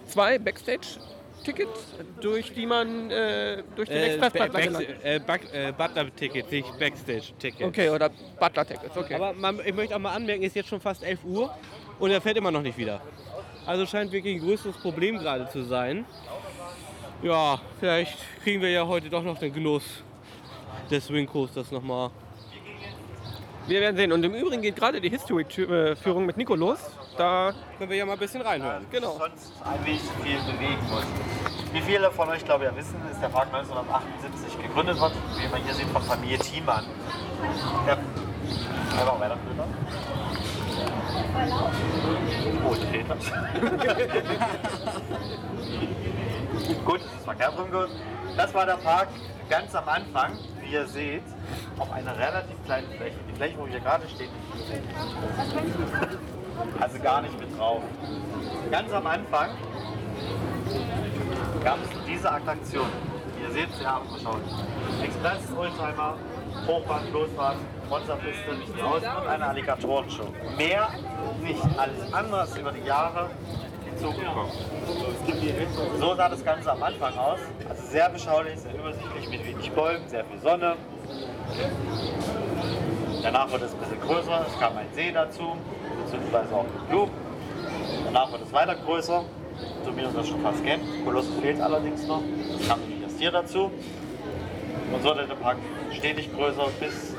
zwei 0.08 0.40
Backstage 0.40 1.00
Tickets, 1.44 1.94
durch 2.22 2.54
die 2.54 2.66
man 2.66 3.12
äh, 3.12 3.64
durch 3.76 3.90
den 3.90 3.98
Äh, 3.98 4.06
Express 4.16 4.34
Butler 4.34 4.46
Backsta- 4.48 4.66
gelangt. 4.80 4.88
äh, 5.04 5.20
Back- 5.20 5.54
äh, 5.54 5.72
Butler-Ticket, 5.72 6.52
nicht 6.52 6.80
Backstage-Ticket. 6.80 7.68
Okay, 7.68 7.90
oder 7.90 8.10
Butler-Tickets, 8.40 8.98
okay. 8.98 9.16
Aber 9.16 9.34
man, 9.34 9.60
ich 9.66 9.74
möchte 9.74 9.96
auch 9.96 10.00
mal 10.00 10.14
anmerken, 10.14 10.44
es 10.44 10.50
ist 10.50 10.56
jetzt 10.56 10.70
schon 10.70 10.80
fast 10.82 11.04
11 11.04 11.24
Uhr 11.24 11.54
und 12.00 12.12
er 12.12 12.22
fährt 12.22 12.38
immer 12.38 12.52
noch 12.52 12.62
nicht 12.62 12.78
wieder. 12.78 13.02
Also 13.66 13.86
scheint 13.86 14.12
wirklich 14.12 14.36
ein 14.36 14.42
größeres 14.42 14.78
Problem 14.78 15.20
gerade 15.20 15.48
zu 15.50 15.64
sein. 15.64 16.06
Ja, 17.22 17.60
vielleicht 17.80 18.18
kriegen 18.44 18.62
wir 18.62 18.70
ja 18.70 18.86
heute 18.86 19.10
doch 19.10 19.24
noch 19.24 19.38
den 19.40 19.54
Genuss 19.54 19.84
des 20.92 21.06
Swing 21.06 21.26
Coasters 21.28 21.72
nochmal. 21.72 22.10
Wir 23.68 23.80
werden 23.80 23.96
sehen. 23.96 24.12
Und 24.12 24.22
im 24.26 24.34
Übrigen 24.36 24.62
geht 24.62 24.76
gerade 24.76 25.00
die 25.00 25.10
History-Führung 25.10 26.26
mit 26.26 26.36
Nico 26.36 26.54
los. 26.56 26.80
Da 27.18 27.54
können 27.78 27.90
wir 27.90 27.98
ja 27.98 28.06
mal 28.06 28.14
ein 28.14 28.20
bisschen 28.20 28.42
reinhören. 28.42 28.86
Genau. 28.90 29.18
sonst 29.18 29.52
ein 29.64 29.86
wenig 29.86 30.02
viel 30.24 30.38
bewegen 30.40 30.82
muss. 30.90 31.04
Wie 31.72 31.82
viele 31.82 32.12
von 32.12 32.30
euch, 32.30 32.44
glaube 32.44 32.66
ich, 32.66 32.72
ja 32.72 32.78
wissen, 32.78 32.96
ist 33.12 33.22
der 33.22 33.30
Park 33.30 33.48
1978 33.54 34.62
gegründet 34.62 35.00
worden, 35.00 35.16
wie 35.38 35.48
man 35.48 35.64
hier 35.64 35.74
sieht, 35.74 35.88
von 35.90 36.02
Familie 36.02 36.40
Thiemann. 36.40 36.86
Der 37.86 37.98
Einfach 39.00 39.20
weiter, 39.20 39.38
Peter. 39.38 39.68
Oh, 42.64 42.76
Peter. 42.92 43.16
Gut, 46.86 47.02
das 47.02 47.28
war 47.28 47.36
kein 47.36 47.72
gut. 47.72 47.90
Das 48.38 48.54
war 48.54 48.66
der 48.66 48.78
Park 48.78 49.08
ganz 49.50 49.74
am 49.74 49.90
Anfang, 49.90 50.38
wie 50.62 50.74
ihr 50.74 50.86
seht, 50.88 51.24
auf 51.80 51.92
einer 51.92 52.16
relativ 52.18 52.64
kleinen 52.66 52.88
Fläche. 52.92 53.18
Die 53.30 53.36
Fläche, 53.36 53.58
wo 53.58 53.66
wir 53.68 53.80
gerade 53.80 54.08
stehen, 54.08 54.30
also 56.80 57.00
gar 57.00 57.22
nicht 57.22 57.40
mit 57.40 57.58
drauf. 57.58 57.82
Ganz 58.72 58.92
am 58.92 59.08
Anfang 59.08 59.50
gab 61.64 61.78
es 61.84 61.90
diese 62.08 62.32
Attraktion. 62.32 62.88
Ihr 63.42 63.52
seht 63.52 63.74
sie 63.76 63.86
haben 63.86 64.08
geschaut. 64.14 64.42
Express, 65.04 65.42
Oldtimer, 65.58 66.16
Hochbahn, 66.68 67.08
Floßbahn, 67.10 67.58
Monsterpiste 67.90 68.82
raus 68.82 69.02
und 69.22 69.28
eine 69.28 69.46
Alligatorenshow. 69.46 70.28
Mehr 70.58 70.90
nicht. 71.42 71.62
Alles 71.78 72.14
andere 72.14 72.44
ist 72.44 72.58
über 72.58 72.72
die 72.72 72.88
Jahre 72.88 73.30
hinzugekommen. 73.86 74.52
So 76.00 76.16
sah 76.16 76.30
das 76.30 76.44
Ganze 76.44 76.72
am 76.72 76.84
Anfang 76.84 77.18
aus. 77.18 77.40
Also 77.70 77.84
sehr 77.88 78.10
beschaulich, 78.10 78.60
sehr 78.60 78.74
übersichtlich, 78.74 79.30
mit 79.30 79.46
wenig 79.46 79.72
Bäumen, 79.72 80.08
sehr 80.08 80.26
viel 80.26 80.40
Sonne. 80.40 80.76
Danach 83.22 83.52
wurde 83.52 83.66
es 83.66 83.74
ein 83.74 83.80
bisschen 83.80 84.02
größer, 84.02 84.46
es 84.48 84.60
kam 84.60 84.78
ein 84.78 84.88
See 84.94 85.12
dazu, 85.12 85.56
beziehungsweise 86.14 86.56
auch 86.56 86.64
mit 86.64 86.90
Blumen. 86.90 87.12
Danach 88.06 88.32
wird 88.32 88.44
es 88.44 88.54
weiter 88.54 88.76
größer, 88.76 89.24
man 90.14 90.22
das 90.22 90.28
schon 90.28 90.42
fast 90.42 90.64
kennt. 90.64 90.84
Kolossus 91.04 91.36
fehlt 91.42 91.60
allerdings 91.60 92.06
noch, 92.08 92.22
das 92.58 92.68
kam 92.68 92.80
nämlich 92.82 93.02
erst 93.02 93.20
hier 93.20 93.32
dazu. 93.32 93.72
Und 94.92 95.02
so 95.02 95.10
wurde 95.10 95.26
der 95.26 95.36
Park 95.36 95.58
stetig 95.92 96.34
größer 96.36 96.68
bis, 96.80 97.16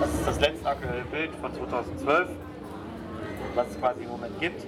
das 0.00 0.14
ist 0.14 0.26
das 0.26 0.40
letzte 0.40 0.68
aktuelle 0.68 1.04
Bild 1.04 1.30
von 1.40 1.54
2012, 1.54 2.28
was 3.54 3.68
es 3.68 3.78
quasi 3.78 4.02
im 4.02 4.08
Moment 4.08 4.40
gibt. 4.40 4.64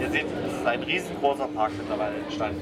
Ihr 0.00 0.10
seht, 0.10 0.26
es 0.46 0.52
ist 0.52 0.66
ein 0.66 0.82
riesengroßer 0.82 1.48
Park 1.48 1.72
mittlerweile 1.78 2.16
entstanden. 2.16 2.60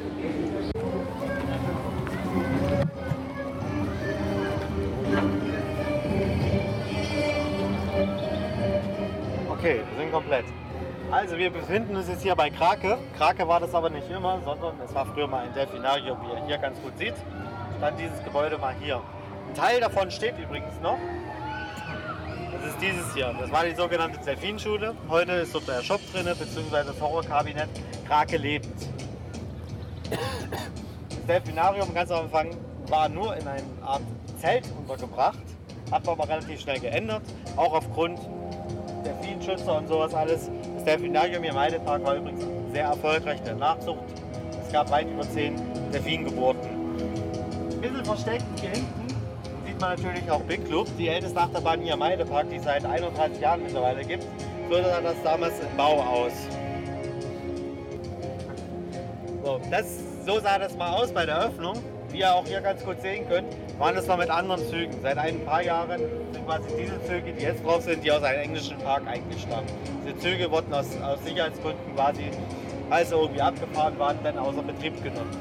Okay, 9.61 9.83
wir 9.91 10.03
sind 10.03 10.11
komplett. 10.11 10.47
Also 11.11 11.37
wir 11.37 11.51
befinden 11.51 11.95
uns 11.95 12.09
jetzt 12.09 12.23
hier 12.23 12.35
bei 12.35 12.49
Krake. 12.49 12.97
Krake 13.19 13.47
war 13.47 13.61
das 13.61 13.75
aber 13.75 13.91
nicht 13.91 14.11
immer, 14.11 14.41
sondern 14.43 14.73
es 14.83 14.95
war 14.95 15.05
früher 15.05 15.27
mal 15.27 15.45
ein 15.45 15.53
Delfinarium, 15.53 16.17
wie 16.23 16.33
ihr 16.33 16.47
hier 16.47 16.57
ganz 16.57 16.81
gut 16.81 16.97
seht. 16.97 17.13
Stand 17.77 18.01
dieses 18.01 18.25
Gebäude 18.25 18.57
mal 18.57 18.75
hier. 18.81 19.03
Ein 19.49 19.55
Teil 19.55 19.81
davon 19.81 20.11
steht 20.11 20.39
übrigens 20.39 20.81
noch. 20.83 20.97
Das 22.55 22.71
ist 22.71 22.81
dieses 22.81 23.13
hier. 23.13 23.35
Das 23.39 23.53
war 23.53 23.67
die 23.67 23.75
sogenannte 23.75 24.19
Delfinschule. 24.25 24.95
Heute 25.11 25.33
ist 25.33 25.55
dort 25.55 25.69
der 25.69 25.83
Shop 25.83 26.01
drin, 26.11 26.25
beziehungsweise 26.25 26.93
das 26.93 27.01
Horrorkabinett 27.03 27.69
Krake 28.09 28.39
lebend. 28.39 28.89
Das 30.09 31.27
Delfinarium 31.29 31.93
ganz 31.93 32.11
am 32.11 32.25
Anfang 32.25 32.57
war 32.89 33.11
nur 33.11 33.37
in 33.37 33.47
einer 33.47 33.63
Art 33.85 34.01
Zelt 34.39 34.65
untergebracht, 34.79 35.45
hat 35.93 36.09
aber 36.09 36.27
relativ 36.27 36.63
schnell 36.63 36.81
geändert, 36.81 37.21
auch 37.57 37.75
aufgrund 37.75 38.21
Delfinschützer 39.03 39.79
und 39.79 39.89
sowas 39.89 40.15
alles. 40.15 40.51
Das 40.75 40.85
Delfinarium 40.85 41.45
im 41.45 41.59
Heidepark 41.59 42.05
war 42.05 42.17
übrigens 42.17 42.45
sehr 42.73 42.85
erfolgreich 42.85 43.39
in 43.39 43.45
der 43.45 43.57
Nachzucht. 43.57 44.01
Es 44.67 44.73
gab 44.73 44.91
weit 44.91 45.09
über 45.09 45.23
zehn 45.23 45.57
Delfingeburten. 45.93 46.71
Ein 47.73 47.81
bisschen 47.81 48.05
versteckt 48.05 48.45
hier 48.61 48.71
hinten 48.71 49.01
sieht 49.81 49.81
man 49.81 49.97
natürlich 49.97 50.31
auch 50.31 50.43
Big 50.43 50.67
Club, 50.67 50.89
die 50.99 51.09
älteste 51.09 51.41
Achterbahn 51.41 51.81
hier 51.81 51.95
im 51.95 52.03
Heidepark, 52.03 52.51
die 52.51 52.57
es 52.57 52.65
seit 52.65 52.85
31 52.85 53.41
Jahren 53.41 53.63
mittlerweile 53.63 54.05
gibt. 54.05 54.27
So 54.69 54.77
sah 54.77 55.01
das 55.01 55.15
damals 55.25 55.55
im 55.59 55.77
Bau 55.77 56.03
aus. 56.03 56.33
So, 59.43 59.61
das, 59.71 59.87
so 60.27 60.39
sah 60.41 60.59
das 60.59 60.77
mal 60.77 60.95
aus 60.95 61.13
bei 61.13 61.25
der 61.25 61.47
Öffnung. 61.47 61.77
Wie 62.11 62.19
ihr 62.19 62.35
auch 62.35 62.45
hier 62.47 62.61
ganz 62.61 62.85
gut 62.85 63.01
sehen 63.01 63.27
könnt, 63.29 63.49
waren 63.81 63.95
das 63.95 64.07
mal 64.07 64.19
mit 64.19 64.29
anderen 64.29 64.61
Zügen. 64.69 64.95
Seit 65.03 65.17
ein 65.17 65.43
paar 65.47 65.63
Jahren 65.63 65.99
sind 65.99 66.47
quasi 66.47 66.69
diese 66.79 67.03
Züge, 67.07 67.33
die 67.33 67.43
jetzt 67.43 67.65
drauf 67.65 67.83
sind, 67.83 68.05
die 68.05 68.13
aus 68.13 68.23
einem 68.23 68.43
englischen 68.43 68.77
Park 68.79 69.03
eigentlich 69.07 69.41
stammen. 69.41 69.67
Diese 70.05 70.19
Züge 70.19 70.51
wurden 70.51 70.73
aus, 70.75 70.87
aus 71.03 71.19
Sicherheitsgründen 71.25 71.95
quasi, 71.97 72.25
als 72.91 73.09
sie 73.09 73.15
irgendwie 73.15 73.41
abgefahren 73.41 73.99
waren, 73.99 74.19
dann 74.23 74.39
außer 74.39 74.63
Betrieb 74.63 75.03
genommen. 75.03 75.35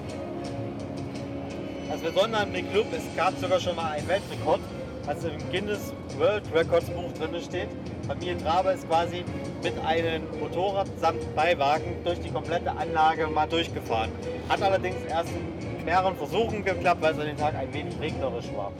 Das 1.90 2.00
Besondere 2.00 2.44
am 2.44 2.54
Big 2.54 2.72
Club, 2.72 2.86
es 2.94 3.04
gab 3.18 3.38
sogar 3.40 3.60
schon 3.60 3.76
mal 3.76 3.92
einen 3.92 4.08
Weltrekord, 4.08 4.62
was 5.06 5.24
im 5.26 5.52
Guinness 5.52 5.94
World 6.18 6.44
Records 6.56 6.90
Buch 6.92 7.12
drin 7.20 7.42
steht. 7.42 7.68
Familie 8.08 8.38
Traber 8.38 8.74
ist 8.74 8.88
quasi 8.88 9.26
mit 9.62 9.74
einem 9.86 10.24
Motorrad 10.40 10.88
samt 10.98 11.36
Beiwagen 11.36 11.96
durch 12.06 12.22
die 12.22 12.30
komplette 12.30 12.72
Anlage 12.72 13.28
mal 13.28 13.48
durchgefahren. 13.48 14.12
Hat 14.48 14.62
allerdings 14.62 14.98
erst 15.10 15.30
in 15.30 15.59
mehreren 15.86 16.16
Versuchen 16.16 16.64
geklappt, 16.64 17.02
weil 17.02 17.14
es 17.14 17.20
an 17.20 17.28
dem 17.28 17.38
Tag 17.38 17.56
ein 17.56 17.74
wenig 17.74 18.00
regnerisch 18.00 18.50
war. 18.56 18.72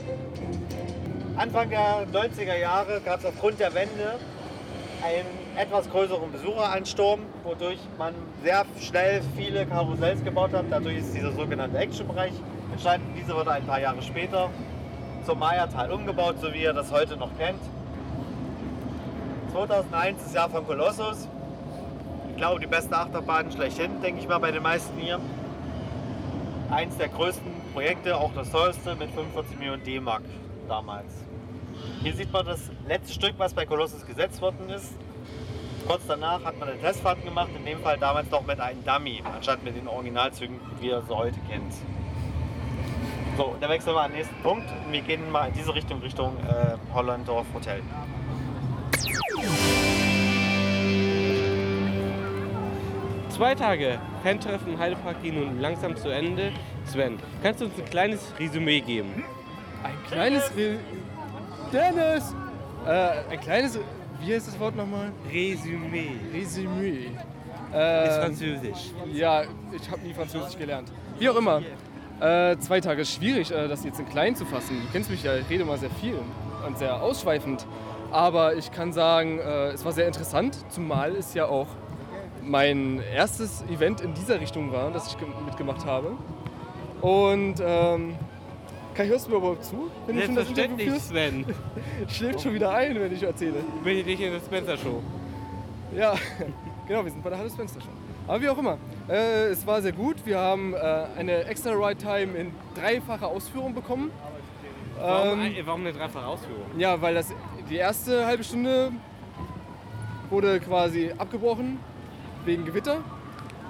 Anfang 1.36 1.70
der 1.70 2.06
90er 2.12 2.58
Jahre 2.58 3.00
gab 3.04 3.20
es 3.20 3.26
aufgrund 3.26 3.60
der 3.60 3.74
Wende 3.74 4.18
einen 5.02 5.26
etwas 5.56 5.88
größeren 5.88 6.30
Besucheransturm, 6.30 7.20
wodurch 7.44 7.78
man 7.98 8.14
sehr 8.42 8.64
schnell 8.80 9.22
viele 9.36 9.66
Karussells 9.66 10.22
gebaut 10.22 10.52
hat. 10.52 10.66
Dadurch 10.70 10.98
ist 10.98 11.14
dieser 11.14 11.32
sogenannte 11.32 11.78
Action-Bereich 11.78 12.32
entstanden. 12.72 13.14
Diese 13.16 13.34
wurde 13.34 13.52
ein 13.52 13.66
paar 13.66 13.80
Jahre 13.80 14.02
später 14.02 14.50
zum 15.24 15.38
Maya-Tal 15.38 15.90
umgebaut, 15.90 16.36
so 16.40 16.52
wie 16.52 16.62
ihr 16.62 16.72
das 16.72 16.92
heute 16.92 17.16
noch 17.16 17.30
kennt. 17.38 17.60
2001 19.52 20.22
das 20.24 20.34
Jahr 20.34 20.50
von 20.50 20.66
Colossus. 20.66 21.28
Ich 22.30 22.36
glaube, 22.36 22.60
die 22.60 22.66
beste 22.66 22.96
Achterbahn 22.96 23.50
schlechthin, 23.50 24.00
denke 24.02 24.20
ich 24.20 24.28
mal, 24.28 24.38
bei 24.38 24.50
den 24.50 24.62
meisten 24.62 24.98
hier. 24.98 25.18
Eins 26.70 26.96
der 26.96 27.08
größten 27.08 27.50
Projekte, 27.72 28.16
auch 28.16 28.32
das 28.32 28.50
teuerste, 28.52 28.94
mit 28.94 29.10
45 29.10 29.58
Millionen 29.58 29.82
D-Mark 29.82 30.22
damals. 30.68 31.12
Hier 32.00 32.14
sieht 32.14 32.32
man 32.32 32.46
das 32.46 32.70
letzte 32.86 33.12
Stück, 33.12 33.34
was 33.38 33.52
bei 33.54 33.66
Colossus 33.66 34.06
gesetzt 34.06 34.40
worden 34.40 34.70
ist. 34.70 34.94
Kurz 35.88 36.02
danach 36.06 36.44
hat 36.44 36.60
man 36.60 36.68
eine 36.68 36.78
Testfahrt 36.78 37.24
gemacht, 37.24 37.48
in 37.56 37.64
dem 37.64 37.80
Fall 37.80 37.98
damals 37.98 38.30
noch 38.30 38.46
mit 38.46 38.60
einem 38.60 38.84
Dummy, 38.84 39.20
anstatt 39.34 39.64
mit 39.64 39.74
den 39.74 39.88
Originalzügen, 39.88 40.60
wie 40.78 40.88
ihr 40.88 41.02
sie 41.02 41.16
heute 41.16 41.40
kennt. 41.48 41.74
So, 43.36 43.56
dann 43.60 43.70
wechseln 43.70 43.96
wir 43.96 44.02
an 44.02 44.12
den 44.12 44.18
nächsten 44.18 44.40
Punkt. 44.42 44.68
Wir 44.90 45.00
gehen 45.00 45.28
mal 45.32 45.48
in 45.48 45.54
diese 45.54 45.74
Richtung, 45.74 46.00
Richtung 46.00 46.36
äh, 46.36 46.76
Hollandorf 46.94 47.46
Hotel. 47.52 47.82
Zwei 53.40 53.54
Tage 53.54 53.98
Fan-Treffen 54.22 54.78
Heidepark 54.78 55.22
gehen 55.22 55.36
nun 55.36 55.62
langsam 55.62 55.96
zu 55.96 56.10
Ende. 56.10 56.52
Sven, 56.84 57.18
kannst 57.42 57.62
du 57.62 57.64
uns 57.64 57.78
ein 57.78 57.86
kleines 57.86 58.34
Resümee 58.38 58.82
geben? 58.82 59.24
Ein 59.82 59.94
kleines 60.06 60.54
Re 60.54 60.76
Dennis! 61.72 62.34
Äh, 62.86 63.32
ein 63.32 63.40
kleines. 63.40 63.78
Wie 64.20 64.34
heißt 64.34 64.46
das 64.46 64.60
Wort 64.60 64.76
nochmal? 64.76 65.10
Resümee. 65.32 66.10
Resümee. 66.34 67.06
Ist 67.06 67.74
Äh, 67.74 68.20
Französisch. 68.20 68.90
Ja, 69.10 69.44
ich 69.72 69.90
habe 69.90 70.02
nie 70.02 70.12
Französisch 70.12 70.58
gelernt. 70.58 70.92
Wie 71.18 71.26
auch 71.30 71.36
immer. 71.36 71.62
Äh, 72.20 72.58
zwei 72.58 72.82
Tage 72.82 73.00
ist 73.00 73.14
schwierig, 73.14 73.50
äh, 73.50 73.68
das 73.68 73.84
jetzt 73.84 73.98
in 74.00 74.06
klein 74.06 74.36
zu 74.36 74.44
fassen. 74.44 74.82
Du 74.82 74.92
kennst 74.92 75.10
mich 75.10 75.22
ja, 75.22 75.34
ich 75.36 75.48
rede 75.48 75.64
mal 75.64 75.78
sehr 75.78 75.88
viel 75.88 76.16
und 76.66 76.76
sehr 76.76 77.02
ausschweifend. 77.02 77.64
Aber 78.10 78.54
ich 78.56 78.70
kann 78.70 78.92
sagen, 78.92 79.38
äh, 79.38 79.68
es 79.68 79.82
war 79.82 79.92
sehr 79.92 80.08
interessant, 80.08 80.58
zumal 80.68 81.16
es 81.16 81.32
ja 81.32 81.46
auch 81.46 81.68
mein 82.42 83.00
erstes 83.14 83.62
Event 83.70 84.00
in 84.00 84.14
dieser 84.14 84.40
Richtung 84.40 84.72
war, 84.72 84.90
das 84.90 85.08
ich 85.08 85.18
ge- 85.18 85.28
mitgemacht 85.44 85.84
habe. 85.86 86.12
Und 87.00 87.54
ähm, 87.60 88.16
kann 88.94 89.06
ich 89.06 89.12
hörst 89.12 89.26
du 89.26 89.30
mir 89.30 89.36
überhaupt 89.38 89.64
zu? 89.64 89.90
Wenn 90.06 90.16
du 90.16 90.22
schon 90.22 90.34
das 90.36 90.48
Interview 90.48 90.76
führst? 90.90 91.08
Sven. 91.08 91.44
Schläft 92.08 92.40
schon 92.42 92.54
wieder 92.54 92.72
ein, 92.72 92.98
wenn 93.00 93.12
ich 93.14 93.22
erzähle. 93.22 93.54
Bin 93.84 93.96
ich 93.98 94.06
nicht 94.06 94.20
in 94.20 94.32
der 94.32 94.40
Spencer 94.40 94.76
Show. 94.76 95.02
Ja, 95.96 96.14
genau, 96.88 97.04
wir 97.04 97.10
sind 97.10 97.22
bei 97.22 97.30
der 97.30 97.38
Hallo 97.38 97.48
Spencer 97.48 97.80
schon. 97.80 97.90
Aber 98.28 98.40
wie 98.42 98.48
auch 98.48 98.58
immer. 98.58 98.76
Äh, 99.08 99.46
es 99.48 99.66
war 99.66 99.80
sehr 99.82 99.92
gut. 99.92 100.16
Wir 100.24 100.38
haben 100.38 100.74
äh, 100.74 100.76
eine 101.18 101.44
extra 101.44 101.70
Ride 101.72 101.96
Time 101.96 102.36
in 102.38 102.52
dreifacher 102.74 103.28
Ausführung 103.28 103.74
bekommen. 103.74 104.10
Warum, 104.98 105.40
Ähm, 105.40 105.54
warum 105.64 105.80
eine 105.80 105.92
dreifache 105.94 106.26
Ausführung? 106.26 106.62
ja, 106.76 107.00
weil 107.00 107.14
das 107.14 107.32
die 107.70 107.76
erste 107.76 108.26
halbe 108.26 108.44
Stunde 108.44 108.92
wurde 110.28 110.60
quasi 110.60 111.10
abgebrochen 111.16 111.78
wegen 112.44 112.64
Gewitter. 112.64 112.98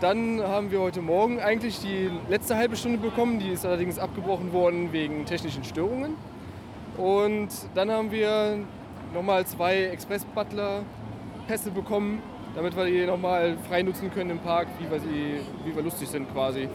Dann 0.01 0.43
haben 0.43 0.71
wir 0.71 0.81
heute 0.81 1.03
Morgen 1.03 1.41
eigentlich 1.41 1.81
die 1.81 2.11
letzte 2.29 2.57
halbe 2.57 2.77
Stunde 2.77 2.99
bekommen, 2.99 3.39
die 3.39 3.51
ist 3.51 3.67
allerdings 3.67 3.99
abgebrochen 3.99 4.53
worden 4.53 4.93
wegen 4.93 5.27
technischen 5.27 5.63
Störungen. 5.63 6.15
Und 6.97 7.49
dann 7.75 7.91
haben 7.91 8.11
wir 8.11 8.59
nochmal 9.13 9.45
zwei 9.47 9.85
Express-Butler-Pässe 9.85 11.71
bekommen, 11.71 12.23
damit 12.55 12.77
wir 12.77 12.87
die 12.87 13.05
nochmal 13.07 13.57
frei 13.69 13.83
nutzen 13.83 14.11
können 14.11 14.31
im 14.31 14.39
Park, 14.39 14.69
wie 14.79 14.91
wir, 14.91 15.01
sie, 15.01 15.41
wie 15.65 15.77
wir 15.77 15.83
lustig 15.83 16.09
sind 16.09 16.33
quasi. 16.33 16.69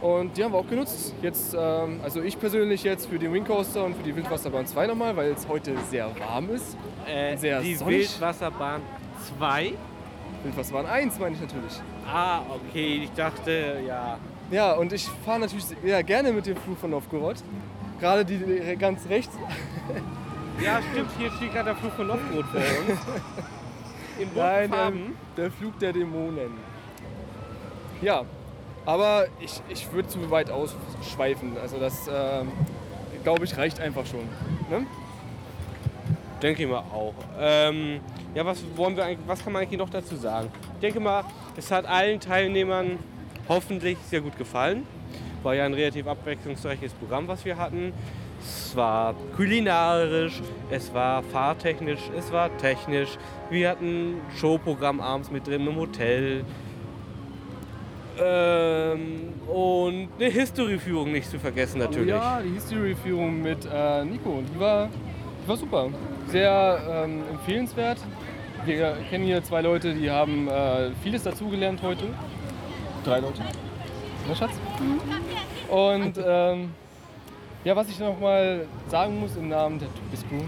Und 0.00 0.36
die 0.36 0.44
haben 0.44 0.52
wir 0.52 0.58
auch 0.58 0.68
genutzt. 0.68 1.14
Jetzt, 1.22 1.54
ähm, 1.58 2.00
also 2.02 2.22
ich 2.22 2.38
persönlich 2.38 2.82
jetzt 2.84 3.06
für 3.06 3.18
den 3.18 3.32
Wing 3.32 3.44
Coaster 3.44 3.84
und 3.84 3.96
für 3.96 4.02
die 4.02 4.14
Wildwasserbahn 4.14 4.66
2 4.66 4.86
nochmal, 4.86 5.16
weil 5.16 5.32
es 5.32 5.48
heute 5.48 5.74
sehr 5.90 6.10
warm 6.18 6.50
ist. 6.50 6.76
Äh, 7.06 7.36
sehr 7.36 7.60
die 7.60 7.74
sonnig. 7.74 7.98
Wildwasserbahn 8.00 8.82
2? 9.38 9.72
Wildwasserbahn 10.46 10.86
1 10.86 11.18
meine 11.18 11.34
ich 11.34 11.40
natürlich. 11.40 11.80
Ah, 12.06 12.40
okay, 12.48 13.02
ich 13.04 13.12
dachte, 13.12 13.80
ja. 13.86 14.18
Ja, 14.50 14.72
und 14.74 14.92
ich 14.92 15.08
fahre 15.24 15.40
natürlich 15.40 15.64
sehr 15.64 16.02
gerne 16.04 16.32
mit 16.32 16.46
dem 16.46 16.56
Flug 16.56 16.78
von 16.78 16.90
Novgorod. 16.90 17.36
Gerade 18.00 18.24
die 18.24 18.76
ganz 18.76 19.08
rechts. 19.08 19.34
Ja, 20.62 20.80
stimmt, 20.92 21.10
hier 21.18 21.30
steht 21.32 21.52
gerade 21.52 21.66
der 21.70 21.76
Flug 21.76 21.92
von 21.92 22.06
Novgorod 22.06 22.46
vor 22.46 22.60
uns. 22.60 23.00
In 24.18 24.28
Nein, 24.34 24.70
Farben. 24.70 24.96
ähm, 24.98 25.14
der 25.36 25.50
Flug 25.50 25.78
der 25.78 25.92
Dämonen. 25.92 26.52
Ja, 28.00 28.22
aber 28.86 29.26
ich, 29.40 29.60
ich 29.68 29.92
würde 29.92 30.08
zu 30.08 30.30
weit 30.30 30.50
ausschweifen. 30.50 31.56
Also 31.60 31.78
das, 31.78 32.08
ähm, 32.08 32.48
glaube 33.24 33.44
ich, 33.44 33.56
reicht 33.58 33.80
einfach 33.80 34.06
schon. 34.06 34.20
Ne? 34.70 34.86
Denke 36.42 36.64
ich 36.64 36.68
mal 36.68 36.78
auch. 36.78 37.14
Ähm, 37.40 38.00
ja, 38.34 38.44
was, 38.44 38.62
wollen 38.76 38.96
wir 38.96 39.04
eigentlich, 39.04 39.26
was 39.26 39.42
kann 39.42 39.52
man 39.52 39.62
eigentlich 39.62 39.78
noch 39.78 39.90
dazu 39.90 40.16
sagen? 40.16 40.48
Ich 40.74 40.80
denke 40.80 41.00
mal, 41.00 41.24
es 41.56 41.70
hat 41.70 41.86
allen 41.86 42.20
Teilnehmern 42.20 42.98
hoffentlich 43.48 43.96
sehr 44.08 44.20
gut 44.20 44.36
gefallen. 44.36 44.86
War 45.42 45.54
ja 45.54 45.64
ein 45.64 45.74
relativ 45.74 46.06
abwechslungsreiches 46.06 46.92
Programm, 46.94 47.26
was 47.28 47.44
wir 47.44 47.56
hatten. 47.56 47.92
Es 48.40 48.76
war 48.76 49.14
kulinarisch, 49.34 50.42
es 50.70 50.92
war 50.92 51.22
fahrtechnisch, 51.22 52.10
es 52.16 52.30
war 52.30 52.54
technisch. 52.58 53.16
Wir 53.50 53.70
hatten 53.70 54.10
ein 54.10 54.20
Showprogramm 54.36 55.00
abends 55.00 55.30
mit 55.30 55.46
drin 55.46 55.66
im 55.66 55.76
Hotel. 55.76 56.44
Ähm, 58.18 59.34
und 59.46 60.08
eine 60.18 60.30
History-Führung 60.30 61.12
nicht 61.12 61.30
zu 61.30 61.38
vergessen 61.38 61.78
natürlich. 61.78 62.12
Oh 62.14 62.16
ja, 62.16 62.40
die 62.42 62.50
History-Führung 62.50 63.42
mit 63.42 63.66
äh, 63.72 64.04
Nico. 64.04 64.42
Die 64.54 64.60
war, 64.60 64.88
war 65.48 65.56
super. 65.56 65.90
Sehr 66.28 66.78
ähm, 66.88 67.22
empfehlenswert. 67.30 67.98
Wir 68.64 68.96
kennen 69.10 69.24
hier 69.24 69.44
zwei 69.44 69.60
Leute, 69.60 69.94
die 69.94 70.10
haben 70.10 70.48
äh, 70.48 70.90
vieles 71.02 71.22
dazugelernt 71.22 71.82
heute. 71.82 72.04
Drei 73.04 73.20
Leute. 73.20 73.42
Ne, 74.28 74.34
Schatz? 74.34 74.52
Und 75.68 76.18
ähm, 76.24 76.70
ja, 77.64 77.76
was 77.76 77.88
ich 77.88 77.98
noch 77.98 78.18
mal 78.18 78.66
sagen 78.88 79.20
muss 79.20 79.36
im 79.36 79.48
Namen 79.48 79.78
der 79.78 79.88
Crew, 79.88 80.42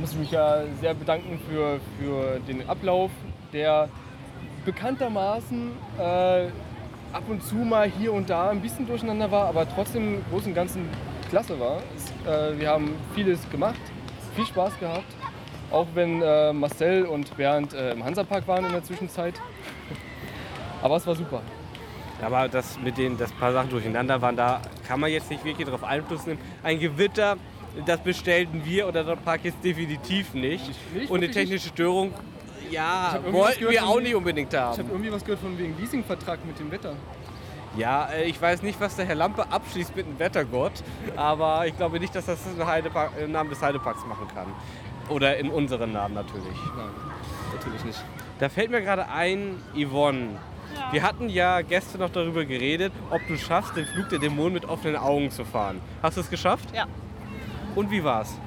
muss 0.00 0.12
ich 0.12 0.18
mich 0.18 0.30
ja 0.30 0.62
sehr 0.80 0.94
bedanken 0.94 1.38
für, 1.48 1.80
für 1.98 2.40
den 2.40 2.68
Ablauf, 2.68 3.10
der 3.52 3.88
bekanntermaßen 4.64 5.72
äh, 5.98 6.46
ab 7.12 7.24
und 7.28 7.42
zu 7.42 7.56
mal 7.56 7.90
hier 7.90 8.12
und 8.12 8.30
da 8.30 8.50
ein 8.50 8.60
bisschen 8.60 8.86
durcheinander 8.86 9.30
war, 9.30 9.46
aber 9.46 9.68
trotzdem 9.68 10.14
im 10.14 10.24
Großen 10.30 10.48
und 10.48 10.54
Ganzen 10.54 10.88
klasse 11.28 11.58
war. 11.58 11.78
Es, 11.96 12.10
äh, 12.26 12.58
wir 12.58 12.70
haben 12.70 12.94
vieles 13.14 13.48
gemacht, 13.50 13.80
viel 14.34 14.46
Spaß 14.46 14.78
gehabt, 14.78 15.06
auch 15.70 15.86
wenn 15.94 16.22
äh, 16.22 16.52
Marcel 16.52 17.04
und 17.06 17.36
Bernd 17.36 17.72
äh, 17.74 17.92
im 17.92 18.04
Hansapark 18.04 18.46
waren 18.48 18.64
in 18.64 18.72
der 18.72 18.82
Zwischenzeit. 18.84 19.34
Aber 20.82 20.96
es 20.96 21.06
war 21.06 21.14
super. 21.14 21.42
Aber 22.20 22.48
das 22.48 22.78
mit 22.78 22.98
den, 22.98 23.18
dass 23.18 23.32
ein 23.32 23.38
paar 23.38 23.52
Sachen 23.52 23.70
durcheinander 23.70 24.20
waren, 24.22 24.36
da 24.36 24.60
kann 24.86 25.00
man 25.00 25.10
jetzt 25.10 25.28
nicht 25.30 25.44
wirklich 25.44 25.66
darauf 25.66 25.82
Einfluss 25.82 26.24
nehmen. 26.26 26.38
Ein 26.62 26.78
Gewitter, 26.78 27.36
das 27.84 28.00
bestellten 28.00 28.62
wir 28.64 28.86
oder 28.86 29.02
der 29.02 29.16
Park 29.16 29.40
jetzt 29.44 29.62
definitiv 29.64 30.32
nicht. 30.34 30.70
nicht, 30.94 31.10
Und 31.10 31.22
eine 31.22 31.30
technische 31.32 31.68
Störung, 31.68 32.12
ja, 32.70 33.18
wollten 33.30 33.68
wir 33.68 33.84
auch 33.86 34.00
nicht 34.00 34.14
unbedingt 34.14 34.52
Ich 34.52 34.58
habe 34.58 34.78
haben. 34.78 34.90
irgendwie 34.90 35.12
was 35.12 35.24
gehört 35.24 35.40
von 35.40 35.58
wegen 35.58 35.76
Leasingvertrag 35.78 36.44
mit 36.46 36.58
dem 36.58 36.70
Wetter. 36.70 36.94
Ja, 37.76 38.06
äh, 38.06 38.24
ich 38.24 38.40
weiß 38.40 38.62
nicht, 38.62 38.80
was 38.80 38.96
der 38.96 39.06
Herr 39.06 39.14
Lampe 39.14 39.50
abschließt 39.50 39.96
mit 39.96 40.06
dem 40.06 40.18
Wettergott, 40.18 40.72
aber 41.16 41.66
ich 41.66 41.76
glaube 41.76 41.98
nicht, 42.00 42.14
dass 42.14 42.26
das 42.26 42.38
im 42.46 42.66
Heidepark, 42.66 43.12
im 43.18 43.32
Namen 43.32 43.50
des 43.50 43.62
Heideparks 43.62 44.04
machen 44.06 44.26
kann. 44.34 44.46
Oder 45.08 45.36
in 45.38 45.50
unserem 45.50 45.92
Namen 45.92 46.14
natürlich. 46.14 46.56
Nein, 46.76 46.90
natürlich 47.52 47.84
nicht. 47.84 48.04
Da 48.38 48.48
fällt 48.48 48.70
mir 48.70 48.80
gerade 48.80 49.08
ein, 49.08 49.62
Yvonne. 49.74 50.38
Wir 50.90 51.02
hatten 51.02 51.28
ja 51.28 51.60
gestern 51.62 52.00
noch 52.00 52.10
darüber 52.10 52.44
geredet, 52.44 52.92
ob 53.10 53.20
du 53.26 53.36
schaffst, 53.36 53.76
den 53.76 53.86
Flug 53.86 54.08
der 54.08 54.18
Dämonen 54.18 54.54
mit 54.54 54.64
offenen 54.64 54.96
Augen 54.96 55.30
zu 55.30 55.44
fahren. 55.44 55.80
Hast 56.02 56.16
du 56.16 56.22
es 56.22 56.30
geschafft? 56.30 56.68
Ja. 56.74 56.86
Und 57.74 57.90
wie 57.90 58.02
war's? 58.04 58.38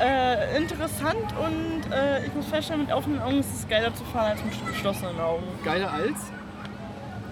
Äh, 0.00 0.56
interessant 0.56 1.32
und 1.38 1.92
äh, 1.92 2.26
ich 2.26 2.34
muss 2.34 2.46
feststellen, 2.46 2.82
mit 2.82 2.92
offenen 2.92 3.20
Augen 3.22 3.38
ist 3.38 3.54
es 3.54 3.68
geiler 3.68 3.94
zu 3.94 4.04
fahren 4.04 4.32
als 4.32 4.44
mit 4.44 4.66
geschlossenen 4.66 5.18
Augen. 5.20 5.44
Geiler 5.64 5.92
als? 5.92 6.32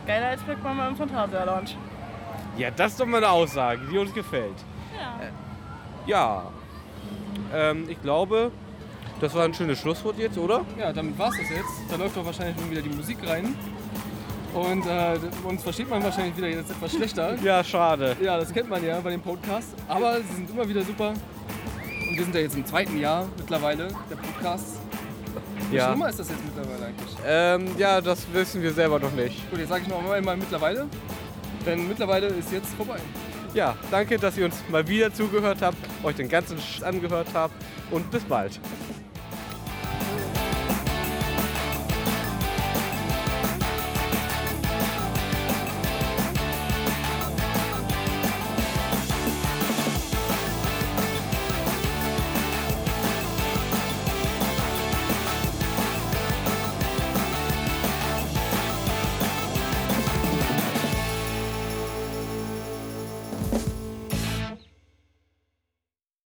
Geiler 0.07 0.29
als 0.29 0.43
Black 0.43 0.63
Mama 0.63 0.89
im 0.89 0.97
Phantasialand. 0.97 1.77
Ja, 2.57 2.71
das 2.71 2.93
ist 2.93 3.01
doch 3.01 3.07
mal 3.07 3.19
eine 3.19 3.31
Aussage, 3.31 3.81
die 3.91 3.99
uns 3.99 4.13
gefällt. 4.13 4.57
Ja. 4.99 5.21
Ja, 6.07 6.43
ähm, 7.55 7.89
ich 7.89 8.01
glaube, 8.03 8.51
das 9.21 9.35
war 9.35 9.45
ein 9.45 9.55
schönes 9.55 9.79
Schlusswort 9.79 10.19
jetzt, 10.19 10.37
oder? 10.37 10.63
Ja, 10.79 10.93
damit 10.93 11.19
war's 11.19 11.37
das 11.39 11.49
jetzt. 11.49 11.71
Da 11.89 11.97
läuft 11.97 12.17
doch 12.17 12.27
wahrscheinlich 12.27 12.57
nun 12.57 12.71
wieder 12.71 12.83
die 12.83 12.91
Musik 12.91 13.19
rein. 13.27 13.55
Und 14.53 14.85
äh, 14.87 15.19
uns 15.49 15.63
versteht 15.63 15.89
man 15.89 16.03
wahrscheinlich 16.03 16.37
wieder 16.37 16.49
jetzt 16.49 16.71
etwas 16.71 16.93
schlechter. 16.93 17.37
Ja, 17.43 17.65
schade. 17.65 18.17
Ja, 18.21 18.39
das 18.39 18.53
kennt 18.53 18.69
man 18.69 18.85
ja 18.85 19.01
bei 19.01 19.11
den 19.11 19.21
Podcasts. 19.21 19.75
Aber 19.89 20.21
sie 20.21 20.35
sind 20.35 20.51
immer 20.51 20.69
wieder 20.69 20.83
super. 20.83 21.11
Und 21.11 22.17
wir 22.17 22.25
sind 22.25 22.35
ja 22.35 22.41
jetzt 22.43 22.57
im 22.57 22.67
zweiten 22.67 22.99
Jahr 22.99 23.27
mittlerweile 23.39 23.89
der 24.11 24.17
Podcasts. 24.17 24.82
Wie 25.73 25.77
Ja. 25.77 25.91
Nummer 25.93 26.11
ist 26.11 26.19
das 26.19 26.29
jetzt 26.29 26.45
mittlerweile 26.45 26.85
eigentlich? 26.87 27.17
Ähm, 27.27 27.79
ja, 27.79 28.01
das 28.03 28.27
wissen 28.33 28.63
wir 28.63 28.73
selber 28.75 28.99
noch 28.99 29.13
nicht. 29.13 29.51
Gut, 29.51 29.59
jetzt 29.59 29.71
sage 29.71 29.83
ich 29.83 29.89
noch 29.89 30.11
einmal 30.11 30.37
mittlerweile. 30.37 30.87
Denn 31.65 31.89
mittlerweile 31.89 32.27
ist 32.27 32.53
jetzt 32.53 32.75
vorbei. 32.75 32.99
Ja, 33.55 33.75
danke, 33.91 34.19
dass 34.19 34.37
ihr 34.37 34.45
uns 34.45 34.57
mal 34.69 34.87
wieder 34.87 35.13
zugehört 35.15 35.63
habt, 35.63 35.77
euch 36.03 36.17
den 36.17 36.29
ganzen 36.29 36.59
Sch 36.59 36.83
angehört 36.83 37.29
habt 37.33 37.55
und 37.91 38.11
bis 38.11 38.23
bald. 38.25 38.61